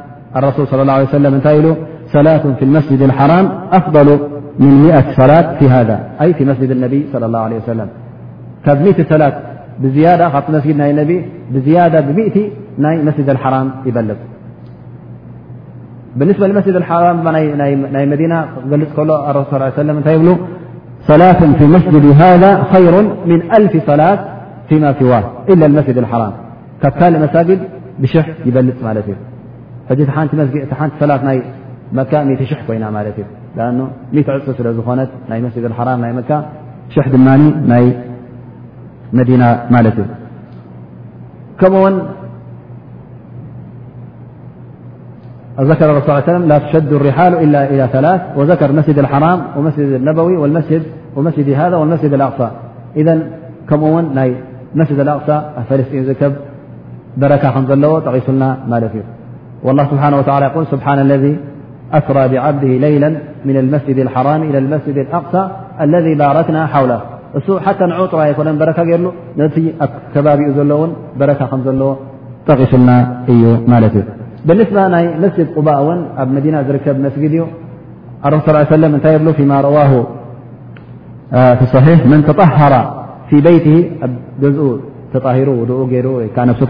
الرسول 0.35 0.67
صلى 0.67 0.81
الله 0.81 0.93
عليه 0.93 1.03
و 1.05 1.09
وسلم 1.09 1.35
نت 1.35 1.47
ل 1.47 1.65
صلاة 2.17 2.43
في 2.59 2.65
المسجد 2.65 3.01
الحرام 3.01 3.45
أفضل 3.71 4.19
من 4.59 4.83
مئة 4.87 5.11
صلاة 5.15 5.59
في 5.59 5.65
هذا 5.69 5.99
أ 6.21 6.31
في 6.31 6.45
مسجد 6.45 6.69
النبي 6.71 7.05
صلى 7.13 7.25
الله 7.25 7.39
عليه 7.39 7.57
وسلم 7.63 7.87
ئ 8.67 8.71
ل 8.75 8.87
يةسج 8.87 9.21
زيادة 11.67 11.99
ئ 12.09 12.23
ي 12.41 12.43
مسجد 13.07 13.29
الحرام 13.35 13.67
يل 13.87 14.09
بالنسبة 16.19 16.45
لمسجد 16.51 16.75
الحرام 16.81 17.15
ي 18.01 18.05
مدينة 18.13 18.37
ل 18.69 18.73
الرسل 19.29 19.69
صلى 19.75 19.75
ا 19.75 19.75
عي 19.79 19.89
وسمنب 19.89 20.37
صلاة 21.11 21.39
في 21.59 21.65
مسجد 21.75 22.05
هذا 22.23 22.51
خير 22.73 22.93
من 23.29 23.39
ألف 23.57 23.73
صلاة 23.89 24.17
فيما 24.69 24.89
سوا 24.99 25.19
إلا 25.53 25.65
المسجد 25.69 25.97
الحرام 26.03 26.33
كب 26.81 26.93
كل 26.99 27.13
مساجد 27.25 27.59
بشح 28.01 28.25
يبل 28.47 28.67
ح 29.87 29.91
ن 30.27 30.37
ل 31.09 31.31
ي 31.35 31.37
مك 31.97 32.07
كينا 32.13 32.99
لت 33.05 33.17
لأن 33.57 33.79
م 34.17 34.17
عس 34.29 34.49
سل 34.59 34.69
نت 34.99 35.09
ي 35.39 35.41
مسجد 35.47 35.63
الحرام 35.71 35.97
مك 36.19 36.31
دن 37.13 37.29
ي 37.81 37.85
مدينة 39.17 39.47
مل 39.73 39.87
كم 41.59 41.73
ون 41.83 41.93
ذكر 45.71 45.87
رسل 45.97 46.09
ل 46.09 46.11
ليه 46.17 46.25
وسلم 46.31 46.43
لا 46.51 46.57
تشد 46.63 46.91
الرحال 46.99 47.33
إلا 47.43 47.61
إلى 47.73 47.85
ثلاث 47.95 48.21
وذكر 48.37 48.69
مسجد 48.79 48.97
الحرام 49.05 49.37
ود 49.57 49.77
النبوي 49.99 50.35
ومسجد 51.17 51.47
هذا 51.61 51.75
والمسجد 51.79 52.11
الأقصى 52.17 52.47
إذا 53.01 53.13
كم 53.69 53.81
ون 53.95 54.05
ي 54.25 54.29
مسجد 54.79 54.99
الأقصى 55.05 55.37
فلسن 55.67 55.97
ذكب 56.09 56.33
برك 57.21 57.43
لو 57.83 57.91
تغيسلنا 58.07 58.49
ملت 58.71 58.93
ي 58.99 59.01
والله 59.67 59.85
سبحانه 59.93 60.17
وتالى 60.19 60.45
يقول 60.45 60.65
سبحان 60.75 60.99
الذي 61.05 61.33
أسرى 61.99 62.27
بعبده 62.33 62.67
ليلا 62.85 63.09
من 63.45 63.57
المسجد 63.57 63.97
الحرام 63.97 64.41
إلى 64.43 64.57
المسجد 64.57 64.97
الأقصى 64.97 65.43
الذي 65.81 66.15
باركنا 66.15 66.61
حول 66.73 66.91
حتى 67.65 67.85
نعر 67.89 68.25
يكن 68.31 68.57
برك 68.61 68.77
رل 68.89 69.03
كباب 70.15 70.37
ل 70.39 70.59
ن 70.69 70.71
برك 71.19 71.41
ل 71.81 71.85
تقلن 72.47 72.89
بالنسبة 74.49 74.79
ي 75.03 75.07
مسجد 75.25 75.47
قباء 75.57 75.79
ون 75.87 75.99
ب 76.27 76.29
مدينة 76.37 76.67
ركب 76.75 76.95
مسجد 77.07 77.33
ي 77.39 77.41
رص 78.33 78.47
ه 78.49 78.57
يه 78.59 78.67
وسلم 78.75 78.91
لو 79.25 79.31
فيما 79.39 79.57
رواه 79.67 79.93
في 81.57 81.63
الصي 81.67 81.93
من 82.11 82.19
تطهر 82.29 82.73
في 83.29 83.37
بيته 83.47 83.77
ء 84.43 84.45
تطهر 85.13 85.47
وضء 85.59 85.79
ي 86.29 86.37
نسكب 86.49 86.69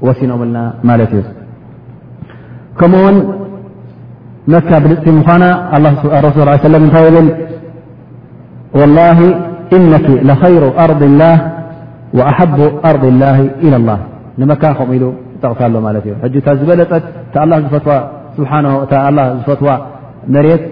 ወሲኖምና 0.07 0.57
ማት 0.89 1.13
እዩ 1.15 1.21
ከምኡውን 2.79 3.17
መካ 4.55 4.69
ብልፅቲ 4.85 5.07
ምኳና 5.21 5.45
ሱ 6.03 6.43
ታይ 6.43 7.09
ብል 7.17 7.29
ولላ 8.79 9.09
እነ 9.77 9.93
لሩ 10.29 10.63
أርض 10.85 11.01
لላه 11.11 11.37
وኣحب 12.19 12.57
أርض 12.91 13.05
الላه 13.13 13.37
إى 13.65 13.69
لላه 13.75 13.99
ንመካ 14.41 14.63
ከም 14.79 14.89
ኢሉ 14.97 15.05
ጠቕፋሎ 15.43 15.75
ማ 15.87 15.89
እ 16.29 16.41
ታ 16.47 16.49
ዝበለፀት 16.59 17.05
ዝፈትዋ 19.41 19.71
መሬት 20.35 20.63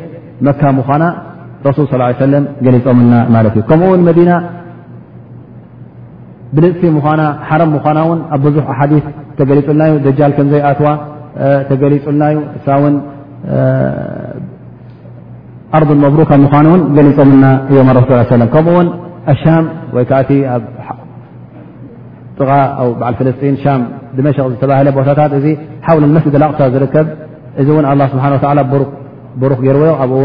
መካ 0.48 0.60
ምኳና 0.78 1.02
ሱ 1.76 1.78
ص 1.90 1.94
ه 1.94 1.98
ገሊምና 2.66 3.12
እ 3.60 4.40
ብልፅ 6.56 6.82
ሓረ 7.48 7.60
ኣ 8.34 8.38
ብዙሕ 8.44 8.66
ኣሓث 8.82 9.06
ተገሊፁና 9.38 9.80
ጃ 10.20 10.28
ከዘይ 10.36 10.62
ኣትዋ 10.70 10.86
ተገሊፁልናዩ 11.70 12.36
እ 12.66 13.56
ኣርض 15.76 15.90
መብሩካ 16.04 16.30
ምኑን 16.44 16.80
ገሊፆምና 16.96 17.44
እዮም 17.70 17.88
ከምኡ 18.28 18.54
ውን 18.76 18.88
ኣሻ 19.32 19.44
ወይ 19.96 20.04
ኣ 20.18 20.60
ጥق 22.38 22.50
በዓል 22.98 23.14
ፍልስጢን 23.18 23.54
ሻ 23.64 23.74
ድመሸቕ 24.16 24.46
ዝተባለ 24.52 24.86
ቦታታት 24.98 25.32
እዚ 25.38 25.46
ሓو 25.86 25.96
لመስ 26.04 26.24
ላቕ 26.42 26.58
ዝርከብ 26.74 27.06
እዚ 27.60 27.68
እ 27.80 27.84
له 28.00 28.04
ስብሓ 28.12 28.24
ሩክ 28.72 28.88
ገርዎ 29.68 29.82
ኣብኡ 30.02 30.20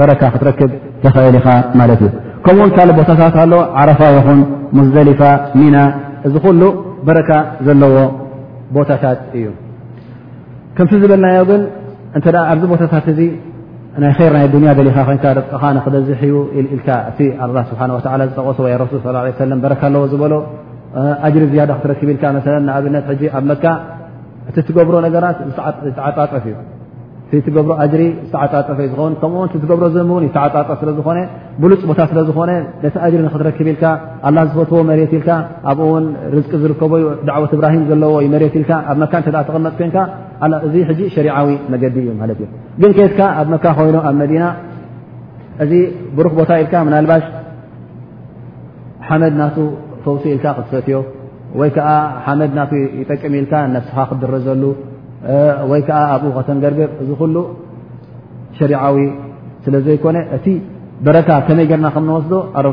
በረካ 0.00 0.22
ክትረክብ 0.34 0.70
ተኽእል 1.04 1.36
ኢኻ 1.40 1.48
ማለት 1.80 2.00
እዩ 2.06 2.10
ከምኡ 2.46 2.58
እውን 2.60 2.70
ካልእ 2.74 2.92
ቦታታት 2.98 3.36
ኣሎ 3.42 3.52
ዓረፋ 3.82 4.00
ይኹን 4.16 4.40
ሙዝደሊፋ 4.78 5.22
ሚና 5.60 5.76
እዚ 6.26 6.34
ኩሉ 6.44 6.60
በረካ 7.06 7.30
ዘለዎ 7.66 7.94
ቦታታት 8.76 9.18
እዩ 9.38 9.46
ከምቲ 10.76 10.92
ዝበለናዮ 11.04 11.40
ግን 11.50 11.62
እንተ 12.18 12.26
ኣብዚ 12.52 12.62
ቦታታት 12.72 13.06
እዚ 13.14 13.20
ናይ 14.04 14.12
ር 14.30 14.30
ናይ 14.36 14.46
ዱንያ 14.54 14.70
ደሊኻ 14.80 14.96
ኮይንካ 15.08 15.26
ርቕኻ 15.38 15.62
ንክደዝሒቡ 15.78 16.36
ኢኢልካ 16.62 16.88
እቲ 17.10 17.18
ላ 17.56 17.58
ስብሓ 17.72 17.80
ወላ 17.96 18.22
ዝጠቀሶ 18.30 18.60
ረሱል 18.84 19.02
ሰለ 19.08 19.16
በረካ 19.66 19.82
ኣለዎ 19.90 20.02
ዝበሎ 20.14 20.34
ኣጅሪ 21.28 21.44
ዝያደ 21.54 21.72
ክትረክብ 21.80 22.08
ኢልካ 22.14 22.24
መ 22.38 22.44
ንኣብነት 22.68 23.08
ጂ 23.22 23.32
ኣብ 23.38 23.44
መካ 23.52 23.64
እቲ 24.50 24.56
ትገብሮ 24.68 24.96
ነገራት 25.08 25.38
ዝተዓጣጠፍ 25.50 26.44
እዩ 26.52 26.54
ትገብሮ 27.46 27.70
ኣጅሪ 27.82 28.02
ዝተዓጣጠፈዩ 28.26 28.86
ዝኸውን 28.90 29.14
ከምኡውን 29.20 29.48
ትገብሮ 29.52 29.84
ዘብእውን 29.94 30.24
ይተዓጣጣ 30.26 30.68
ስለ 30.80 30.90
ዝኾነ 30.98 31.18
ብሉፅ 31.62 31.80
ቦታ 31.90 32.00
ስለ 32.10 32.18
ዝኾነ 32.28 32.50
ነቲ 32.82 32.94
ኣጅሪ 33.06 33.20
ንክትረክብ 33.24 33.66
ኢልካ 33.72 33.84
ኣላ 34.28 34.36
ዝፈትዎ 34.52 34.80
መሬት 34.90 35.12
ኢልካ 35.18 35.30
ኣብኡ 35.72 35.86
ውን 35.94 36.06
ርዝቂ 36.34 36.52
ዝርከበ 36.62 36.92
ዩ 37.02 37.06
ዳዕወት 37.30 37.52
እብራሂም 37.56 37.82
ዘለዎ 37.90 38.12
ዩመሬት 38.26 38.54
ኢልካ 38.60 38.72
ኣብ 38.92 38.96
መካ 39.02 39.14
ተ 39.26 39.34
ተቕመፅ 39.48 39.74
ኮይንካ 39.80 39.98
እዚ 40.68 40.76
ሸሪዓዊ 41.16 41.50
መገዲ 41.74 41.96
እዩ 42.04 42.10
ማለት 42.22 42.38
እዩ 42.44 42.48
ግን 42.82 42.92
ኬትካ 42.98 43.20
ኣብ 43.40 43.48
መካ 43.54 43.64
ኮይኑ 43.78 43.96
ኣብ 44.10 44.14
መዲና 44.22 44.44
እዚ 45.66 45.72
ብሩኽ 46.16 46.34
ቦታ 46.40 46.50
ኢልካ 46.64 46.74
ምናልባሽ 46.88 47.24
ሓመድ 49.08 49.34
ናቱ 49.42 49.56
ፈውሲ 50.04 50.24
ኢልካ 50.36 50.46
ክትሰበትዮ 50.58 50.98
ወይ 51.60 51.70
ከዓ 51.76 51.90
ሓመድ 52.26 52.52
ናቱ 52.60 52.70
ይጠቅም 53.00 53.34
ኢልካ 53.40 53.52
ነፍስካ 53.76 53.98
ክድረዘሉ 54.10 54.62
ወይ 55.70 55.80
ከዓ 55.88 55.98
ኣብኡ 56.14 56.30
ከተንገርግር 56.38 56.88
እዚ 57.02 57.10
ሉ 57.34 57.38
ሸሪዊ 58.58 58.96
ስለ 59.64 59.74
ዘይኮነ 59.86 60.18
እቲ 60.36 60.46
በረካ 61.06 61.30
ከመይ 61.46 61.66
ጌርና 61.70 61.86
ከምወስዶ 61.94 62.32
ረ 62.66 62.68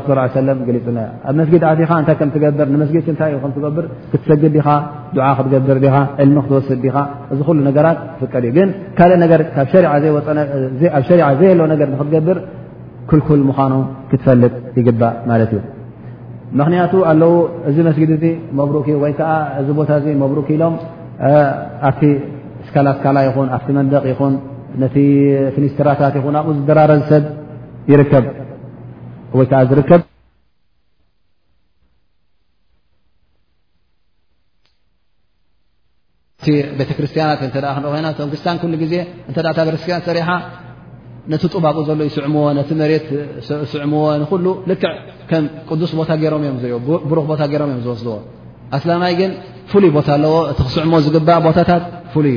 ሊፅ 0.76 0.86
ኣብ 1.30 1.38
ጊድ 1.56 1.64
እታይ 2.44 2.52
ብር 2.76 2.84
ጊድ 2.94 3.06
ታይ 3.20 3.32
ገብር 3.64 3.86
ክትሰግድ 4.12 4.54
ኻ 4.66 4.76
ዓ 5.28 5.30
ክትገብር 5.38 5.78
ዕልሚ 6.22 6.36
ክትወስድ 6.44 6.84
ኻ 6.94 7.02
እዚ 7.34 7.40
ሉ 7.58 7.58
ነራት 7.66 7.98
ፍቀድእዩ 8.20 8.52
ግን 8.58 8.70
ካልእ 8.98 9.18
ብ 9.28 10.20
ሸሪ 11.08 11.20
ዘየለ 11.40 11.60
ነገር 11.72 11.88
ክትገብር 12.00 12.38
ኩልኩል 13.10 13.40
ምዃኖ 13.48 13.74
ክትፈልጥ 14.12 14.52
ይግባእ 14.80 15.14
ማለት 15.30 15.50
እዩ 15.56 15.60
ምክንያቱ 16.58 16.92
ኣለው 17.10 17.32
እዚ 17.68 17.76
መስጊድ 17.88 18.24
መሩክ 18.58 18.86
ወይዓ 19.02 19.20
እዚ 19.60 19.68
ቦታ 19.80 19.90
መብሩክኢሎም 20.22 20.74
ት 22.74 22.76
ኣ 22.80 23.70
መደ 24.80 24.98
ኒስራታ 25.62 26.00
ኣብኡ 26.08 26.26
ዝደራረ 26.58 26.90
ሰብ 27.10 27.24
ከ 28.12 28.22
ከቤተርስቲያና 36.46 37.32
ክ 37.40 38.20
ዜ 38.92 38.96
ቤተ 39.72 40.16
ሪ 40.18 40.20
ነቲ 41.32 41.44
ጡባቁ 41.54 41.76
ዘሎ 41.88 42.00
ይስዕዎ 42.06 42.34
መሬ 42.80 42.92
ስዕምዎ 43.70 44.02
ሉ 44.46 44.48
ክዕ 45.30 45.40
ቅዱስ 45.70 45.92
ቦታ 46.00 46.10
ሮም 46.34 46.42
ሩክ 47.18 47.22
ቦታ 47.30 47.42
ም 47.68 47.70
እ 47.76 47.78
ዝስዎ 47.86 48.08
ኣስላይ 48.78 49.14
ግን 49.20 49.30
ፍሉይ 49.70 49.90
ቦታ 49.96 50.08
ኣለዎ 50.16 50.34
እቲ 50.50 50.58
ክስዕዎ 50.66 50.98
ዝግእ 51.06 51.24
ቦታታት 51.46 51.82
ይ 52.26 52.28
እዩ 52.32 52.36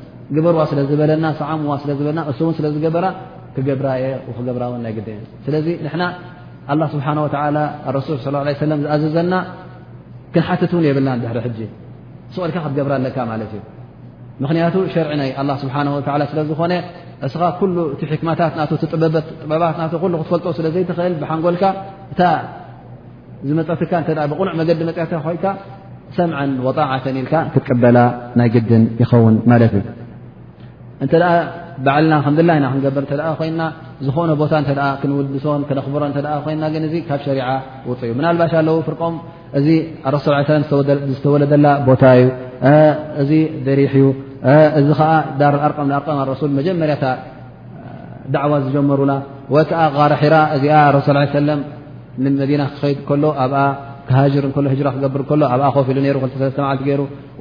ግበርዋ 0.35 0.61
ስለዝበለና 0.71 1.25
ሰዓሙዋ 1.39 1.73
ስዝበለና 1.83 2.19
እሱእውን 2.31 2.55
ስለዝገበራ 2.59 3.05
ክገብራየ 3.55 4.03
ክገራ 4.37 4.63
ውን 4.71 4.81
ናይ 4.85 4.93
ግን 5.07 5.19
ስለዚ 5.45 5.67
ንና 5.87 6.81
ስብሓ 6.93 7.07
ሱል 8.07 8.71
ዝኣዘዘና 8.83 9.35
ክንሓትት 10.35 10.73
ውን 10.77 10.85
የብለን 10.89 11.19
ድሕሪ 11.23 11.37
ሕ 11.57 11.67
ስቕኢልካ 12.33 12.57
ክትገብራ 12.65 12.91
ኣለካ 12.99 13.17
ማለት 13.31 13.49
እዩ 13.57 13.61
ምክንያቱ 14.43 14.75
ሸርዒ 14.95 15.11
ናይ 15.21 15.31
ስብሓ 15.63 15.75
ስለዝኾነ 16.31 16.73
እስኻ 17.27 17.41
ኩ 17.59 17.63
እ 18.03 18.15
ክማታት 18.21 18.53
ጥበባት 18.93 19.25
ክትፈልጦ 20.09 20.45
ስለዘይትኽእል 20.59 21.15
ብሓንጎልካ 21.23 21.63
እታ 22.15 22.21
ዝመፀትካ 23.49 23.93
ብቕኑዕ 24.33 24.53
መገዲ 24.61 24.79
መፅት 24.89 25.11
ኮይካ 25.27 25.45
ሰምዐን 26.19 26.53
ወጣዓተን 26.67 27.17
ኢልካ 27.23 27.33
ክትቀበላ 27.53 27.97
ናይ 28.41 28.49
ግድን 28.55 28.83
ይኸውን 29.01 29.35
ማለት 29.51 29.73
እዩ 29.79 29.85
ባና 31.85 32.13
ብር 32.37 32.49
ይ 32.49 32.51
ዝነ 34.15 34.31
ቦ 34.41 34.43
ሶ 34.51 34.53
ካብ 35.69 35.79
ፅ 35.85 35.87
ዩ 37.33 37.35
ባ 38.19 38.21
ኣ 38.59 38.61
ፍቀም 38.89 39.13
ሱ 40.69 40.71
ዝወለላ 41.23 41.65
ቦታ 41.89 42.03
እዩ 42.13 42.29
ዚ 43.29 43.31
ሪሕዩ 43.79 44.05
ዚ 44.87 44.89
ዳ 45.41 45.43
ሱ 46.41 46.43
ጀርያ 46.67 46.95
ع 48.41 48.43
ዝጀመሩ 48.65 48.99
ር 49.53 49.55
ዚሱ 49.57 49.73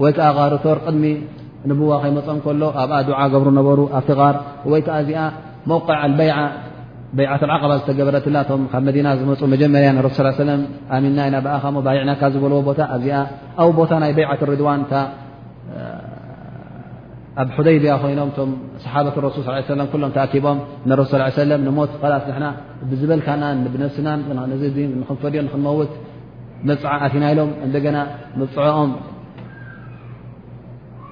ክኣ 0.07 0.25
ንብዋ 1.69 1.91
ከይመፅኦም 2.03 2.39
ከሎ 2.45 2.63
ኣብ 2.83 2.91
ድዓ 3.09 3.19
ገብሩ 3.33 3.49
ነበሩ 3.61 3.81
ኣትቓር 3.99 4.35
ወይ 4.73 4.81
ከዚኣ 4.89 5.21
መዕ 7.19 7.27
ዓት 7.35 7.43
ዓባ 7.55 7.71
ዝተገበረ 7.79 8.17
ካብ 8.73 8.83
መዲና 8.89 9.07
ዝመፁ 9.21 9.41
መጀመርያ 9.55 9.89
ሱ 10.37 10.43
ም 10.59 10.61
ኣሚንና 10.97 11.19
ኢና 11.29 11.37
ብኣኻ 11.45 11.65
ዕና 12.03 12.11
ዝበልዎ 12.35 12.59
ቦታ 12.69 12.81
ኣዚ 12.95 13.07
ኣብ 13.63 13.71
ቦታ 13.79 13.91
ናይ 14.03 14.13
በዓት 14.19 14.43
ርድዋንኣብ 14.51 15.09
ደይብያ 17.69 17.93
ኮይኖም 18.03 18.31
ሰሓበት 18.85 19.17
ረሱል 19.27 19.43
ص 19.71 19.95
ሎም 20.03 20.09
ተኣኪቦም 20.17 20.59
ሱ 21.13 21.17
ሞት 21.79 21.91
ላ 22.13 22.23
ና 22.45 22.49
ብዝበልካና 22.91 23.45
ብነፍስና 23.75 24.09
ክፈዮ 25.11 25.41
ክመውት 25.55 25.91
መፅዓ 26.69 26.93
ኣትና 27.07 27.23
ኢሎም 27.33 27.51
እደና 27.67 27.97
ፅዖኦም 28.57 28.91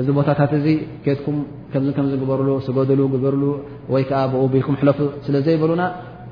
እዚ 0.00 0.08
ቦታታት 0.18 0.52
እዚ 0.58 0.66
ኬትኩም 1.04 1.36
ከምዚ 1.72 1.90
ከም 1.96 2.06
ግበርሉ 2.22 2.48
ስገድሉ 2.66 3.00
ግበርሉ 3.14 3.42
ወይከዓ 3.92 4.20
ብኡ 4.32 4.42
ቢኢልኩም 4.52 4.74
ሕለፉ 4.80 4.98
ስለዘይበሉና 5.26 5.82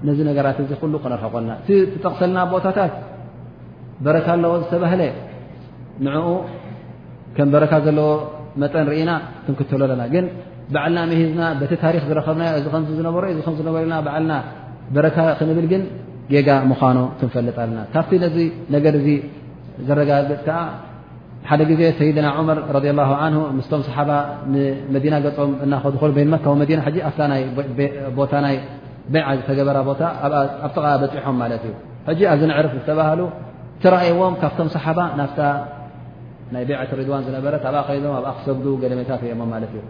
ነዚ 0.09 0.18
ነገራት 0.30 0.59
እ 0.62 0.66
ኩሉ 0.80 0.94
ክነርሐ 1.05 1.24
ኮልና 1.34 1.53
እቲ 1.62 1.68
ትጠቕሰልና 1.92 2.38
ቦታታት 2.55 2.92
በረካ 4.07 4.26
ኣለዎ 4.36 4.53
ዝተባሃለ 4.62 5.03
ንዕኡ 6.07 6.26
ከም 7.36 7.49
በረካ 7.55 7.72
ዘለዎ 7.86 8.11
መጠን 8.62 8.86
ርኢና 8.92 9.11
ክንክተሎ 9.46 9.80
ኣለና 9.86 10.03
ግን 10.14 10.24
በዓልና 10.74 10.99
መሂዝና 11.11 11.42
በቲ 11.61 11.72
ታሪክ 11.84 12.03
ዝረከብናዮ 12.11 12.53
እዚ 12.61 12.66
ዝነበሮ 13.01 13.24
እዝነበሩና 13.53 13.94
በዓልና 14.07 14.34
በረካ 14.96 15.16
ክንብል 15.38 15.66
ግን 15.72 15.82
ጌጋ 16.32 16.49
ምዃኑ 16.72 16.99
ክንፈልጥ 17.18 17.57
ኣለና 17.64 17.80
ካብቲ 17.94 18.12
ነዚ 18.24 18.36
ነገር 18.76 18.94
እ 19.01 19.16
ዘረጋግፅ 19.88 20.46
ዓ 20.59 20.62
ሓደ 21.47 21.62
ግዜ 21.70 21.82
ሰይድና 21.99 22.28
ዑመር 22.39 22.59
ረ 22.76 22.78
ላه 23.01 23.11
ን 23.32 23.34
ምስቶም 23.59 23.82
ሰሓባ 23.89 24.11
ንመዲና 24.53 25.14
ገፆም 25.26 25.53
እናከድኮሉ 25.64 26.11
ቤመካዊ 26.18 26.55
መዲና 26.62 26.80
ኣ 26.89 27.41
ቦታ 28.18 28.32
ናይ 28.45 28.57
በይዓ 29.12 29.28
ዝተገበራ 29.39 29.78
ቦታ 29.89 30.03
ኣብቲ 30.62 30.76
በፅሖም 31.03 31.36
ማለት 31.43 31.62
እዩ 31.68 31.74
ሕጂ 32.09 32.20
ኣብዚ 32.32 32.43
ንዕርፍ 32.51 32.72
ዝተባሃሉ 32.78 33.20
ትራይዎም 33.82 34.34
ካብቶም 34.43 34.68
ሰሓባ 34.76 34.99
ናብታ 35.20 35.41
ናይ 36.55 36.64
ቤዓት 36.68 36.91
ሪድዋን 37.01 37.22
ዝነበረ 37.28 37.55
ኣብ 37.70 37.76
ከይዞም 37.89 38.12
ኣብ 38.18 38.26
ክሰጉዱ 38.39 38.66
ገለሜታት 38.82 39.22
ሪኦሞም 39.26 39.49
ማለት 39.55 39.72
እዩ 39.76 39.82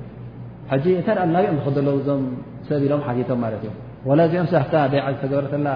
ሕጂ 0.73 0.87
እንታይደኣ 1.01 1.27
ናብኦም 1.37 1.59
ክደለው 1.67 1.97
ዞም 2.09 2.23
ሰብ 2.69 2.83
ኢሎም 2.89 3.03
ሓቲቶም 3.07 3.41
ማለት 3.47 3.63
እዩ 3.67 3.73
ወላ 4.11 4.21
እዚኦም 4.29 4.49
ኣ 4.83 4.85
በይዓ 4.93 5.07
ዝተገበረላ 5.17 5.69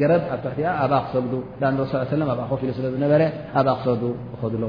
ገረብ 0.00 0.22
ኣብ 0.34 0.40
ታቲ 0.44 0.58
ኣብኣ 0.84 0.96
ክሰጉዱ 1.06 1.34
ዳረ 1.60 2.26
ኣብኣ 2.32 2.42
ኮፍ 2.52 2.60
ኢሉ 2.64 2.70
ስለዝነበረ 2.78 3.22
ኣብኣ 3.58 3.72
ክሰግዱ 3.80 4.02
ኸዱሎ 4.40 4.64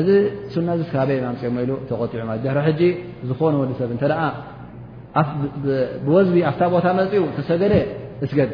እዚ 0.00 0.08
ሱና 0.54 0.68
እዚ 0.76 0.82
ባበ 0.94 1.10
ማምፅኦ 1.26 1.52
ኢሉ 1.64 1.70
ተቆጢዑ 1.90 2.20
ለ 2.28 2.30
ድሕሪ 2.44 2.58
ሕጂ 2.68 2.82
ዝኾነ 3.28 3.54
ወዲሰብ 3.62 3.88
እንተ 3.94 4.02
ደ 4.12 4.14
ብወዝቢ 6.06 6.36
ኣፍታ 6.50 6.62
ቦታ 6.74 6.86
መፅኡ 6.98 7.22
ተሰገደ 7.36 7.74
እስገድ 8.24 8.50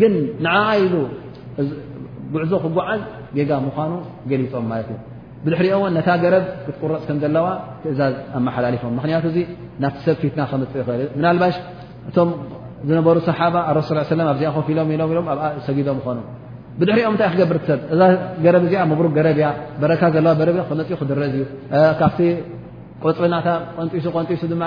ግን 0.00 0.12
ንዓኣዩ 0.44 0.94
ጉዕዞ 2.34 2.52
ክጓዓዝ 2.64 3.00
ጌጋ 3.36 3.50
ምኳኑ 3.66 3.92
ገሊፆም 4.30 4.66
ማለት 4.72 4.88
እዩ 4.92 4.98
ብድሕሪኦ 5.44 5.76
እን 5.90 5.94
ነታ 5.98 6.08
ገረብ 6.22 6.44
ክትቁረፅ 6.64 7.02
ከም 7.08 7.18
ዘለዋ 7.22 7.46
ትእዛዝ 7.82 8.14
ኣመሓላሊፎም 8.38 8.92
ምክንያቱ 8.98 9.24
ዚ 9.36 9.38
ናብቲ 9.82 9.98
ሰብ 10.06 10.16
ፊትና 10.22 10.40
ከምፅእ 10.50 10.82
ኽእል 10.88 11.38
ባሽ 11.42 11.56
ዝነበሩ 12.88 13.16
ሰሓባ 13.30 13.54
ኣስ 13.72 13.88
ኣብዚኣ 14.32 14.50
ኮፊ 14.56 14.66
ኢሎም 14.74 14.88
ኢሎኢሎም 14.94 15.26
ኣብኣ 15.32 15.42
ሰጊዶም 15.66 15.98
ኾኖ 16.06 16.18
ብድሕሪኦም 16.80 17.12
እንታይ 17.14 17.28
ክገብር 17.32 17.56
ክሰብ 17.62 17.80
እዛ 17.94 18.00
ገረብ 18.44 18.62
እዚኣ 18.66 18.82
መብሩ 18.90 19.04
ገረብያ 19.18 19.46
በረካ 19.80 20.02
ዘለዋ 20.14 20.32
ገረብያ 20.40 20.62
ክመፅኡ 20.68 20.96
ክድረዝ 21.00 21.34
እዩ 21.38 21.44
ካብቲ 22.00 22.18
ቆፅናታ 23.04 23.48
ቆንሱ 23.76 24.04
ቆንጢሱ 24.16 24.42
ድማ 24.52 24.62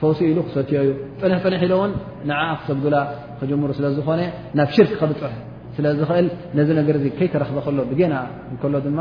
ፈውሲ 0.00 0.18
ኢሉ 0.30 0.38
ክሰትዮ 0.46 0.78
እዩ 0.84 0.90
ጥንሕፅንሕ 1.20 1.60
ኢሎ 1.66 1.72
እውን 1.78 1.92
ንዓኣ 2.30 2.48
ክሰግላ 2.60 2.96
ክጀሙሩ 3.40 3.70
ስለዝኾነ 3.78 4.20
ናብ 4.60 4.68
ሽርክ 4.76 4.92
ከብፅሕ 5.02 5.34
ስለ 5.76 5.86
ዝኽእል 6.00 6.26
ነዚ 6.58 6.68
ነገር 6.80 6.96
ከይተረክበ 7.18 7.58
ከሎ 7.66 7.78
ብገና 7.90 8.14
እከሎ 8.54 8.74
ድማ 8.86 9.00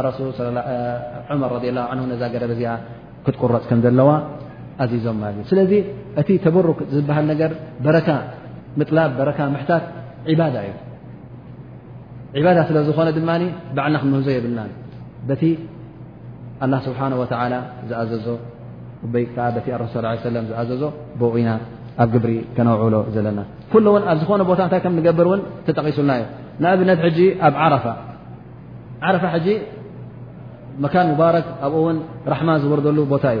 ኣሱዑመር 0.00 1.54
ላ 1.78 1.92
ነዛ 2.12 2.22
ገረብ 2.34 2.50
እዚኣ 2.56 2.74
ክትቁረፅ 3.26 3.64
ከም 3.70 3.80
ዘለዋ 3.84 4.08
ስለዚ 5.50 5.72
እቲ 6.20 6.28
ተበክ 6.44 6.78
ዝበሃል 6.94 7.30
ር 7.50 7.52
በረካ 7.84 8.08
ምጥላብ 8.78 9.10
በረካ 9.18 9.38
ምታት 9.54 9.84
ባ 10.40 10.42
እዩ 12.38 12.42
ባ 12.46 12.50
ስለዝኾነ 12.68 13.08
ድማ 13.18 13.30
ባዓልና 13.76 13.96
ክንህዞ 14.02 14.26
የብልና 14.36 14.60
በቲ 15.28 15.42
ስብሓه 16.86 17.08
ዝዘዞ 18.10 18.20
ሱ 18.26 18.34
ዝኣዘዞ 20.28 20.84
ና 21.48 21.52
ኣብ 22.02 22.08
ግብሪ 22.14 22.32
ከነውዕሎ 22.56 22.96
ዘለና 23.14 23.40
ኩ 23.72 23.80
ውን 23.94 24.02
ኣብ 24.10 24.16
ዝኾነ 24.22 24.42
ቦታ 24.50 24.60
እታይ 24.68 24.80
ም 24.96 25.00
ገብር 25.06 25.28
ን 25.38 25.42
ተጠቂሱልና 25.66 26.12
እዩ 26.18 26.24
ንኣብነት 26.62 26.98
ኣብ 27.46 27.54
ፋ 29.22 29.24
መካን 30.84 31.06
ሙባረክ 31.12 31.46
ኣብኡ 31.66 31.78
ውን 31.86 31.98
ረማ 32.32 32.48
ዝወርደሉ 32.62 32.98
ቦታ 33.12 33.24
እዩ 33.36 33.40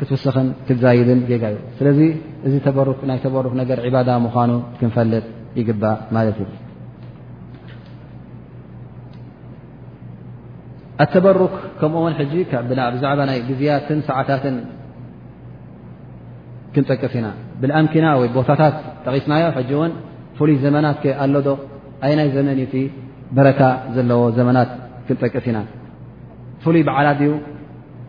ትስ 0.00 0.24
ዩ 0.98 1.12
ስለዚ 1.78 1.98
እዚ 2.46 2.54
ናይ 3.10 3.18
ክ 3.22 3.30
ነ 3.50 3.92
ባዳ 3.94 4.08
ምኑ 4.24 4.52
ክንፈልጥ 4.78 5.24
ይግባ 5.58 5.84
ማት 6.14 6.26
እዩ 6.32 6.40
ኣተበክ 11.04 11.54
ከምኡው 11.80 12.84
ዛባ 13.04 13.22
ይ 13.36 13.40
ግዜያትን 13.48 13.98
ሰዓታትን 14.08 14.56
ክንጠቅፍ 16.74 17.12
ኢና 17.18 17.26
ብኣምኪና 17.60 18.06
ቦታታት 18.36 18.74
ጠቂስናዮ 19.06 19.44
ን 19.90 19.92
ፍሉይ 20.38 20.56
ዘመናት 20.64 21.02
ኣሎዶ 21.24 21.48
ናይ 22.18 22.28
ዘመን 22.38 22.58
በረካ 23.36 23.60
ዘለዎ 23.94 24.22
ዘመናት 24.38 24.70
ክንጠቅፍ 25.08 25.44
ኢና 25.50 25.58
ይ 26.76 26.82
ዓላዩ 26.98 27.20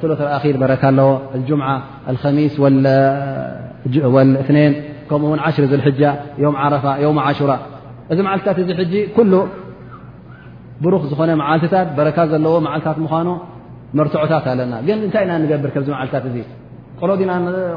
قሎ 0.00 0.10
ተኣር 0.20 0.56
በረካ 0.62 0.82
ኣለዎ 0.92 1.08
جምዓ 1.48 1.68
ከሚስ 2.22 2.54
እትነን 4.42 4.72
ከምኡ 5.10 5.30
ው 5.32 5.36
ዓሽር 5.46 5.64
ሕጃ 5.88 6.00
ዮም 6.44 6.56
ዓረፋ 6.62 6.84
ዮም 7.04 7.18
ዓሹራ 7.26 7.52
እዚ 8.12 8.18
መዓልትታት 8.26 8.58
እዚ 8.62 8.70
ሕ 8.78 9.02
ኩሉ 9.16 9.32
ብሩኽ 10.84 11.02
ዝኾነ 11.12 11.30
መዓልትታት 11.42 11.88
በረካ 11.98 12.18
ዘለዎ 12.32 12.52
መዓልትታት 12.66 12.98
ምኳኑ 13.04 13.28
መርትዖታት 13.98 14.44
ኣለና 14.52 14.74
ግን 14.86 14.98
እንታይ 15.06 15.24
ኢና 15.26 15.32
ንገብር 15.44 15.70
ከዚ 15.76 15.86
መዓልትታት 15.96 16.24
እዚ 16.30 16.38
ቆሎ 17.00 17.10
ዲና 17.20 17.32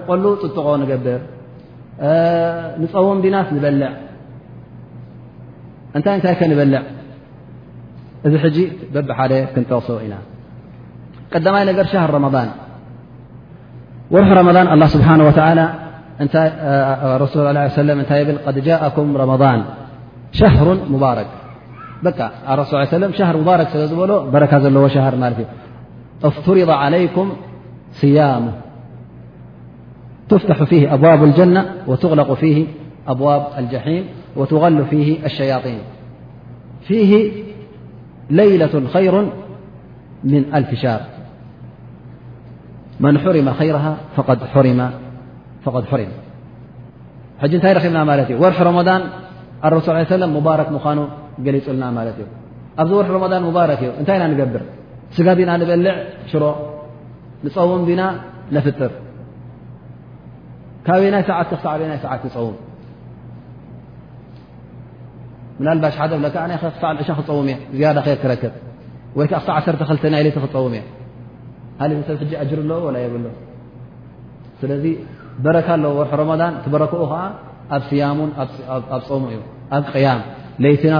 ቆሉ 0.08 0.24
ፅጥቆ 0.42 0.66
ንገብር 0.82 1.22
ንፀወም 2.82 3.20
ዲናት 3.26 3.48
ንበልዕ 3.58 3.90
እንታይ 5.98 6.16
እታይ 6.22 6.36
ከ 6.42 6.50
ንበልዕ 6.52 6.82
እዚ 8.28 8.34
ሕጂ 8.46 8.58
በቢሓደ 8.96 9.34
ክንጠቅሶ 9.54 9.90
ኢና 10.06 10.14
قدماي 11.34 11.74
نجر 11.74 11.86
شهر 11.86 12.10
رمضان 12.14 12.50
ورح 14.12 14.28
رمضان 14.32 14.68
الله 14.74 14.86
سبحانه 14.86 15.28
وتعالى 15.28 15.70
رسل 17.18 17.40
له 17.40 17.48
عليه 17.48 17.66
وسلمنتي 17.66 18.32
قد 18.32 18.60
جاءكم 18.60 19.18
رمضان 19.18 19.64
شهر 20.32 20.78
مبارك 20.90 21.28
ىرسول 22.52 22.80
ليه 22.80 22.88
وسلم 22.88 23.12
شهر 23.14 23.38
مبارك 23.38 23.68
سل 23.68 23.96
بركلشهر 24.34 25.16
مار 25.16 25.34
افترض 26.24 26.70
عليكم 26.70 27.32
صيامه 28.02 28.52
تفتح 30.30 30.64
فيه 30.64 30.94
أبواب 30.94 31.24
الجنة 31.24 31.66
وتغلق 31.88 32.34
فيه 32.34 32.66
أبواب 33.08 33.44
الجحيم 33.58 34.04
وتغل 34.36 34.86
فيه 34.86 35.26
الشياطين 35.26 35.80
فيه 36.88 37.32
ليلة 38.30 38.84
خير 38.94 39.32
من 40.24 40.56
ألف 40.56 40.74
شهر 40.76 41.02
من 43.02 43.20
حرم 43.20 43.54
خيره 43.54 43.86
فق 44.16 45.90
حር 45.92 46.02
እታይ 47.56 47.72
ረብና 47.78 47.98
ማ 48.10 48.12
እዩ 48.26 48.32
ወርح 48.44 48.58
ረضن 48.68 49.02
ኣስ 50.02 50.12
ي 50.24 50.26
و 50.38 50.40
ባረክ 50.48 50.70
ኳኑ 50.86 51.00
ገሊፁልና 51.46 51.84
ማ 51.98 52.00
እዩ 52.14 52.20
ኣብዚ 52.82 52.92
ወር 53.00 53.06
ض 53.24 53.34
ረክ 53.72 53.82
እዩ 53.86 53.90
እንታይ 54.00 54.18
ና 54.22 54.24
ገብር 54.40 54.64
ስጋ 55.16 55.28
ና 55.50 55.52
ንበልዕ 55.60 55.94
ሽሮ 56.32 56.44
ንፀውም 57.46 57.82
ና 58.02 58.04
نፍጥር 58.56 58.92
በናይ 61.02 61.24
ሰዓትና 61.30 61.92
ሰዓት 62.04 62.22
ውም 62.46 62.56
ሓ 66.42 66.44
ክፀውም 67.18 67.48
እ 67.74 67.78
ክረክ 68.24 68.44
ዕ 69.20 69.30
ዓሰተ 69.56 69.82
ክ 69.90 70.04
ና 70.14 70.16
ክፀውም 70.38 70.74
እ 70.80 70.82
ሰብ 72.08 72.20
أጅር 72.44 72.60
و 72.86 72.96
يብሉ 73.06 73.26
ስذ 74.62 74.86
በረካ 75.44 75.68
ርح 76.00 76.12
رض 76.22 76.32
በረክኡ 76.74 77.02
ኣብ 77.76 77.86
ያሙ 78.02 78.18
ኣ 78.96 78.98
ፀሙ 79.08 79.24
እዩ 79.36 79.40
ኣብ 79.78 79.86
ያም 80.06 80.22
ይቲ 80.74 80.84
ና 80.94 80.98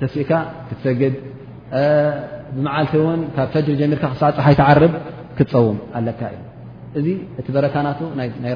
ተሲካ 0.00 0.30
ክትሰግድ 0.68 1.14
ዓቲ 2.78 2.92
ካብ 3.36 3.46
ፈሪ 3.54 3.68
ጀሚር 3.80 3.98
ፀሓይ 4.04 4.54
ተعርب 4.60 4.92
ክፀውም 5.38 5.78
ኣ 5.96 6.00
እዩ 6.08 6.36
እዚ 6.98 7.06
እቲ 7.40 7.46
በረካ 7.56 7.74
ና 7.86 7.88
ይ 8.48 8.52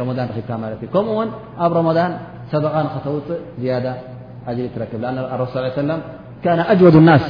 ر 0.72 0.74
ب 0.80 0.82
ከምኡውን 0.94 1.28
ኣብ 1.64 1.70
رمضن 1.80 2.11
ሰበق 2.53 2.74
ተውፅእ 3.07 3.40
ዝي 4.57 4.64
ትክ 4.74 4.92
أوድ 6.72 6.94
الስ 6.99 7.26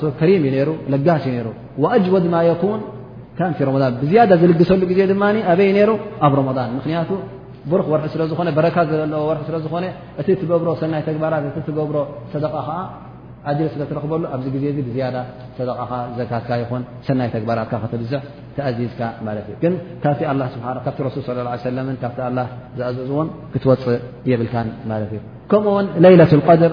ሱ 0.00 0.04
ሪ 0.28 0.30
ዩ 0.36 0.66
ሩ 0.68 0.98
ጋስ 1.06 1.24
ዩ 1.30 1.40
ሩ 1.46 1.48
ኣጅወድ 1.94 2.26
ማ 2.34 2.36
የኩን 2.48 2.80
ካፊ 3.38 3.58
ን 3.78 3.90
ብዝያ 4.02 4.20
ዝልግሰሉ 4.42 4.82
ግዜ 4.92 5.00
ድማ 5.12 5.24
ኣበ 5.50 5.60
ሩ 5.90 5.92
ኣብ 6.26 6.32
ረضን 6.38 6.70
ምክንያቱ 6.78 7.10
ብሩክ 7.72 7.86
ወርሒ 7.92 8.06
ስለዝኾነ 8.14 8.48
በረካ 8.58 8.76
ዘለዎ 8.90 9.22
ር 9.36 9.38
ስለ 9.48 9.56
ዝኾነ 9.64 9.84
እቲ 10.20 10.26
ትገብሮ 10.42 10.68
ሰናይ 10.82 11.02
ተግባራት 11.08 11.44
እቲ 11.50 11.56
ትገብሮ 11.68 11.96
ሰደቃ 12.32 12.54
ከዓ 12.66 12.68
ኣር 13.50 13.56
ስለ 13.74 13.82
ትረክበሉ 13.90 14.22
ኣብዚ 14.36 14.46
ግዜ 14.54 14.64
ብዝያ 14.86 15.04
ሰደቃ 15.58 15.80
ዘካትካ 16.18 16.50
ይኹን 16.62 16.82
ሰናይ 17.08 17.28
ተግባራት 17.36 17.72
ተብዝዕ 17.92 18.20
ተأዚዝካ 18.56 19.00
ማት 19.26 19.38
ግ 19.62 19.64
ካብቲ 20.02 20.22
ል 20.40 20.42
ص 21.14 21.18
ካብቲ 22.04 22.30
ዘዝዝዎን 22.80 23.28
ክትወፅእ 23.54 23.98
የብልካ 24.32 24.54
ማት 24.92 25.02
እዩ 25.08 25.18
ከምኡውን 25.50 25.86
ሌይለة 26.04 26.28
ድር 26.62 26.72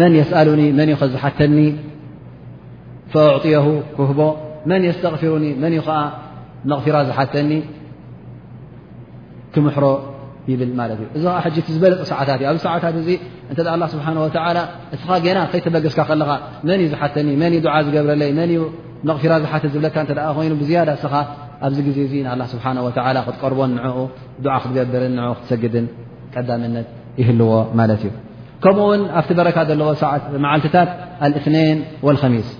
መን 0.00 0.12
የስኣሉኒ 0.20 0.62
መን 0.78 0.90
እ 0.92 0.96
ኸ 1.00 1.06
ዝሓተኒ 1.14 1.56
ፈኣዕጢየ 3.12 3.58
ክህቦ 3.96 4.20
መን 4.70 4.82
የስተغፊሩኒ 4.88 5.46
መን 5.62 5.74
እ 5.78 5.80
ከ 5.86 5.94
መغፍራ 6.70 6.96
ዝሓተኒ 7.08 7.50
ክምሕሮ 9.54 9.84
ይብል 10.50 10.70
ማለት 10.80 10.98
እዩ 11.02 11.08
እዚ 11.18 11.24
ዓ 11.36 11.38
ሕእቲ 11.44 11.66
ዝበለፅ 11.76 12.00
ሰዓታት 12.10 12.38
እዩ 12.42 12.46
ኣብዚ 12.50 12.60
ሰዓታት 12.66 12.94
እዚ 13.00 13.08
እ 13.50 13.52
ስብሓ 13.94 14.06
እስኻ 14.96 15.14
ና 15.38 15.40
ከይተበገስካ 15.52 16.00
ከለኻ 16.10 16.30
መን 16.68 16.78
እዩ 16.84 16.88
ዝሓተኒ 16.94 17.28
መን 17.42 17.52
እዩ 17.56 17.60
ድዓ 17.66 17.74
ዝገብረለይ 17.88 18.30
መን 18.38 18.52
ዩ 18.56 18.60
መغፊራ 19.10 19.32
ዝሓትት 19.44 19.70
ዝብለካ 19.74 19.96
እ 20.12 20.14
ኮይኑ 20.38 20.52
ብዝያዳ 20.62 20.90
እስኻ 20.98 21.14
ኣብዚ 21.66 21.78
ግዜ 21.88 21.98
እ 22.06 22.24
ስብሓ 22.54 22.66
ክትቀርቦ 23.26 23.60
ንኡ 23.74 23.96
ክትገብርን 24.62 25.14
ን 25.18 25.28
ክትሰግድን 25.40 25.86
ቀዳምነት 26.36 26.88
ይህልዎ 27.20 27.50
ማለት 27.78 28.02
እዩ 28.08 28.14
كمون 28.62 29.04
أفتبركمع 29.04 30.54
الفتا 30.56 30.96
الاثنين 31.22 31.84
والخميس 32.02 32.58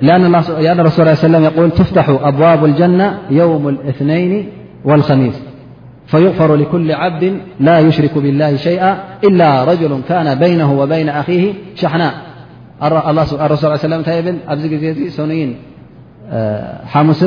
لأن 0.00 0.34
ارسو 0.80 1.02
اليه 1.02 1.12
وسلم 1.12 1.44
يقول 1.44 1.70
تفتح 1.70 2.08
أبواب 2.08 2.64
الجنة 2.64 3.18
يوم 3.30 3.68
الاثنين 3.68 4.48
والخميس 4.84 5.42
فيغفر 6.06 6.54
لكل 6.56 6.92
عبد 6.92 7.40
لا 7.60 7.78
يشرك 7.78 8.18
بالله 8.18 8.56
شيئا 8.56 8.98
إلا 9.24 9.64
رجل 9.64 10.00
كان 10.08 10.38
بينه 10.38 10.78
وبين 10.80 11.08
أخيه 11.08 11.54
شحنا 11.74 12.12
الرسول 12.82 13.40
لليه 13.70 13.98
وسلم 14.00 14.04
يب 14.28 14.38
أبزززي 14.48 15.10
سونين 15.10 15.56
حمس 16.86 17.24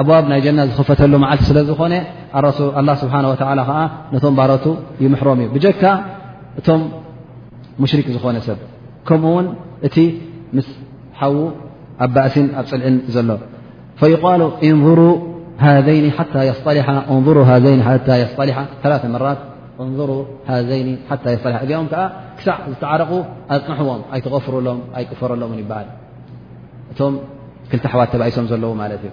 ኣዋብ 0.00 0.24
ናይ 0.30 0.40
ጀና 0.44 0.58
ዝኽፈተሉ 0.70 1.12
መዓልቲ 1.24 1.42
ስለ 1.50 1.58
ዝኾነ 1.68 1.94
ه 2.34 2.94
ስብሓه 3.02 3.44
ዓ 3.50 3.54
ነቶም 4.12 4.34
ባረቱ 4.38 4.64
ይምሕሮም 5.04 5.38
እዩ 5.42 5.48
ብጀካ 5.54 5.82
እቶም 6.60 6.80
ሙሽሪክ 7.82 8.06
ዝኾነ 8.16 8.36
ሰብ 8.48 8.58
ከምኡ 9.08 9.28
ውን 9.36 9.46
እቲ 9.88 9.96
ምስ 10.56 10.68
ሓዉ 11.20 11.36
ኣ 12.04 12.08
ባእሲን 12.14 12.46
ኣብ 12.58 12.64
ፅልዕን 12.70 12.96
ዘሎ 13.14 13.30
ሉ 14.40 14.44
እን 14.66 14.76
መራ 14.84 15.02
እን 19.82 19.92
ዘይ 20.68 20.80
እዚኦም 21.64 21.86
ከዓ 21.92 22.04
ክሳዕ 22.38 22.56
ዝተዓረቑ 22.72 23.10
ኣፅንዎም 23.54 24.00
ኣይተغፍሩሎም 24.14 24.78
ኣይቅፈረሎም 24.98 25.52
ይበዓል 25.62 25.88
እቶም 26.92 27.14
ክልኣሓዋት 27.70 28.10
ተባይሶም 28.14 28.46
ዘለዎ 28.52 28.70
ማ 28.80 28.86
እ 28.96 29.12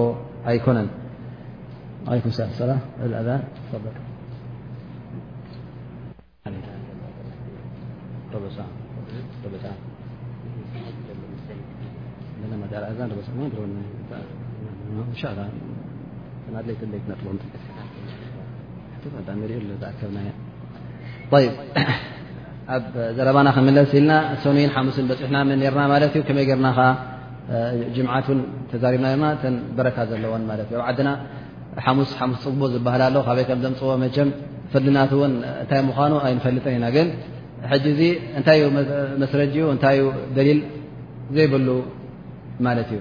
ኣነን 0.56 0.88
ኣብ 22.76 22.86
ዘረባና 23.18 23.48
ክመለስ 23.56 23.92
ልና 23.98 24.12
ይ 24.60 24.66
ስን 24.96 25.06
ፅሕና 25.10 25.36
ና 25.36 25.72
ማ 25.92 26.00
ከመይ 26.30 26.48
ና 26.64 26.74
ት 28.26 28.34
ተና 28.72 29.14
በረካ 29.78 29.98
ዘለዎን 30.10 30.44
ኣ 30.90 31.00
ና 31.08 31.14
ስ 32.10 32.12
ስ 32.12 32.44
ፅግቦ 32.48 32.62
ዝሃል 32.76 33.02
ኣ 33.10 33.24
ካበይ 33.28 33.46
ከም 33.50 33.60
ዘምፅዎ 33.66 33.92
መም 34.04 34.28
ፈልና 34.72 34.98
እታይ 35.64 35.82
ኑ 36.12 36.16
ኣይፈጥን 36.28 36.74
ኢና 36.78 36.88
ግ 36.96 37.08
ሕ 37.70 37.76
እዚ 37.94 38.02
እንታይ 38.38 38.58
ዩ 38.62 38.66
መስረጅ 39.22 39.54
እታይ 39.76 39.96
ዩ 40.00 40.04
ደሊል 40.36 40.60
ዘይብሉ 41.36 41.70
ማለት 42.66 42.90
እዩ 42.96 43.00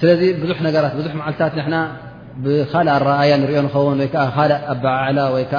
ስለዚ 0.00 0.22
ብዙ 0.42 0.50
ነራት 0.66 0.94
ብዙ 0.98 1.06
መዓልታት 1.20 1.54
ና 1.74 1.76
ብካል 2.44 2.86
ኣረኣያ 2.96 3.32
ንሪኦ 3.42 3.60
ንኸውን 3.66 3.98
ወይ 4.02 4.08
ካ 4.12 4.16
ኣዓዕላ 4.26 5.18
ወይ 5.34 5.44
ካ 5.52 5.54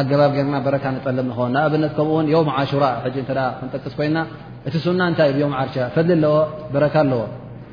ኣገባብ 0.00 0.32
ርና 0.46 0.56
በረካ 0.66 0.84
ንጠልም 0.94 1.26
ንኸውን 1.30 1.50
ንኣብነት 1.56 1.92
ከምኡውን 1.96 2.26
ዮም 2.32 2.48
ሹራ 2.72 3.38
ክንጠቅስ 3.58 3.94
ኮይና 3.98 4.18
እቲ 4.68 4.74
ሱና 4.84 5.00
እታይ 5.12 5.30
ዓርሻ 5.62 5.76
ፈሊ 5.94 6.10
ኣለዎ 6.16 6.34
በረካ 6.74 6.94
ኣለዎ 7.04 7.22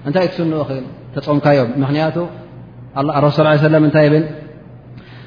እንታይ 0.08 0.26
ስንክ 0.38 0.70
ተፅምካዮም 1.16 1.70
ምክንያቱ 1.84 2.18
ስ 3.36 3.38
ታይ 3.98 4.08
ብ 4.14 4.16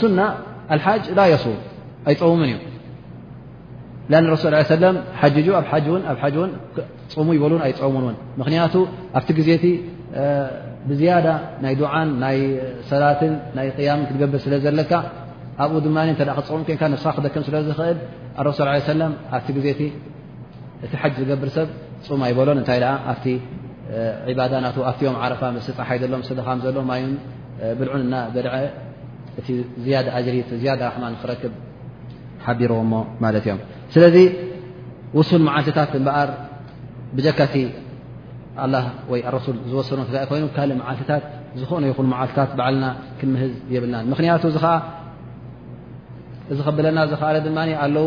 ሱና 0.00 0.20
ሓ 0.84 0.94
ላ 1.18 1.24
صም 1.44 1.56
ኣይውሙን 2.10 2.48
እዩ 4.14 4.36
ስ 4.44 4.46
ኣ 7.16 7.24
ሙ 7.28 7.34
ይ 7.36 7.42
ኣይሙ 7.66 7.94
ክንያቱ 8.46 8.74
ኣብቲ 9.18 9.28
ግዜቲ 9.40 9.64
ብዝያ 10.88 11.12
ናይ 11.64 11.74
ዓን 11.94 12.08
ይ 12.38 12.42
ሰላትን 12.90 13.32
ናይ 13.56 13.66
ያምን 13.88 14.04
ክትገብር 14.08 14.38
ስለ 14.46 14.52
ዘለካ 14.64 14.92
ኣብኡ 15.64 15.76
ድ 15.86 15.88
ክሙ 16.48 16.60
ኻ 17.02 17.06
ክደክም 17.16 17.42
ስለ 17.48 17.56
ዝእል 17.68 17.98
ኣብ 18.40 18.46
ዜ 19.64 19.68
እቲ 20.84 20.94
ሓ 21.02 21.06
ዝገብር 21.20 21.48
ሰብ 21.56 21.68
ፅማ 22.06 22.22
ኣይበሎን 22.28 22.58
እታይ 22.62 22.80
ኣ 22.92 22.92
ኣብም 23.12 24.64
ዓፋ 25.22 25.42
ፃሓይ 25.78 25.98
ሎ 26.12 26.14
ኻ 26.48 26.58
ዘሎ 26.66 26.76
ብልዑ 27.78 27.92
ና 28.12 28.16
እቲ 29.40 29.48
ዝያደ 29.84 30.06
ኣጅሪት 30.18 30.50
ዝያደ 30.62 30.80
ራሕማ 30.88 31.04
ክረክብ 31.22 31.52
ሓቢርዎ 32.44 32.78
ሞ 32.90 32.92
ማለት 33.24 33.44
እዮም 33.46 33.60
ስለዚ 33.94 34.16
ውሱል 35.18 35.42
መዓልትታት 35.48 35.90
እንበኣር 36.00 36.30
ብጀካቲ 37.16 37.54
ላه 38.74 38.84
ወይ 39.12 39.20
ኣረሱል 39.28 39.56
ዝወሰኑ 39.70 39.98
ተኢ 40.12 40.24
ኮይኑ 40.30 40.44
ካልእ 40.56 40.76
መዓልትታት 40.82 41.22
ዝክእኖ 41.60 41.82
ይኹን 41.90 42.06
መዓልትታት 42.12 42.50
ባዓልና 42.58 42.84
ክንምህዝ 43.18 43.52
የብልናን 43.74 44.04
ምክንያቱ 44.12 44.42
ዓ 44.72 44.74
ዚ 46.56 46.58
ከብለና 46.66 46.98
ዝኸ 47.10 47.22
ድማ 47.46 47.58
ኣለው 47.84 48.06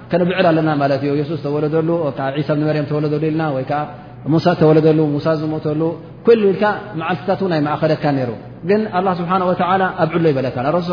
ከንብዕል 0.11 0.45
ኣለና 0.51 0.69
ማት 0.81 0.93
ሱስ 1.29 1.39
ተወለሉ 1.47 1.89
ሳ 2.19 2.27
ብመርም 2.61 2.85
ተወለሉ 2.91 3.21
ኢልና 3.31 3.43
ይ 3.63 3.65
ሙሳ 4.33 4.45
ተወለሉ 4.61 4.99
ሙሳ 5.15 5.25
ዝተሉ 5.41 5.81
ኩ 6.25 6.31
ኢልካ 6.49 6.63
መዓልትታት 6.99 7.39
ናይ 7.51 7.61
ማእኸለካ 7.67 8.03
ሩ 8.29 8.31
ግን 8.69 8.81
ስብሓ 9.19 9.31
ኣብዕሎ 10.03 10.25
ይበለካ 10.33 10.55
ሱ 10.87 10.91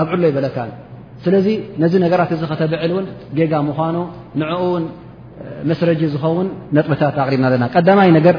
ኣብዕሎ 0.00 0.22
ይበለካ 0.30 0.58
ስለዚ 1.24 1.46
ነዚ 1.82 1.92
ነገራት 2.04 2.30
እዚ 2.34 2.42
ከተብዕል 2.50 2.92
ን 3.04 3.06
ጌጋ 3.38 3.52
ምኳኑ 3.68 3.96
ንውን 4.40 4.84
መስረጂ 5.70 6.00
ዝኸውን 6.12 6.46
ነጥብታት 6.76 7.16
ኣሪና 7.24 7.44
ኣለና 7.48 7.64
ቀዳይ 7.76 8.10
ር 8.34 8.36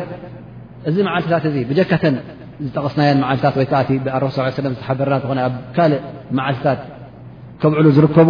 እዚ 0.90 0.96
መዓልትታት 1.08 1.46
እ 1.50 1.64
ብጀካተን 1.70 2.16
ዝጠቕስናየን 2.66 3.20
ዓልት 3.32 3.44
ሱ 4.38 4.42
ዝ 4.62 5.10
ኣብ 5.48 5.54
ካእ 5.78 5.92
መዓልትታት 6.40 6.80
ብዕሉ 7.72 7.86
ዝከቡ 7.98 8.30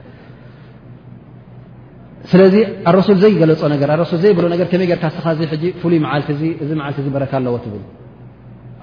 ስለዚ 2.31 2.55
ኣረሱል 2.89 3.17
ዘይገለ 3.23 3.51
ሱ 4.11 4.13
ዘይብሎ 4.23 4.45
መይ 4.51 4.59
ርካ 4.97 5.03
ኻ 5.23 5.33
ፍሉይ 5.81 5.97
ዓልቲ 6.13 6.41
እዚ 6.63 6.69
ዓልቲ 6.87 7.07
በረካ 7.15 7.31
ኣለዎ 7.39 7.55
ትብል 7.63 7.83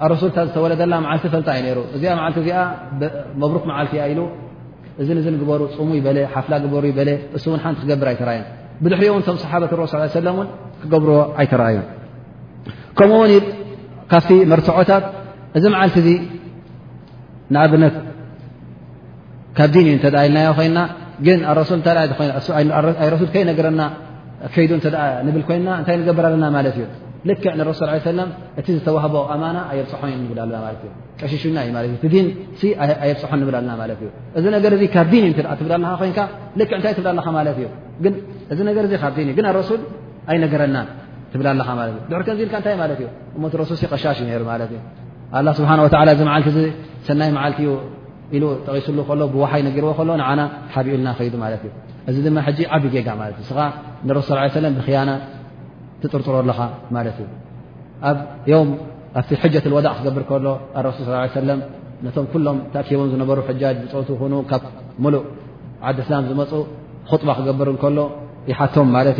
ኣሱታ 0.05 0.37
ዝተወለደላ 0.47 0.93
ዓልቲ 1.11 1.23
ፈልጣ 1.35 1.49
ሩ 1.77 1.79
እዚኣ 1.97 2.11
ልቲ 2.29 2.37
እዚኣ 2.43 2.59
መብሩክ 3.41 3.63
መዓልቲ 3.69 3.93
ኢሉ 4.11 4.19
እዝ 5.01 5.07
ግበሩ 5.41 5.61
ፅሙ 5.77 5.89
ይበ 5.99 6.07
ሓፍላ 6.33 6.53
ግበሩ 6.65 6.83
ይበ 6.91 6.99
እ 7.37 7.41
ውን 7.51 7.59
ሓንቲ 7.65 7.79
ክገብር 7.85 8.07
ኣይተኣዩ 8.11 8.43
ብድሕሪ 8.83 9.07
ቶ 9.27 9.37
صሓ 9.43 9.51
ሱ 10.15 10.25
ክገብርዎ 10.81 11.15
ኣይተረአዩ 11.41 11.77
ከምኡውን 12.97 13.31
ካብቲ 14.11 14.29
መርትዖታት 14.51 15.03
እዚ 15.57 15.63
መዓልቲ 15.73 15.95
እዚ 16.03 16.09
ንኣብነት 17.53 17.95
ካብ 19.57 19.69
ዲን 19.73 19.85
እዩ 19.91 19.97
ተልናዮ 20.03 20.49
ኮይና 20.59 20.77
ይና 21.27 21.53
ብ 25.35 25.39
ኮና 25.49 25.69
ር 25.89 25.91
ክ 26.77 26.79
እ 27.25 27.27
ዝህ 27.27 27.41
ፅ 28.07 28.49
ፅ 28.53 30.05
እ 47.31 47.33
ሽ 47.61 47.63
ይ 47.63 47.63
ተቂሱሉ 48.65 49.05
ሎ 49.19 49.23
ብወሓይ 49.33 49.61
ነገርዎ 49.67 49.91
ከሎ 49.99 50.09
ንና 50.21 50.41
ሓቢኡልና 50.73 51.09
ከይዱ 51.17 51.33
ማት 51.43 51.53
እዩ 51.67 51.71
እዚ 52.09 52.15
ድማ 52.25 52.39
ዓብ 52.75 52.83
ጌጋ 52.93 53.07
እ 53.41 53.45
ስኻ 53.49 53.59
ንረስ 54.07 54.27
ለ 54.63 54.65
ብክያና 54.77 55.11
ትጥርጥረ 56.01 56.35
ኣለኻ 56.41 56.59
ማለት 56.97 57.17
እዩ 57.23 57.27
ኣብ 58.09 58.17
ኣብቲ 59.19 59.31
ሕጀት 59.43 59.65
لወዳእ 59.71 59.93
ክገብር 59.99 60.23
ከሎ 60.29 60.47
ረሱል 60.87 61.03
ص 61.35 61.37
ለ 61.49 61.51
ነቶም 62.05 62.25
ኩሎም 62.33 62.57
ተኣኪቦም 62.73 63.07
ዝነበሩ 63.13 63.37
ሕጃጅ 63.47 63.75
ዝፀቱ 63.91 64.09
ኑ 64.31 64.35
ካብ 64.51 64.63
ሙሉእ 65.03 65.23
ዓድ 65.87 65.97
እስላም 66.03 66.23
ዝመፁ 66.29 66.51
خጥባ 67.11 67.29
ክገብር 67.39 67.67
ከሎ 67.83 67.97
ይሓቶም 68.49 68.87
ማት 68.95 69.07
እዩ 69.13 69.19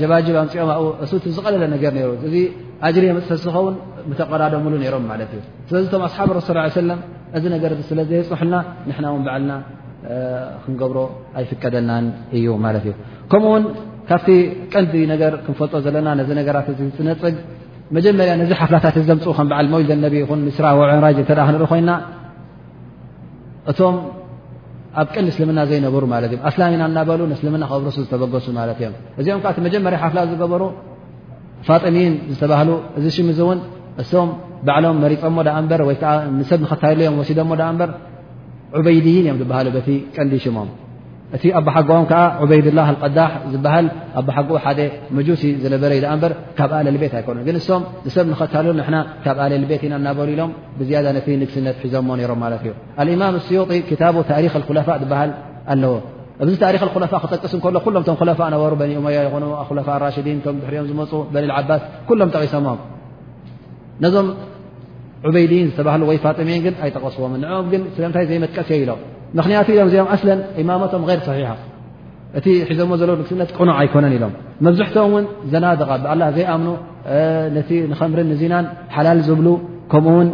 ጀባጅብ 0.00 0.34
ኣምፅኦም 0.42 0.70
ኣ 0.74 0.78
እሱ 1.04 1.12
ዝቀለለ 1.36 1.64
ነገር 1.74 1.92
ይሩ 2.00 2.08
እዚ 2.28 2.34
ኣጅሪየ 2.88 3.10
መፅሒ 3.16 3.30
ዝዝኸውን 3.42 3.74
ብተቀዳዶ 4.10 4.54
ሙሉ 4.64 4.74
ነይሮም 4.82 5.04
ማለት 5.12 5.30
እዩ 5.36 5.40
ስለዚ 5.68 5.84
ቶም 5.92 6.02
ኣሓብ 6.08 6.30
ረስ 6.38 6.48
ለም 6.88 7.00
እዚ 7.38 7.44
ነገር 7.54 7.72
ስለዘይፅሕልና 7.90 8.56
ንሕና 8.88 9.06
ውን 9.14 9.22
በዓልና 9.26 9.52
ክንገብሮ 10.64 10.98
ኣይፍቀደናን 11.40 12.06
እዩ 12.38 12.46
ማለት 12.66 12.84
እዩ 12.88 12.94
ከምኡ 13.32 13.50
ውን 13.54 13.64
ካብቲ 14.10 14.28
ቀንዲ 14.72 14.94
ነገር 15.12 15.32
ክንፈልጦ 15.44 15.74
ዘለና 15.86 16.08
ነዚ 16.20 16.30
ነገራት 16.40 16.66
እ 16.72 16.88
ፅነፅግ 16.98 17.36
መጀመርያ 17.98 18.32
ነዚ 18.42 18.50
ሓፍላታት 18.60 18.96
ዘምፁ 19.10 19.24
ከም 19.38 19.48
በዓል 19.52 19.66
መውል 19.74 19.86
ነ 20.44 20.52
ስራ 20.58 20.66
ዋ 20.80 20.90
ራጅ 21.06 21.18
ክን 21.30 21.64
ኮይናእ 21.72 22.00
ኣብ 25.00 25.08
ቀንዲ 25.14 25.28
እስልምና 25.32 25.60
ዘይነበሩ 25.70 26.02
ማለት 26.12 26.30
እዮም 26.34 26.42
ኣስላሚ 26.48 26.72
ኢና 26.76 26.84
እናበሉ 26.90 27.20
ንስልምና 27.32 27.64
ከብርሱ 27.70 27.96
ዝተበገሱ 28.04 28.46
ማለት 28.58 28.76
እዮም 28.80 28.94
እዚኦም 29.20 29.40
ከዓ 29.44 29.50
እቲ 29.54 29.58
መጀመሪያ 29.66 29.98
ሓፍላ 30.02 30.20
ዝገበሩ 30.32 30.62
ፋጢምን 31.68 32.14
ዝተባሃሉ 32.32 32.70
እዚ 33.00 33.06
ሽም 33.16 33.28
ዚ 33.38 33.42
እውን 33.46 33.58
እሶም 34.04 34.30
ባዕሎም 34.68 34.98
መሪፆሞ 35.06 35.36
ዳ 35.48 35.56
እምበር 35.62 35.82
ወይከዓ 35.90 36.12
ንሰብ 36.38 36.60
ንኸታይሉ 36.66 37.00
ዮም 37.06 37.18
ወሲዶሞ 37.22 37.50
ዳ 37.62 37.70
እምበር 37.74 37.90
ዑበይድይን 38.78 39.24
እዮም 39.26 39.40
ዝበሃሉ 39.42 39.66
በቲ 39.76 39.88
ቀንዲ 40.16 40.32
ሽሞም 40.44 40.68
እቲ 41.36 41.44
ኣብሓጊኦም 41.58 42.04
ከዓ 42.10 42.20
ዑበይድላه 42.42 42.88
ቀዳሕ 43.02 43.30
ዝበሃል 43.52 43.86
ኣሓግኡ 44.20 44.50
ሓደ 44.64 44.80
መጁሲ 45.16 45.42
ዝነበረ 45.62 45.92
በር 46.22 46.32
ካብ 46.58 46.72
ኣለቤት 46.80 47.12
ኣይኮኑ 47.18 47.38
ግ 47.46 47.50
እሶም 47.60 47.82
ንሰብ 48.06 48.26
ኸትል 48.40 48.66
ና 48.94 48.96
ካብ 49.24 49.38
ኣለቤት 49.46 49.82
ኢና 49.86 49.94
እናበሉ 50.00 50.28
ኢሎም 50.34 50.50
ብዝያ 50.78 50.96
ነፊ 51.16 51.26
ንብስነት 51.40 51.76
ሒዞዎ 51.84 52.10
ነሮም 52.20 52.38
ማለት 52.44 52.60
እዩ 52.66 52.72
እማም 53.16 53.34
ስዩጢ 53.46 53.88
ታ 54.02 54.12
ታሪክ 54.30 54.52
ላፋ 54.78 54.88
ዝብሃል 55.02 55.30
ኣለዎ 55.74 55.94
እብዚ 56.44 56.52
ታሪክ 56.64 56.82
ለፋ 57.04 57.12
ክጠቅስ 57.24 57.52
ከሎ 57.64 57.76
ኩሎም 57.86 58.04
ፋ 58.40 58.42
ነበሩ 58.54 58.70
ኡሞያ 59.00 59.18
ይኮኑ 59.28 59.80
ፋ 59.88 59.98
ራሽዲን 60.04 60.38
ቶ 60.46 60.56
ድሕሪኦም 60.60 60.86
ዝመፁ 60.92 61.12
ዓባስ 61.60 61.82
ኩሎም 62.10 62.30
ጠቂሶምም 62.36 62.78
ነዞም 64.04 64.28
ዑበይድን 65.28 65.66
ዝተባህሉ 65.72 66.02
ወይ 66.12 66.18
ፋጢምን 66.26 66.60
ግን 66.64 66.74
ኣይጠቀስዎም 66.84 67.34
ንኦም 67.42 67.66
ግን 67.72 67.82
ስለንታይ 67.96 68.24
ዘይመጥቀስ 68.30 68.70
ኢሎም 68.80 69.00
ምክንያቱ 69.38 69.66
ኢሎም 69.74 69.86
እዚኦም 69.90 70.08
ኣስለ 70.14 70.28
ኢማሞቶም 70.62 71.02
غይር 71.08 71.20
صሒሓ 71.28 71.46
እቲ 72.38 72.46
ሒዞዎ 72.68 72.92
ዘለ 73.00 73.10
ንስነት 73.20 73.50
ቁኑዕ 73.58 73.74
ኣይኮነን 73.80 74.12
ኢሎም 74.16 74.32
መብዝሕቶም 74.66 75.12
ን 75.22 75.26
ዘናድቀ 75.52 75.90
ብ 76.02 76.04
ዘይኣምኑ 76.36 76.68
ቲ 77.68 77.80
ከምርን 78.00 78.30
ዚናን 78.40 78.66
ሓላል 78.94 79.18
ዝብሉ 79.28 79.48
ከምኡውን 79.92 80.28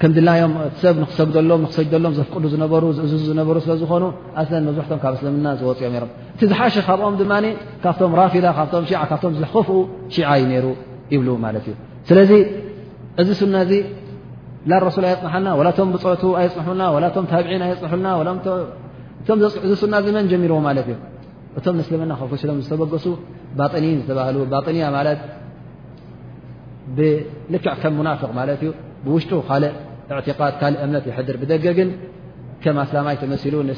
ከም 0.00 0.10
ድናዮም 0.16 0.52
ሰብ 0.82 0.94
ክሰግሎም 1.10 1.62
ሰሎም 1.76 2.12
ዘቅዱ 2.18 2.44
ዝሩ 2.54 2.62
ዝዙ 2.98 3.12
ዝነሩ 3.28 3.56
ስለዝኾኑ 3.66 4.04
ለ 4.54 4.58
መብሕቶም 4.68 4.98
ካብ 5.02 5.12
እስልምና 5.18 5.46
ዝወፅኦም 5.60 5.94
ም 5.96 6.02
እቲ 6.34 6.40
ዝሓሸ 6.50 6.74
ካብኦም 6.86 7.14
ድማ 7.20 7.32
ካብቶም 7.84 8.12
ራፊዳ 8.20 8.46
ካም 8.58 8.86
ካም 9.22 9.34
ዝኽፍኡ 9.42 9.68
ሽዓ 10.16 10.30
ዩ 10.42 10.62
ሩ 10.64 10.68
ይብ 11.14 11.26
ማት 11.44 11.56
እዩ 11.62 11.74
ስለዚ 12.10 12.32
እዚ 13.22 13.28
ሱነ 13.40 13.54
እ 13.70 13.82
ሱ 14.94 14.98
የፅንና 15.10 15.48
و 15.58 15.62
ቶ 15.78 15.80
ብፀቱ 15.94 16.22
ኣየፅንና 16.40 16.82
ታብ 17.32 17.44
ኣየፅንና 17.66 18.06
ዝስና 19.70 19.94
ዚ 20.04 20.08
መን 20.16 20.26
ጀሚرዎ 20.30 20.58
ማ 20.66 20.70
እ 20.90 20.94
እቶም 21.58 21.76
እስልምና 21.82 22.12
ሲም 22.42 22.58
ዝተበገሱ 22.66 23.04
ባطን 23.58 23.84
طያ 24.66 24.84
ት 25.18 25.20
ብልክዕ 26.96 27.74
ከም 27.82 27.92
مናفق 28.00 28.30
ዩ 28.68 28.70
ብውሽጡ 29.04 29.32
ካ 29.48 29.50
اትقድ 30.20 30.54
ካእ 30.60 30.74
እምነት 30.84 31.04
ይድር 31.10 31.36
ብደገ 31.42 31.64
ግን 31.78 31.90
ኣላማይ 32.84 33.14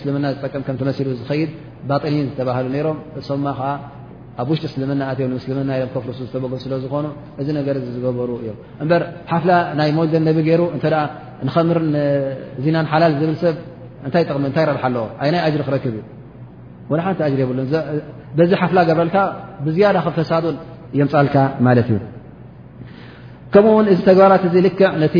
ስምና 0.03 0.25
ዝጠቀም 0.37 0.63
ዝ 0.69 0.81
طን 2.03 2.17
ዝ 2.37 2.39
ሮ 2.87 2.91
ኣብ 4.43 4.49
ውሽጢ 4.53 4.65
ምስልምና 4.69 5.03
ዮም 5.19 5.31
ምስልምና 5.39 5.71
ኢሎም 5.79 5.91
ኮፍር 5.95 6.11
ዝተበጎ 6.21 6.53
ስለ 6.63 6.73
ዝኾኑ 6.85 7.07
እዚ 7.41 7.49
ነገር 7.59 7.77
ዝገበሩ 7.95 8.31
እዮ 8.43 8.49
እበር 8.85 9.03
ሓፍላ 9.31 9.51
ናይ 9.79 9.91
ሞልደ 9.99 10.15
ነቢ 10.29 10.39
ገይሩ 10.49 10.63
እ 10.77 10.81
ንከምርዚናን 11.47 12.87
ሓላል 12.93 13.13
ዝብል 13.21 13.37
ሰብ 13.43 13.57
እታይ 14.09 14.25
ሚ 14.45 14.49
ታይ 14.57 14.65
ረብሓ 14.71 14.83
ኣለዎ 14.89 15.05
ናይ 15.35 15.51
ጅሪ 15.55 15.63
ክረክብ 15.69 15.93
እዩ 15.97 16.01
ሓንቲ 17.07 17.21
ጅሪ 17.33 17.41
የብሉ 17.45 17.59
በዚ 18.39 18.51
ሓፍላ 18.61 18.79
ገብረልካ 18.89 19.17
ብዝያዳ 19.67 19.97
ክፈሳዱን 20.07 20.57
የምፃልካ 21.01 21.37
ማለት 21.67 21.89
እዩ 21.93 21.99
ከምኡውን 23.55 23.87
እዚ 23.93 24.01
ተግባራት 24.11 24.43
እዚ 24.51 24.57
ልክዕ 24.67 24.83
ነቲ 25.05 25.17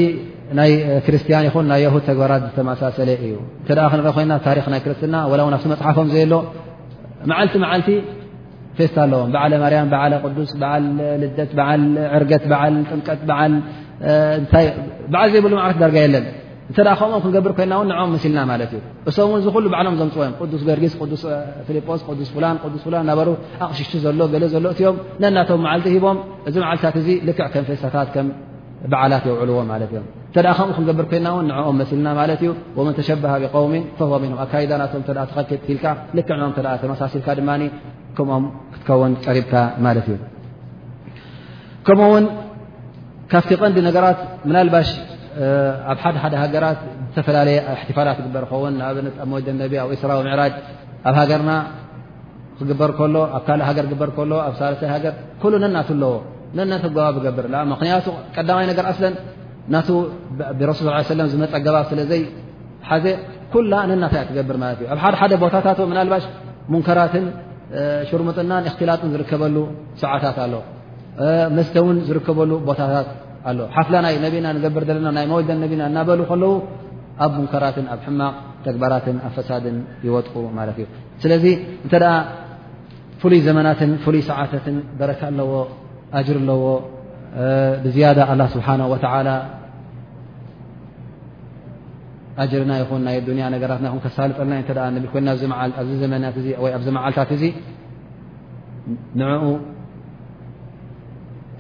ናይ 0.59 0.73
ክርስቲያን 1.07 1.45
ይኹን 1.49 1.67
ናይ 1.73 1.83
ድ 2.01 2.03
ተግባራት 2.11 2.43
ዝተመሳሰለ 2.49 3.11
እዩ 3.27 3.35
እ 3.45 3.69
ክንርአ 3.69 3.85
ኮይና 4.19 4.33
ታክ 4.49 4.67
ናይ 4.75 4.81
ክርስትና 4.87 5.17
ብቲ 5.33 5.67
መፅሓፎም 5.75 6.09
ዘየ 6.15 6.25
ሎ 6.33 6.37
መዓልቲ 7.33 7.55
ዓልቲ 7.73 7.89
ኣለዎ 9.45 9.65
ርያ 9.73 9.83
ዱስ 10.39 10.51
ልደት 11.23 11.53
ርገት 12.23 12.45
ጥምቀት 12.91 13.21
ዘይብ 15.33 15.47
ደጋ 15.83 15.93
ለን 16.15 16.27
እ 16.71 16.83
ከም 17.01 17.11
ክንገብር 17.25 17.53
ኮና 17.59 17.73
ም 17.81 18.13
መልና 18.15 18.39
እዩ 18.67 18.75
እም 19.25 19.31
ን 19.39 19.41
ዝሉ 19.47 19.65
በዓሎም 19.73 19.95
ዘምፅዮም 20.01 20.33
ዱስ 20.53 20.63
ገርጊስ 20.69 20.93
ስ 20.95 21.89
ጶስ 21.91 22.03
ስ 22.85 22.85
ስ 22.85 22.87
ኣቕሽሽቲ 23.65 23.95
ዘሎ 24.05 24.17
ገ 24.33 24.41
ዘሎ 24.55 24.65
እዮም 24.77 24.97
ነናቶም 25.23 25.65
ዓልቲ 25.73 25.87
ሂቦም 25.97 26.19
እዚ 26.49 26.55
ዓልታት 26.71 26.97
እ 27.01 27.17
ልክዕ 27.29 27.47
ከም 27.55 27.65
ፌታታት 27.71 28.15
በዓላት 28.93 29.25
የውዕልዎ 29.31 29.59
እ 29.99 30.03
ተ 30.37 30.43
ከምኡ 30.59 30.73
ክገብር 30.79 31.07
ኮና 31.13 31.27
ን 31.43 31.47
ንኦም 31.51 31.77
ልና 31.99 32.07
ዩ 32.47 32.51
ሸሃ 33.09 33.19
ብ 33.23 33.27
ፈ 33.99 34.39
ኣካዳ 34.47 34.73
ተ 34.93 34.95
ተሳሲ 36.85 37.15
ከኡን 38.17 38.43
ካብ 39.25 39.39
ቀዲ 39.39 39.39
ራ 39.53 39.55
ዝየ 40.07 40.17
ፋ 43.63 43.65
ን 43.73 43.85
ስራ 50.03 50.13
ራ 50.41 50.43
ኣብ 51.09 51.17
ገና 51.31 51.49
በር 52.81 52.93
ሎ 53.13 53.17
ኣብ 53.39 53.45
ካእ 53.49 53.61
ሳይ 53.73 53.79
ዎ 53.83 53.85
ባብ 53.99 54.05
ር 54.09 54.11
ክ 54.17 54.19
ቀይ 54.19 54.23
ብ 54.23 54.55
صل 54.61 54.73
ፀ 54.73 54.73
ስይ 66.17 66.25
ቦታ 66.79 67.07
ሽርሙጥናን 68.09 68.65
እክትላጥን 68.71 69.11
ዝርከበሉ 69.15 69.57
ሰዓታት 70.03 70.37
ኣለ 70.45 70.55
መስተውን 71.57 71.97
ዝርከበሉ 72.09 72.51
ቦታታት 72.69 73.09
ኣሎ 73.51 73.59
ሓፍላ 73.77 73.95
ናይ 74.07 74.15
ነቢና 74.27 74.47
ንገብር 74.57 74.85
ዘለና 74.89 75.09
ናይ 75.17 75.27
መወልን 75.31 75.59
ነቢና 75.65 75.83
እናበሉ 75.91 76.21
ከለዉ 76.31 76.53
ኣብ 77.25 77.33
ሙንከራትን 77.39 77.87
ኣብ 77.95 78.01
ሕማቅ 78.07 78.35
ተግበራትን 78.65 79.17
ኣብ 79.27 79.33
ፈሳድን 79.37 79.77
ይወጥቁ 80.07 80.35
ማለት 80.59 80.77
እዩ 80.81 80.87
ስለዚ 81.23 81.45
እንተ 81.85 81.95
ፍሉይ 83.23 83.41
ዘመናትን 83.49 83.91
ሉይ 84.15 84.23
ሰዓታትን 84.31 84.77
ደረካ 85.01 85.21
ኣለዎ 85.33 85.53
ጅር 86.29 86.39
ኣለዎ 86.43 86.65
ብዝያ 87.85 88.09
ስብሓ 88.55 88.69
ላ 89.29 89.31
ኣጅርና 92.43 92.73
ይኹን 92.81 93.03
ናይ 93.07 93.17
ዱኒያ 93.29 93.45
ነገራትና 93.55 93.89
ከሳልጠልና 94.05 94.55
እ 94.89 94.91
ንብልኮይ 94.97 95.23
ኣ 95.33 96.31
ዘ 96.45 96.53
ወ 96.65 96.69
ኣብዚ 96.77 96.89
መዓልታት 96.97 97.31
እዚ 97.37 97.43
ንዕኡ 99.21 99.45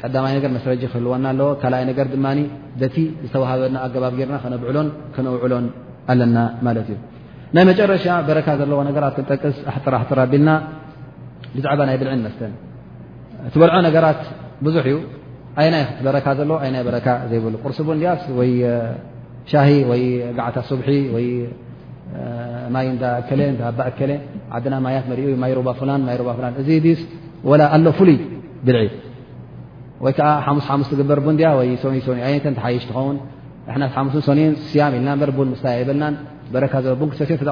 ቀዳማይ 0.01 0.33
ነገር 0.39 0.51
መስረጂ 0.57 0.83
ክህልወና 0.93 1.27
ኣለዎ 1.35 1.49
ካልኣይ 1.61 1.85
ነገር 1.91 2.07
ድማ 2.15 2.27
ዘቲ 2.81 2.97
ዝተዋሃበና 3.27 3.77
ኣገባብ 3.87 4.15
ጌርና 4.21 4.37
ከነብዕሎን 4.45 4.89
ክነውዕሎን 5.15 5.67
ኣለና 6.13 6.37
ማለት 6.67 6.89
እዩ 6.95 6.99
ናይ 7.57 7.65
መጨረሻ 7.71 8.07
በረካ 8.29 8.49
ዘለዎ 8.61 8.79
ነገራት 8.89 9.15
ክንጠቅስ 9.21 9.57
ኣሕጥራ 9.73 9.95
ሕጥራ 10.03 10.19
ኣቢልና 10.29 10.51
ብዛዕባ 11.57 11.81
ናይ 11.91 11.99
ብልዕን 12.03 12.23
መስተን 12.27 12.53
እቲ 13.49 13.55
በልዖ 13.63 13.77
ነገራት 13.89 14.21
ብዙሕ 14.67 14.85
እዩ 14.93 14.99
ኣይናይ 15.63 15.85
ክት 15.89 16.01
በረካ 16.09 16.27
ዘለዎ 16.41 16.59
ይናይ 16.69 16.85
በረካ 16.91 17.07
ዘይብሉ 17.33 17.55
ቁርስ 17.65 17.81
ቡ 17.89 17.99
ድኣስ 18.03 18.23
ሻ 19.53 19.63
ጋዓታ 20.39 20.57
ሒ 20.69 20.71
ማ 22.75 22.81
እ 22.87 22.95
ና 24.73 24.77
ማያት 24.87 25.05
ኡ 25.15 25.17
ማ 25.43 25.47
እ 25.47 26.21
ኣ 26.45 26.53
ሉይ 28.05 28.17
ድል 28.69 28.77
ወይዓ 30.05 30.19
ስ 30.71 30.85
ስበ 30.91 31.11
ነ 31.37 31.49
ሓይሽ 31.59 32.41
ትኸውን 32.91 33.17
ኒ 34.39 34.49
ስያ 34.69 34.87
ኢልና 34.97 35.11
ስታ 35.61 35.69
ኣና 35.95 36.05
በረካ 36.55 36.75
ዘቡ 36.87 37.01
ቲዮ 37.19 37.51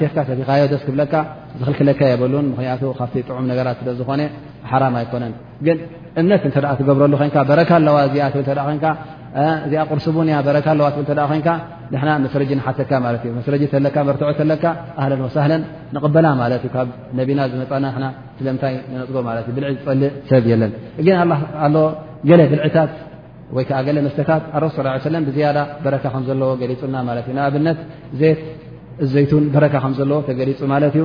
ስ 0.00 0.82
ክብካ 0.86 1.14
ዝክለካ 1.60 2.00
የበ 2.12 2.24
ክቱ 2.30 2.90
ካብ 2.98 3.10
ጥዑም 3.28 3.46
ራት 3.68 3.78
ዝኮ 4.00 4.10
ሓ 4.70 4.80
ኣይኮነን 5.00 5.32
ግ 5.66 5.68
እምት 6.20 6.42
እተ 6.48 6.56
ትገብረሉ 6.80 7.14
ዋ 7.96 8.00
ያ 8.22 8.24
እዚኣ 9.66 9.80
ቅርስቡን 9.90 10.28
ያ 10.34 10.36
በረካ 10.46 10.66
ኣለዋት 10.74 10.96
እተደ 11.02 11.20
ኮንካ 11.30 11.48
ንሕና 11.92 12.10
መስረጂ 12.24 12.50
ንሓተካ 12.60 12.90
ማለት 13.06 13.22
እ 13.28 13.32
መስረጂ 13.38 13.62
ተለካ 13.74 13.96
መርትዖ 14.08 14.30
ተለካ 14.40 14.64
ኣህለን 15.00 15.20
ወሳህለን 15.26 15.62
ንቕበላ 15.96 16.26
ማለት 16.42 16.62
እዩ 16.66 16.72
ካብ 16.74 16.88
ነቢና 17.18 17.40
ዝመፃና 17.52 17.86
ና 18.02 18.06
ስለምታይ 18.38 18.74
ንነፅጎ 18.92 19.16
ማለት 19.28 19.46
እ 19.50 19.54
ብልዒ 19.56 19.68
ዝፀልእ 19.80 20.12
ሰብ 20.30 20.44
የለን 20.52 20.72
እግን 21.02 21.16
ኣለ 21.66 21.76
ገለ 22.30 22.40
ብልዕታት 22.52 22.92
ወይከዓ 23.58 23.78
ገለ 23.88 23.98
መስተታት 24.06 24.42
ኣረስሱ 24.56 24.76
ሰለ 25.08 25.14
ብዝያዳ 25.28 25.58
በረካ 25.84 26.04
ከም 26.14 26.24
ዘለዎ 26.30 26.50
ገሊፁልና 26.62 26.96
ማለት 27.10 27.26
እዩ 27.30 27.34
ንኣብነት 27.38 27.78
ዘት 28.22 28.40
እዘይቱን 29.06 29.44
በረካ 29.54 29.74
ከም 29.84 29.92
ዘለዎ 30.00 30.18
ተገሊፁ 30.28 30.60
ማለት 30.74 30.94
እዩ 30.98 31.04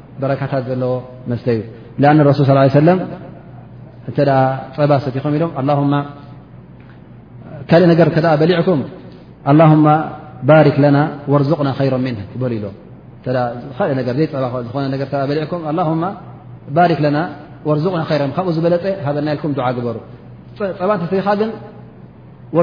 በረካታት 0.23 0.63
ዘለዎ 0.69 0.93
መስተ 1.31 1.45
እዩ 1.55 2.29
ሱ 2.39 2.39
ص 2.49 2.81
ለ 2.87 2.91
እተ 4.09 4.19
ፀባ 4.77 4.91
ሰትኹ 5.05 5.25
ኢሎም 5.37 5.51
ካእ 7.69 7.83
ነገር 7.91 8.07
ተ 8.15 8.27
በሊዕኩም 8.41 8.79
ኣ 9.51 9.93
ባሪክ 10.49 10.77
ና 10.95 10.99
ርቕና 11.45 11.69
ሮ 15.81 15.85
ም 16.01 16.07
በ 16.75 17.75
ዘዝነም 17.83 17.97
ና 17.97 18.05
ር 18.19 18.25
ካብኡ 18.35 18.49
ዝበለፀ 18.55 18.85
ሃበና 19.05 19.27
ኢልኩም 19.35 19.51
ዓ 19.67 19.69
ግበሩ 19.77 19.97
ፀባ 20.79 20.89
እተኻ 21.07 21.27
ግን 21.41 21.49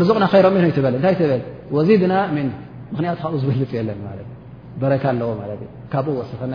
ርቕና 0.03 0.25
ሮ 0.45 0.51
ን 0.55 0.65
በል 0.85 0.95
እታይ 0.99 1.15
በል 1.31 1.43
ወዚድና 1.77 2.15
ን 2.37 2.49
ምክንያት 2.93 3.17
ካብኡ 3.23 3.35
ዝበልፅ 3.43 3.71
የለን 3.79 4.01
በረካ 4.83 5.05
ኣለዎ 5.13 5.29
ማካብኡስፈና 5.41 6.55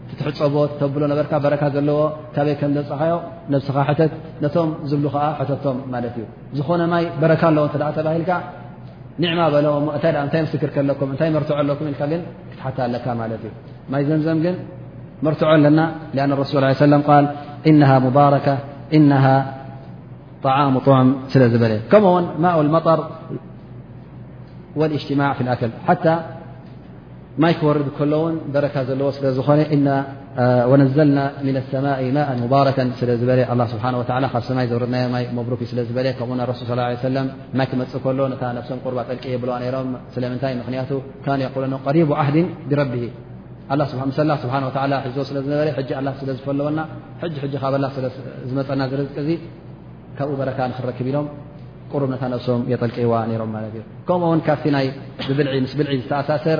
ፀቦት 0.39 0.71
ተብሎ 0.79 1.01
በ 1.43 1.47
ረካ 1.53 1.63
ዘለዎ 1.75 1.97
ካበይ 2.35 2.55
ከፀኻዮ 2.61 3.13
ነስኻ 3.53 3.77
ት 3.99 4.01
ነቶም 4.43 4.69
ዝብ 4.89 5.03
ቶም 5.63 5.77
ማ 5.93 5.99
እዩ 6.09 6.25
ዝኾነ 6.57 6.81
ማይ 6.93 7.03
በረካ 7.21 7.41
ኣለዎ 7.51 7.65
ተል 7.73 7.83
ዕማ 9.33 9.41
ሎታ 9.63 10.05
ታይ 10.33 10.43
ክር 10.61 10.69
ኩም 10.99 11.09
እታይ 11.15 11.29
ር 11.43 11.45
ኣኩ 11.73 11.79
ክ 11.99 12.77
ኣለካ 12.87 13.05
እ 13.15 13.51
ማይ 13.93 14.03
ዘዘ 14.09 14.27
ግን 14.45 14.55
መርع 15.25 15.41
ኣለና 15.55 15.79
ስ 16.51 16.53
ه 16.57 16.57
ه 18.17 18.27
رة 18.33 18.47
ه 19.25 19.27
طሙ 20.43 20.75
ዑም 20.91 21.09
ስለ 21.31 21.41
ዝለ 21.53 21.73
ከምኡውን 21.91 22.25
ማء 22.43 22.55
ማ 25.19 25.27
ማይ 27.43 27.53
ክወርድ 27.59 27.87
ከሎውን 27.97 28.33
በረካ 28.53 28.75
ዘለዎ 28.87 29.09
ስለ 29.17 29.25
ዝኾነ 29.35 29.59
ነዘልና 30.81 31.19
ሰማ 31.71 31.85
ማء 32.17 32.29
ባረከን 32.53 32.89
ስለ 32.99 33.09
ዝበ 33.21 33.31
ስሓ 33.73 33.83
ካብ 34.33 34.43
ሰማይ 34.47 34.65
ዘወረና 34.71 34.95
መብሩክ 35.37 35.61
ስለዝበ 35.71 35.97
ከኡ 36.19 36.29
ሱል 36.61 36.79
ማይ 37.59 37.67
ክመፅእ 37.71 38.01
ከሎ 38.05 38.19
ም 38.33 38.35
ጠልቂ 39.09 39.23
የብልዋ 39.35 39.55
ም 39.89 39.91
ስለምንታይ 40.15 40.55
ምክንያቱ 40.61 40.89
ሪቡ 41.97 42.11
ዓህድ 42.23 42.37
ብረቢ 42.71 42.95
ስ 43.91 43.93
ስብሓ 44.43 44.55
ዝዎ 45.15 45.23
ስለዝበ 45.31 45.85
ስለዝፈለወና 46.23 46.79
ካብ 47.21 47.79
ስዝመፀና 48.17 48.81
ዝርቅ 48.93 49.15
ዙ 49.29 49.31
ካብኡ 50.19 50.33
በረካ 50.41 50.59
ንክረክብ 50.71 51.07
ኢሎም 51.13 51.27
ር 52.01 52.33
ሶም 52.47 52.61
የጠልቀይዋ 52.71 53.13
ሮም 53.41 53.49
ማት 53.53 53.65
እዩ 53.69 53.81
ከምኡውን 54.09 54.41
ካብቲ 54.47 54.65
ይ 54.85 54.89
ስ 55.25 55.73
ብልዒ 55.77 55.91
ዝተኣሳሰር 56.03 56.59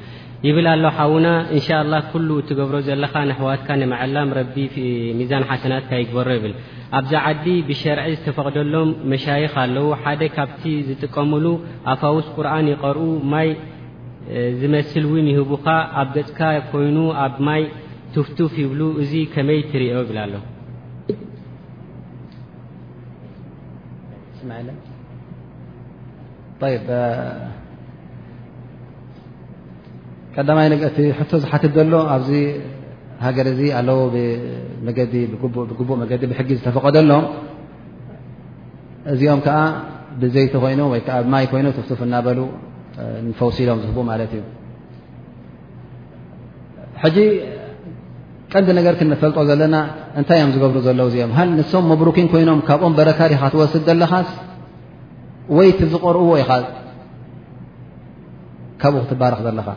ይብል 0.47 0.67
ኣሎ 0.73 0.85
ሓዉና 0.97 1.27
እንሻ 1.57 1.67
ላ 1.91 1.95
ኩሉ 2.13 2.29
እትገብሮ 2.41 2.77
ዘለኻ 2.87 3.13
ንኣሕዋትካ 3.29 3.69
ንመዕላም 3.81 4.29
ረቢሚዛን 4.39 5.45
ሓሰናት 5.51 5.85
ታ 5.91 6.01
ይግበሮ 6.01 6.29
ይብል 6.37 6.53
ኣብዚ 6.99 7.13
ዓዲ 7.29 7.47
ብሸርዒ 7.69 8.09
ዝተፈቕደሎም 8.19 8.91
መሻይኽ 9.13 9.55
ኣለዉ 9.63 9.87
ሓደ 10.03 10.21
ካብቲ 10.35 10.65
ዝጥቀምሉ 10.89 11.47
ኣፋውስ 11.93 12.27
ቁርኣን 12.37 12.67
ይቐርኡ 12.73 13.07
ማይ 13.33 13.49
ዝመስል 14.61 15.05
ውን 15.13 15.27
ይህቡካ 15.33 15.67
ኣብ 16.03 16.09
ገፅካ 16.19 16.41
ኮይኑ 16.75 16.99
ኣብ 17.25 17.35
ማይ 17.49 17.63
ትፍቱፍ 18.15 18.53
ይብሉ 18.65 18.81
እዚ 19.03 19.13
ከመይ 19.35 19.61
ትርኦ 19.73 19.99
ይብ 20.07 20.17
ኣለ 24.61 24.71
ቀዳማይ 30.37 30.67
እቲ 30.89 30.97
ሕቶ 31.19 31.33
ዝሓትት 31.43 31.73
ዘሎ 31.79 31.93
ኣብዚ 32.15 32.31
ሃገር 33.25 33.47
እዚ 33.53 33.61
ኣለው 33.79 33.99
መዲብግቡእ 34.87 35.99
መገዲ 36.03 36.23
ብሕጊ 36.31 36.49
ዝተፈቐደሎም 36.61 37.25
እዚኦም 39.13 39.41
ከዓ 39.47 39.59
ብዘይቲ 40.21 40.55
ኮይኑ 40.63 40.81
ወይከዓ 40.93 41.17
ብማይ 41.25 41.45
ኮይኑ 41.53 41.67
ትፍቱፍ 41.77 42.01
እናበሉ 42.07 42.39
ንፈውሲኢሎም 43.29 43.79
ዝህቡ 43.85 43.99
ማለት 44.11 44.33
እዩ 44.39 44.43
ሕጂ 47.03 47.17
ቀንዲ 48.53 48.69
ነገር 48.79 48.95
ክንፈልጦ 48.99 49.39
ዘለና 49.51 49.77
እንታይ 50.19 50.37
እዮም 50.41 50.53
ዝገብሩ 50.55 50.77
ዘሎዉ 50.89 51.07
እዚኦም 51.11 51.33
ሃ 51.39 51.45
ንሶም 51.57 51.85
መብሩኪን 51.93 52.29
ኮይኖም 52.33 52.61
ካብኦም 52.69 52.93
በረካሪ 52.99 53.33
ካትወስድ 53.43 53.83
ዘለኻስ 53.91 54.29
ወይ 55.57 55.71
ቲ 55.79 55.89
ዝቆርእዎ 55.95 56.31
ኢኻ 56.43 56.51
ካብኡ 58.83 58.97
ክትባርኽ 59.09 59.41
ዘለኻ 59.49 59.69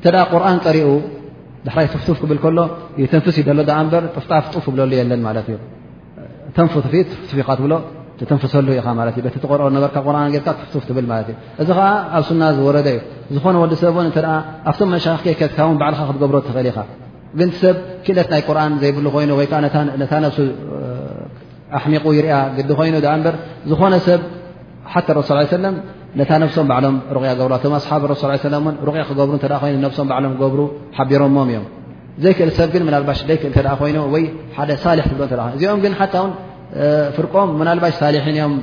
እተ 0.00 0.06
ቁርን 0.32 0.58
ቀሪኡ 0.66 0.88
ድሕራይ 1.64 1.86
ትፍቱፍ 1.94 2.16
ክብል 2.20 2.38
ከሎ 2.42 2.58
ይተንፍስ 3.00 3.36
ሎ 3.56 3.60
በር 3.92 4.04
ጥፍጣፍጡፍ 4.16 4.64
ብለሉ 4.74 4.90
የለን 4.98 5.24
እ 5.40 6.56
ተን 6.56 6.68
ኢ 7.00 7.02
ብ 7.64 7.80
ተንፍሰሉ 8.30 8.68
ኢ 8.78 8.78
ቆርኦ 9.50 9.66
በ 9.74 10.46
ትፍፍ 10.46 10.88
እ 11.00 11.04
እዚ 11.60 11.68
ከዓ 11.76 11.84
ኣብ 12.16 12.24
ሱና 12.28 12.42
ዝወረ 12.56 12.76
እዩ 12.94 12.98
ዝኾነ 13.34 13.54
ወዲሰብእ 13.64 13.98
ኣብቶም 14.70 14.88
መሻ 14.94 15.04
ከትካ 15.24 15.58
ባልኻ 15.82 16.00
ክትገብሮ 16.08 16.36
ትኽእል 16.48 16.66
ኢኻ 16.72 16.78
ግንሰብ 17.38 17.76
ክእለት 18.04 18.28
ናይ 18.32 18.42
ቁርን 18.48 18.72
ዘይብሉ 18.82 19.06
ኮይኑ 19.16 19.30
ነታ 20.02 20.16
ብ 20.36 20.48
ኣሚቑ 21.78 22.04
ይርያ 22.18 22.34
ግዲ 22.58 22.70
ኮይኑ 22.78 22.94
በር 23.24 23.34
ዝኾነ 23.70 23.94
ሰብ 24.08 24.20
ሓ 24.92 25.02
ስ 25.06 25.08
ነታ 26.18 26.30
ብሶም 26.48 26.68
ሎም 26.84 26.96
ሩያ 27.16 27.30
ገብር 27.40 27.52
ቶ 27.62 27.72
ኣሓ 27.78 27.90
ስ 28.20 28.22
ሰእ 28.22 28.56
ያ 29.00 29.04
ክገብሩ 29.08 29.28
ይሶም 29.84 30.08
ሎም 30.24 30.32
ክገብሩ 30.38 30.60
ሓቢሮሞም 30.96 31.48
እዮም 31.50 31.64
ዘይክእል 32.22 32.50
ሰብ 32.58 32.68
ግን 32.74 32.82
ናባሽ 32.94 33.20
ዘክእል 33.30 33.52
ይ 33.90 33.92
ይ 34.22 34.28
ደ 34.70 34.74
ሳሒ 34.84 34.98
ትብሎእዚኦም 35.10 35.78
ግ 35.84 35.92
ሓ 36.00 36.06
ፍርቆም 37.16 37.48
ምናልባሽ 37.60 37.92
ሳሒን 38.00 38.26
እዮም 38.32 38.54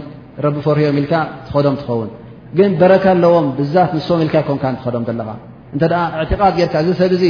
ረቢ 0.46 0.58
ፈርቦም 0.66 0.98
ኢልካ 1.02 1.14
ትኸዶም 1.46 1.76
ትኸውን 1.82 2.10
ግን 2.58 2.72
በረካ 2.82 3.06
ኣለዎም 3.16 3.48
ብዛፍ 3.60 3.90
ንም 4.00 4.20
ኢል 4.26 4.30
ኮ 4.50 4.52
ትዶም 4.84 5.04
ድ 5.08 5.82
ጌርካ 6.58 6.74
እዚ 6.84 6.90
ሰብዚ 7.02 7.24